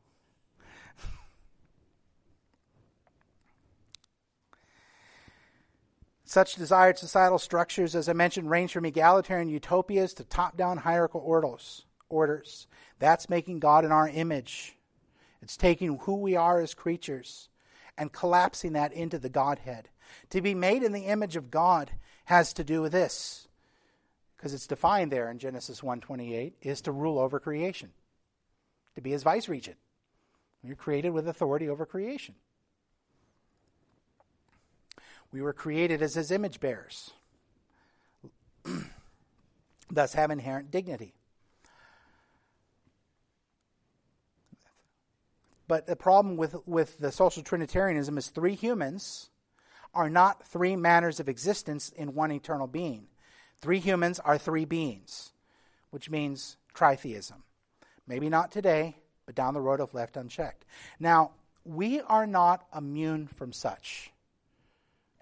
Such 6.32 6.54
desired 6.54 6.96
societal 6.96 7.38
structures, 7.38 7.94
as 7.94 8.08
I 8.08 8.14
mentioned, 8.14 8.48
range 8.48 8.72
from 8.72 8.86
egalitarian 8.86 9.50
utopias 9.50 10.14
to 10.14 10.24
top 10.24 10.56
down 10.56 10.78
hierarchical 10.78 11.20
orders. 11.20 11.84
orders. 12.08 12.66
That's 12.98 13.28
making 13.28 13.58
God 13.58 13.84
in 13.84 13.92
our 13.92 14.08
image. 14.08 14.78
It's 15.42 15.58
taking 15.58 15.98
who 15.98 16.16
we 16.16 16.34
are 16.34 16.58
as 16.58 16.72
creatures 16.72 17.50
and 17.98 18.14
collapsing 18.14 18.72
that 18.72 18.94
into 18.94 19.18
the 19.18 19.28
Godhead. 19.28 19.90
To 20.30 20.40
be 20.40 20.54
made 20.54 20.82
in 20.82 20.92
the 20.92 21.04
image 21.04 21.36
of 21.36 21.50
God 21.50 21.90
has 22.24 22.54
to 22.54 22.64
do 22.64 22.80
with 22.80 22.92
this 22.92 23.46
because 24.34 24.54
it's 24.54 24.66
defined 24.66 25.12
there 25.12 25.30
in 25.30 25.38
Genesis 25.38 25.82
1:28 25.82 26.54
is 26.62 26.80
to 26.80 26.92
rule 26.92 27.18
over 27.18 27.40
creation. 27.40 27.92
To 28.94 29.02
be 29.02 29.10
his 29.10 29.22
vice 29.22 29.50
regent. 29.50 29.76
You're 30.62 30.76
created 30.76 31.10
with 31.10 31.28
authority 31.28 31.68
over 31.68 31.84
creation. 31.84 32.36
We 35.32 35.40
were 35.40 35.54
created 35.54 36.02
as 36.02 36.14
his 36.14 36.30
image 36.30 36.60
bearers, 36.60 37.10
thus 39.90 40.12
have 40.12 40.30
inherent 40.30 40.70
dignity. 40.70 41.14
But 45.66 45.86
the 45.86 45.96
problem 45.96 46.36
with, 46.36 46.56
with 46.66 46.98
the 46.98 47.10
social 47.10 47.42
Trinitarianism 47.42 48.18
is 48.18 48.28
three 48.28 48.54
humans 48.54 49.30
are 49.94 50.10
not 50.10 50.46
three 50.46 50.76
manners 50.76 51.18
of 51.18 51.30
existence 51.30 51.88
in 51.88 52.14
one 52.14 52.30
eternal 52.30 52.66
being. 52.66 53.06
Three 53.58 53.78
humans 53.78 54.18
are 54.18 54.36
three 54.36 54.66
beings, 54.66 55.32
which 55.90 56.10
means 56.10 56.58
tritheism. 56.74 57.42
Maybe 58.06 58.28
not 58.28 58.50
today, 58.50 58.96
but 59.24 59.34
down 59.34 59.54
the 59.54 59.60
road 59.62 59.80
if 59.80 59.94
left 59.94 60.16
unchecked. 60.16 60.66
Now, 60.98 61.30
we 61.64 62.00
are 62.02 62.26
not 62.26 62.66
immune 62.76 63.28
from 63.28 63.52
such 63.52 64.10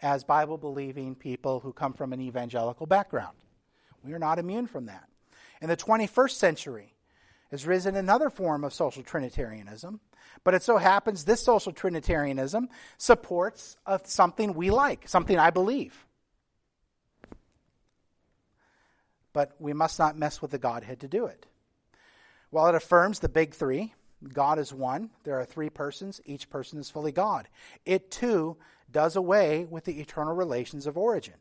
as 0.03 0.25
Bible 0.25 0.59
believing 0.59 1.15
people 1.15 1.61
who 1.61 1.73
come 1.73 1.93
from 1.93 2.13
an 2.13 2.21
evangelical 2.21 2.87
background. 2.87 3.37
We 4.03 4.13
are 4.13 4.19
not 4.19 4.39
immune 4.39 4.67
from 4.67 4.87
that. 4.87 5.09
In 5.61 5.69
the 5.69 5.77
21st 5.77 6.31
century 6.31 6.95
has 7.51 7.67
risen 7.67 7.97
another 7.97 8.31
form 8.31 8.65
of 8.65 8.73
social 8.73 9.03
Trinitarianism, 9.03 10.01
but 10.45 10.55
it 10.55 10.63
so 10.63 10.79
happens 10.79 11.25
this 11.25 11.43
social 11.43 11.73
Trinitarianism 11.73 12.69
supports 12.97 13.77
something 14.05 14.55
we 14.55 14.71
like, 14.71 15.09
something 15.09 15.39
I 15.39 15.51
believe. 15.51 16.07
But 19.33 19.55
we 19.59 19.73
must 19.73 19.99
not 19.99 20.17
mess 20.17 20.41
with 20.41 20.51
the 20.51 20.59
Godhead 20.59 21.01
to 21.01 21.09
do 21.09 21.27
it. 21.27 21.47
While 22.51 22.69
it 22.69 22.75
affirms 22.75 23.19
the 23.19 23.29
big 23.29 23.55
three, 23.55 23.95
God 24.33 24.59
is 24.59 24.73
one, 24.73 25.11
there 25.25 25.39
are 25.39 25.45
three 25.45 25.71
persons, 25.71 26.21
each 26.25 26.51
person 26.51 26.79
is 26.79 26.91
fully 26.91 27.13
God. 27.13 27.49
It 27.87 28.11
too 28.11 28.57
does 28.93 29.17
away 29.17 29.67
with 29.69 29.85
the 29.85 30.01
eternal 30.01 30.35
relations 30.35 30.87
of 30.87 30.99
origin. 30.99 31.35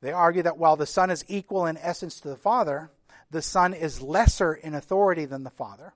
They 0.00 0.12
argue 0.12 0.42
that 0.42 0.58
while 0.58 0.76
the 0.76 0.86
Son 0.86 1.10
is 1.10 1.24
equal 1.28 1.66
in 1.66 1.76
essence 1.76 2.20
to 2.20 2.28
the 2.28 2.36
Father, 2.36 2.90
the 3.30 3.42
Son 3.42 3.74
is 3.74 4.02
lesser 4.02 4.54
in 4.54 4.74
authority 4.74 5.24
than 5.24 5.44
the 5.44 5.50
Father. 5.50 5.94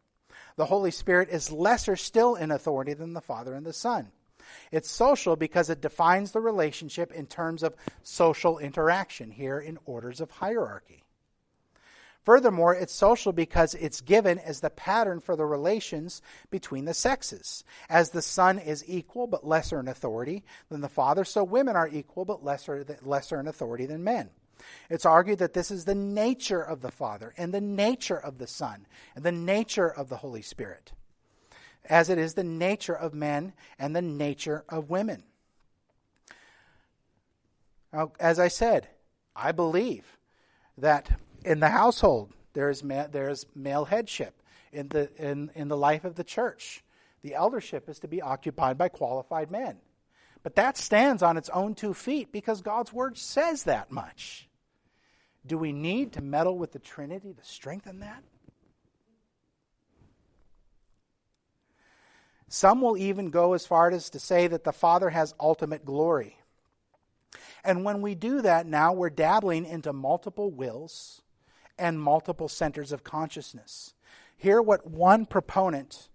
The 0.57 0.67
Holy 0.67 0.91
Spirit 0.91 1.31
is 1.31 1.51
lesser 1.51 1.97
still 1.97 2.35
in 2.35 2.51
authority 2.51 2.95
than 2.95 3.13
the 3.13 3.21
Father 3.21 3.55
and 3.55 3.65
the 3.65 3.73
Son. 3.73 4.13
It's 4.71 4.91
social 4.91 5.37
because 5.37 5.71
it 5.71 5.81
defines 5.81 6.33
the 6.33 6.41
relationship 6.41 7.13
in 7.13 7.27
terms 7.27 7.63
of 7.63 7.75
social 8.03 8.59
interaction, 8.59 9.31
here 9.31 9.59
in 9.59 9.79
orders 9.87 10.21
of 10.21 10.31
hierarchy. 10.31 11.04
Furthermore, 12.25 12.75
it's 12.75 12.95
social 12.95 13.33
because 13.33 13.75
it's 13.75 14.01
given 14.01 14.39
as 14.39 14.61
the 14.61 14.71
pattern 14.71 15.21
for 15.21 15.37
the 15.37 15.45
relations 15.45 16.23
between 16.51 16.87
the 16.87 16.95
sexes. 16.95 17.65
As 17.89 18.11
the 18.11 18.23
son 18.23 18.59
is 18.59 18.83
equal 18.89 19.27
but 19.27 19.47
lesser 19.47 19.79
in 19.79 19.89
authority 19.89 20.43
than 20.71 20.81
the 20.81 20.89
father, 20.89 21.25
so 21.25 21.45
women 21.45 21.77
are 21.77 21.89
equal 21.89 22.25
but 22.25 22.43
lesser, 22.43 22.85
lesser 23.03 23.39
in 23.39 23.47
authority 23.47 23.85
than 23.85 24.03
men. 24.03 24.31
It's 24.89 25.05
argued 25.05 25.41
that 25.41 25.53
this 25.53 25.71
is 25.71 25.85
the 25.85 25.95
nature 25.95 26.63
of 26.63 26.81
the 26.81 26.91
Father 26.91 27.35
and 27.37 27.53
the 27.53 27.61
nature 27.61 28.17
of 28.17 28.39
the 28.39 28.47
Son 28.47 28.87
and 29.15 29.25
the 29.25 29.33
nature 29.33 29.89
of 29.89 30.09
the 30.09 30.19
Holy 30.19 30.43
Spirit, 30.43 30.93
as 31.85 32.09
it 32.09 32.19
is 32.19 32.35
the 32.35 32.45
nature 32.45 32.95
of 32.95 33.13
men 33.13 33.53
and 33.79 33.95
the 33.95 34.01
nature 34.01 34.65
of 34.69 34.89
women. 34.89 35.25
Now, 37.93 38.13
as 38.19 38.39
I 38.39 38.49
said, 38.49 38.89
I 39.37 39.53
believe 39.53 40.17
that 40.79 41.11
in 41.45 41.61
the 41.61 41.69
household, 41.69 42.33
there 42.55 42.71
is, 42.71 42.83
ma- 42.83 43.07
there 43.07 43.29
is 43.29 43.47
male 43.55 43.85
headship. 43.85 44.41
In 44.73 44.89
the, 44.89 45.09
in, 45.17 45.51
in 45.55 45.69
the 45.69 45.77
life 45.77 46.05
of 46.05 46.17
the 46.17 46.25
church, 46.25 46.83
the 47.23 47.35
eldership 47.35 47.89
is 47.89 48.01
to 48.01 48.09
be 48.09 48.21
occupied 48.21 48.77
by 48.77 48.89
qualified 48.89 49.51
men. 49.51 49.77
But 50.43 50.57
that 50.57 50.77
stands 50.77 51.23
on 51.23 51.37
its 51.37 51.49
own 51.51 51.75
two 51.75 51.95
feet 51.95 52.33
because 52.33 52.61
God's 52.61 52.93
word 52.93 53.17
says 53.17 53.65
that 53.65 53.93
much. 53.93 54.49
Do 55.47 55.57
we 55.57 55.73
need 55.73 56.13
to 56.15 56.23
meddle 56.23 56.59
with 56.59 56.73
the 56.73 56.79
Trinity 56.79 57.33
to 57.35 57.45
strengthen 57.45 58.01
that? 58.01 58.25
Some 62.49 62.81
will 62.81 62.97
even 62.97 63.31
go 63.31 63.55
as 63.55 63.67
far 63.67 63.91
as 63.91 64.11
to 64.11 64.19
say 64.19 64.47
that 64.47 64.65
the 64.65 64.73
Father 64.73 65.11
has 65.11 65.35
ultimate 65.41 65.85
glory. 65.85 66.39
And 67.65 67.85
when 67.85 68.03
we 68.03 68.15
do 68.15 68.43
that 68.43 68.67
now, 68.67 68.93
we're 68.93 69.11
dabbling 69.11 69.65
into 69.65 69.93
multiple 69.93 70.51
wills 70.51 71.23
and 71.79 72.01
multiple 72.01 72.49
centers 72.49 72.93
of 72.93 73.05
consciousness. 73.05 73.95
Hear 74.37 74.61
what 74.61 74.87
one 74.87 75.27
proponent 75.27 76.09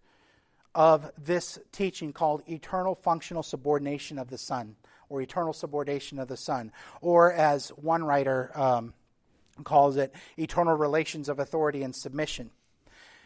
of 0.75 1.11
this 1.17 1.59
teaching 1.71 2.13
called 2.13 2.43
eternal 2.47 2.95
functional 2.95 3.43
subordination 3.43 4.19
of 4.19 4.29
the 4.29 4.37
Son, 4.37 4.75
or 5.09 5.21
eternal 5.21 5.53
subordination 5.53 6.19
of 6.19 6.27
the 6.27 6.37
Son, 6.37 6.71
or 7.01 7.33
as 7.33 7.69
one 7.69 8.03
writer 8.03 8.51
um, 8.55 8.93
calls 9.63 9.97
it, 9.97 10.13
eternal 10.37 10.75
relations 10.75 11.27
of 11.27 11.39
authority 11.39 11.83
and 11.83 11.95
submission. 11.95 12.51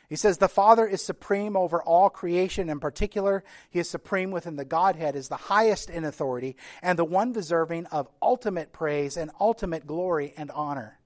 He 0.10 0.16
says 0.16 0.38
the 0.38 0.48
Father 0.48 0.86
is 0.86 1.02
supreme 1.02 1.56
over 1.56 1.82
all 1.82 2.10
creation. 2.10 2.70
In 2.70 2.80
particular, 2.80 3.44
he 3.70 3.80
is 3.80 3.90
supreme 3.90 4.32
within 4.32 4.58
the 4.58 4.66
Godhead, 4.66 5.16
is 5.16 5.28
the 5.28 5.36
highest 5.36 5.90
in 5.90 6.04
authority, 6.04 6.56
and 6.82 7.00
the 7.00 7.06
one 7.06 7.32
deserving 7.32 7.88
of 7.88 8.10
ultimate 8.22 8.72
praise 8.72 9.18
and 9.18 9.32
ultimate 9.40 9.88
glory 9.88 10.34
and 10.38 10.52
honor. 10.52 11.00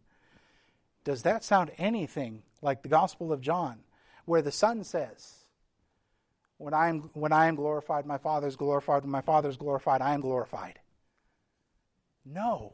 Does 1.08 1.24
that 1.24 1.46
sound 1.46 1.72
anything 1.78 2.44
like 2.62 2.82
the 2.82 2.90
Gospel 2.90 3.32
of 3.32 3.40
John, 3.40 3.78
where 4.26 4.42
the 4.42 4.52
Son 4.52 4.84
says, 4.84 5.46
when 6.58 6.74
I 6.74 6.90
am, 6.90 7.10
when 7.14 7.32
I 7.32 7.46
am 7.48 7.56
glorified, 7.56 8.06
my 8.06 8.18
Father 8.18 8.46
is 8.46 8.58
glorified. 8.58 9.04
When 9.04 9.12
my 9.12 9.22
Father 9.22 9.48
is 9.48 9.56
glorified, 9.56 10.02
I 10.02 10.14
am 10.14 10.20
glorified. 10.20 10.80
No. 12.26 12.74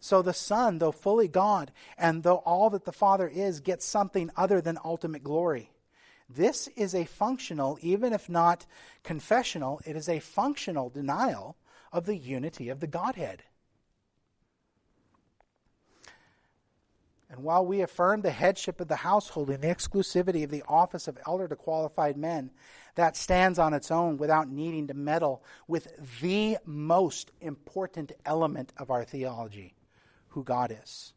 So 0.00 0.22
the 0.22 0.32
Son, 0.32 0.78
though 0.78 0.92
fully 0.92 1.28
God, 1.28 1.72
and 1.98 2.22
though 2.22 2.36
all 2.36 2.70
that 2.70 2.86
the 2.86 2.90
Father 2.90 3.28
is, 3.28 3.60
gets 3.60 3.84
something 3.84 4.30
other 4.34 4.62
than 4.62 4.78
ultimate 4.82 5.24
glory. 5.24 5.68
This 6.26 6.68
is 6.68 6.94
a 6.94 7.04
functional, 7.04 7.78
even 7.82 8.14
if 8.14 8.30
not 8.30 8.64
confessional, 9.02 9.82
it 9.84 9.94
is 9.94 10.08
a 10.08 10.20
functional 10.20 10.88
denial 10.88 11.54
of 11.92 12.06
the 12.06 12.16
unity 12.16 12.70
of 12.70 12.80
the 12.80 12.86
Godhead. 12.86 13.42
And 17.36 17.44
while 17.44 17.66
we 17.66 17.82
affirm 17.82 18.22
the 18.22 18.30
headship 18.30 18.80
of 18.80 18.88
the 18.88 18.96
household 18.96 19.50
and 19.50 19.62
the 19.62 19.68
exclusivity 19.68 20.42
of 20.42 20.50
the 20.50 20.62
office 20.66 21.06
of 21.06 21.18
elder 21.26 21.46
to 21.46 21.54
qualified 21.54 22.16
men, 22.16 22.50
that 22.94 23.14
stands 23.14 23.58
on 23.58 23.74
its 23.74 23.90
own 23.90 24.16
without 24.16 24.48
needing 24.48 24.86
to 24.86 24.94
meddle 24.94 25.44
with 25.68 25.86
the 26.22 26.56
most 26.64 27.32
important 27.42 28.12
element 28.24 28.72
of 28.78 28.90
our 28.90 29.04
theology, 29.04 29.74
who 30.28 30.44
God 30.44 30.74
is. 30.82 31.12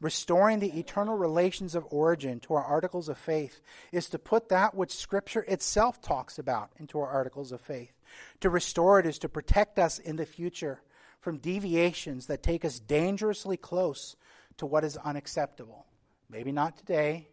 Restoring 0.00 0.58
the 0.58 0.76
eternal 0.76 1.16
relations 1.16 1.76
of 1.76 1.86
origin 1.90 2.40
to 2.40 2.54
our 2.54 2.64
articles 2.64 3.08
of 3.08 3.16
faith 3.16 3.60
is 3.92 4.08
to 4.08 4.18
put 4.18 4.48
that 4.48 4.74
which 4.74 4.96
Scripture 4.96 5.44
itself 5.46 6.02
talks 6.02 6.36
about 6.36 6.70
into 6.80 6.98
our 6.98 7.08
articles 7.08 7.52
of 7.52 7.60
faith. 7.60 7.92
To 8.40 8.50
restore 8.50 8.98
it 8.98 9.06
is 9.06 9.20
to 9.20 9.28
protect 9.28 9.78
us 9.78 10.00
in 10.00 10.16
the 10.16 10.26
future 10.26 10.80
from 11.20 11.38
deviations 11.38 12.26
that 12.26 12.42
take 12.42 12.64
us 12.64 12.80
dangerously 12.80 13.56
close 13.56 14.16
to 14.60 14.66
what 14.66 14.84
is 14.84 14.96
unacceptable. 14.96 15.84
Maybe 16.30 16.52
not 16.52 16.78
today, 16.78 17.28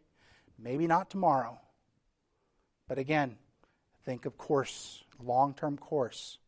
maybe 0.57 0.88
not 0.88 1.09
tomorrow. 1.09 1.59
But 2.88 2.97
again, 2.97 3.38
think 4.03 4.25
of 4.25 4.38
course, 4.38 5.03
long 5.23 5.53
term 5.53 5.78
course. 5.78 6.39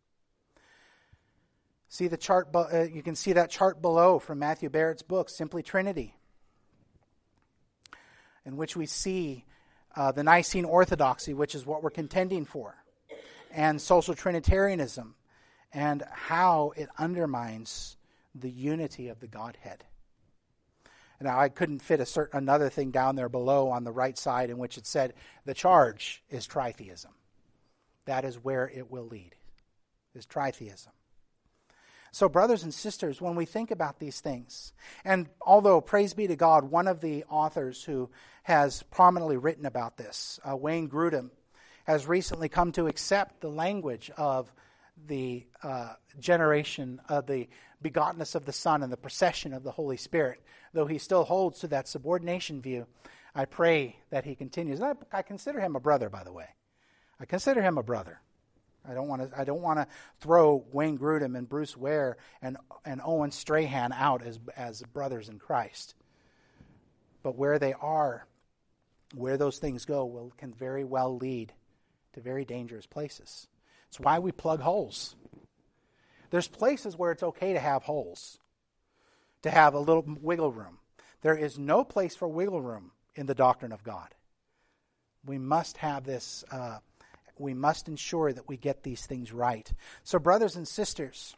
See 1.88 2.08
the 2.08 2.18
chart, 2.18 2.50
uh, 2.54 2.84
you 2.84 3.02
can 3.02 3.16
see 3.16 3.34
that 3.34 3.50
chart 3.50 3.82
below 3.82 4.20
from 4.20 4.40
Matthew 4.40 4.70
Barrett's 4.70 5.02
book, 5.02 5.30
Simply 5.30 5.64
Trinity, 5.64 6.16
in 8.46 8.58
which 8.58 8.76
we 8.76 8.86
see 8.86 9.46
uh, 9.96 10.12
the 10.12 10.24
Nicene 10.24 10.66
Orthodoxy, 10.66 11.34
which 11.34 11.56
is 11.56 11.66
what 11.66 11.82
we're 11.84 11.90
contending 11.90 12.46
for. 12.46 12.76
and 13.52 13.82
social 13.82 14.14
Trinitarianism 14.14 15.16
and 15.74 16.04
how 16.12 16.74
it 16.76 16.90
undermines 16.98 17.98
the 18.36 18.50
unity 18.50 19.10
of 19.10 19.20
the 19.20 19.28
Godhead. 19.28 19.84
Now, 21.22 21.38
I 21.40 21.50
couldn't 21.50 21.82
fit 21.82 22.00
a 22.00 22.06
certain 22.06 22.38
another 22.38 22.70
thing 22.70 22.92
down 22.92 23.16
there 23.16 23.30
below 23.30 23.70
on 23.70 23.84
the 23.84 23.92
right 23.92 24.18
side 24.18 24.50
in 24.50 24.58
which 24.58 24.78
it 24.78 24.86
said 24.86 25.14
the 25.46 25.54
charge 25.54 26.24
is 26.30 26.48
tritheism. 26.48 27.12
That 28.06 28.24
is 28.26 28.44
where 28.44 28.70
it 28.70 28.90
will 28.90 29.06
lead, 29.06 29.36
is 30.16 30.26
tritheism. 30.26 30.88
So, 32.12 32.28
brothers 32.28 32.64
and 32.64 32.74
sisters, 32.74 33.22
when 33.22 33.36
we 33.36 33.46
think 33.46 33.70
about 33.70 34.00
these 34.00 34.20
things, 34.20 34.74
and 35.06 35.28
although, 35.42 35.80
praise 35.80 36.14
be 36.14 36.26
to 36.28 36.36
God, 36.36 36.64
one 36.72 36.88
of 36.88 37.02
the 37.02 37.24
authors 37.26 37.84
who 37.84 38.10
has 38.44 38.82
prominently 38.84 39.38
written 39.38 39.66
about 39.66 39.98
this, 39.98 40.40
uh, 40.50 40.56
Wayne 40.56 40.90
Grudem, 40.90 41.30
has 41.84 42.08
recently 42.08 42.50
come 42.50 42.72
to 42.72 42.88
accept 42.88 43.42
the 43.42 43.50
language 43.50 44.10
of 44.18 44.52
the 45.08 45.46
uh, 45.64 45.94
generation 46.20 47.02
of 47.10 47.28
the 47.28 47.48
begottenness 47.84 48.36
of 48.36 48.46
the 48.46 48.54
Son 48.54 48.84
and 48.84 48.92
the 48.92 48.98
procession 48.98 49.54
of 49.54 49.64
the 49.64 49.72
Holy 49.72 49.98
Spirit, 49.98 50.42
though 50.74 50.86
he 50.86 50.98
still 50.98 51.24
holds 51.24 51.60
to 51.60 51.68
that 51.68 51.88
subordination 51.88 52.62
view. 52.62 52.88
I 53.34 53.46
pray 53.46 53.98
that 54.10 54.26
he 54.26 54.36
continues. 54.36 54.82
I, 54.82 54.94
I 55.12 55.22
consider 55.22 55.60
him 55.60 55.76
a 55.76 55.80
brother, 55.80 56.10
by 56.10 56.24
the 56.24 56.34
way. 56.34 56.48
I 57.20 57.26
consider 57.26 57.62
him 57.62 57.78
a 57.78 57.84
brother. 57.84 58.22
I 58.88 58.94
don't 58.94 59.08
want 59.08 59.30
to. 59.30 59.40
I 59.40 59.44
don't 59.44 59.62
want 59.62 59.80
to 59.80 59.88
throw 60.20 60.66
Wayne 60.72 60.98
Grudem 60.98 61.38
and 61.38 61.48
Bruce 61.48 61.76
Ware 61.76 62.18
and 62.42 62.58
and 62.86 63.02
Owen 63.04 63.32
Strahan 63.32 63.92
out 63.92 64.24
as 64.26 64.40
as 64.56 64.82
brothers 64.82 65.30
in 65.30 65.38
Christ. 65.38 65.96
But 67.22 67.36
where 67.36 67.60
they 67.60 67.74
are, 67.74 68.26
where 69.14 69.38
those 69.38 69.60
things 69.60 69.86
go, 69.86 70.06
will 70.06 70.34
can 70.38 70.54
very 70.54 70.86
well 70.86 71.18
lead 71.18 71.54
to 72.14 72.22
very 72.22 72.46
dangerous 72.46 72.86
places. 72.86 73.48
It's 73.90 74.00
why 74.00 74.20
we 74.20 74.32
plug 74.32 74.62
holes. 74.62 75.16
There's 76.30 76.48
places 76.48 76.96
where 76.96 77.12
it's 77.12 77.24
okay 77.24 77.54
to 77.54 77.60
have 77.60 77.84
holes, 77.84 78.40
to 79.42 79.50
have 79.50 79.74
a 79.74 79.80
little 79.80 80.06
wiggle 80.22 80.52
room. 80.52 80.78
There 81.22 81.36
is 81.36 81.58
no 81.58 81.84
place 81.84 82.16
for 82.16 82.28
wiggle 82.28 82.62
room 82.62 82.92
in 83.16 83.26
the 83.26 83.36
doctrine 83.36 83.72
of 83.72 83.84
God. 83.84 84.14
We 85.26 85.38
must 85.38 85.78
have 85.78 86.06
this, 86.06 86.44
uh, 86.52 86.80
we 87.38 87.54
must 87.54 87.88
ensure 87.88 88.32
that 88.32 88.48
we 88.48 88.58
get 88.58 88.84
these 88.84 89.06
things 89.06 89.34
right. 89.34 89.72
So, 90.04 90.20
brothers 90.20 90.56
and 90.56 90.68
sisters, 90.68 91.36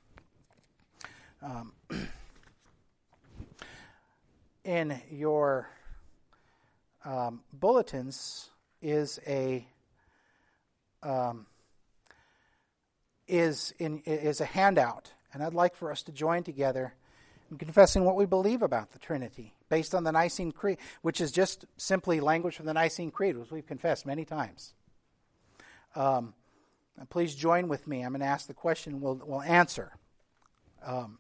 um, 1.42 1.74
in 4.64 5.02
your 5.10 5.70
um, 7.04 7.42
bulletins 7.54 8.50
is 8.82 9.20
a 9.26 9.66
um, 11.02 11.48
is, 13.32 13.74
in, 13.80 14.04
is 14.06 14.42
a 14.42 14.46
handout, 14.46 15.14
and 15.34 15.42
I'd 15.42 15.54
like 15.54 15.76
for 15.76 15.90
us 15.90 16.04
to 16.04 16.12
join 16.12 16.44
together 16.44 16.94
in 17.50 17.58
confessing 17.58 18.04
what 18.04 18.18
we 18.18 18.26
believe 18.26 18.62
about 18.62 18.92
the 18.92 19.00
Trinity 19.00 19.54
based 19.70 19.96
on 19.96 20.04
the 20.04 20.12
Nicene 20.12 20.52
Creed, 20.52 20.78
which 21.02 21.22
is 21.22 21.32
just 21.32 21.66
simply 21.78 22.20
language 22.20 22.58
from 22.58 22.66
the 22.66 22.74
Nicene 22.74 23.10
Creed, 23.10 23.38
which 23.38 23.50
we've 23.50 23.66
confessed 23.66 24.06
many 24.06 24.26
times. 24.26 24.74
Um, 25.96 26.34
please 27.10 27.34
join 27.34 27.70
with 27.70 27.88
me. 27.88 28.02
I'm 28.02 28.12
going 28.12 28.20
to 28.20 28.26
ask 28.26 28.48
the 28.48 28.54
question, 28.54 29.00
we'll, 29.00 29.22
we'll 29.26 29.42
answer. 29.42 29.94
Um, 30.86 31.18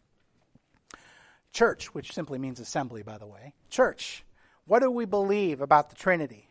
church, 1.54 1.94
which 1.94 2.14
simply 2.14 2.40
means 2.40 2.60
assembly, 2.60 3.04
by 3.04 3.18
the 3.18 3.28
way. 3.28 3.54
Church, 3.70 4.26
what 4.66 4.82
do 4.82 4.92
we 4.92 5.06
believe 5.06 5.62
about 5.62 5.90
the 5.90 5.96
Trinity? 5.96 6.50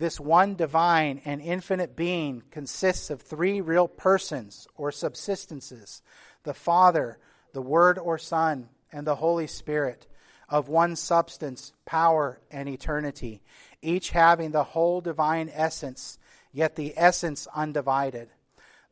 This 0.00 0.18
one 0.18 0.54
divine 0.54 1.20
and 1.26 1.42
infinite 1.42 1.94
being 1.94 2.42
consists 2.50 3.10
of 3.10 3.20
three 3.20 3.60
real 3.60 3.86
persons 3.86 4.66
or 4.74 4.90
subsistences 4.92 6.00
the 6.42 6.54
Father, 6.54 7.18
the 7.52 7.60
Word 7.60 7.98
or 7.98 8.16
Son, 8.16 8.70
and 8.90 9.06
the 9.06 9.16
Holy 9.16 9.46
Spirit, 9.46 10.06
of 10.48 10.70
one 10.70 10.96
substance, 10.96 11.74
power, 11.84 12.40
and 12.50 12.66
eternity, 12.66 13.42
each 13.82 14.08
having 14.08 14.52
the 14.52 14.64
whole 14.64 15.02
divine 15.02 15.50
essence, 15.52 16.18
yet 16.50 16.76
the 16.76 16.94
essence 16.96 17.46
undivided. 17.54 18.30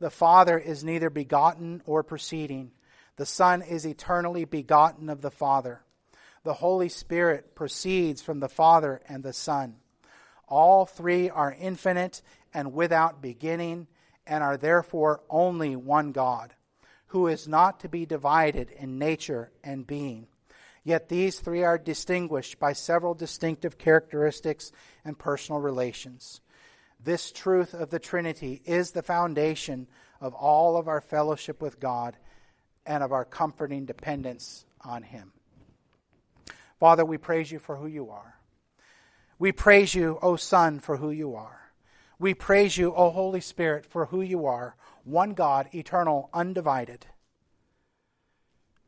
The 0.00 0.11
Father 0.11 0.59
is 0.59 0.84
neither 0.84 1.09
begotten 1.09 1.80
or 1.86 2.02
proceeding, 2.02 2.72
the 3.16 3.24
Son 3.24 3.62
is 3.62 3.86
eternally 3.86 4.44
begotten 4.44 5.09
of 5.09 5.22
the 5.22 5.30
Father. 5.30 5.80
The 6.44 6.52
Holy 6.52 6.90
Spirit 6.90 7.54
proceeds 7.54 8.20
from 8.20 8.40
the 8.40 8.48
Father 8.50 9.00
and 9.09 9.22
the 9.22 9.32
Son. 9.32 9.76
All 10.49 10.86
three 10.86 11.30
are 11.30 11.57
infinite 11.59 12.22
and 12.55 12.72
without 12.72 13.20
beginning, 13.20 13.86
and 14.26 14.42
are 14.42 14.57
therefore 14.57 15.22
only 15.28 15.76
one 15.76 16.12
God, 16.12 16.55
who 17.09 17.26
is 17.26 17.49
not 17.49 17.80
to 17.80 17.88
be 17.88 18.07
divided 18.07 18.70
in 18.70 18.99
nature 18.99 19.51
and 19.62 19.86
being. 19.86 20.26
Yet 20.84 21.09
these 21.09 21.40
three 21.40 21.64
are 21.64 21.78
distinguished 21.78 22.59
by 22.59 22.72
several 22.72 23.14
distinctive 23.14 23.76
characteristics 23.76 24.72
and 25.05 25.18
personal 25.18 25.61
relations. 25.61 26.40
This 27.03 27.30
truth 27.30 27.74
of 27.74 27.90
the 27.90 27.99
Trinity 27.99 28.62
is 28.64 28.90
the 28.90 29.03
foundation 29.03 29.86
of 30.20 30.34
all 30.34 30.76
of 30.76 30.88
our 30.88 31.01
fellowship 31.01 31.61
with 31.61 31.78
God 31.78 32.16
and 32.86 33.03
of 33.03 33.12
our 33.12 33.24
comforting 33.24 33.84
dependence 33.84 34.64
on 34.80 35.03
Him. 35.03 35.32
Father, 36.80 37.05
we 37.05 37.18
praise 37.18 37.53
you 37.53 37.59
for 37.59 37.76
who 37.76 37.86
you 37.86 38.11
are. 38.11 38.38
We 39.39 39.53
praise 39.53 39.95
you, 39.95 40.18
O 40.20 40.36
Son, 40.36 40.80
for 40.80 40.97
who 40.97 41.11
you 41.11 41.34
are. 41.36 41.72
We 42.18 42.34
praise 42.34 42.76
you, 42.76 42.93
O 42.95 43.11
Holy 43.11 43.41
Spirit, 43.41 43.86
for 43.86 44.07
who 44.07 44.20
you 44.20 44.47
are, 44.47 44.74
one 45.05 45.34
God, 45.34 45.68
eternal, 45.72 46.28
undivided, 46.34 47.07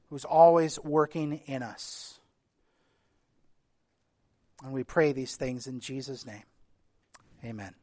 who's 0.09 0.25
always 0.25 0.81
working 0.81 1.41
in 1.47 1.63
us. 1.63 2.19
And 4.65 4.73
we 4.73 4.83
pray 4.83 5.13
these 5.13 5.37
things 5.37 5.67
in 5.67 5.81
Jesus' 5.81 6.27
name. 6.27 6.43
Amen. 7.45 7.75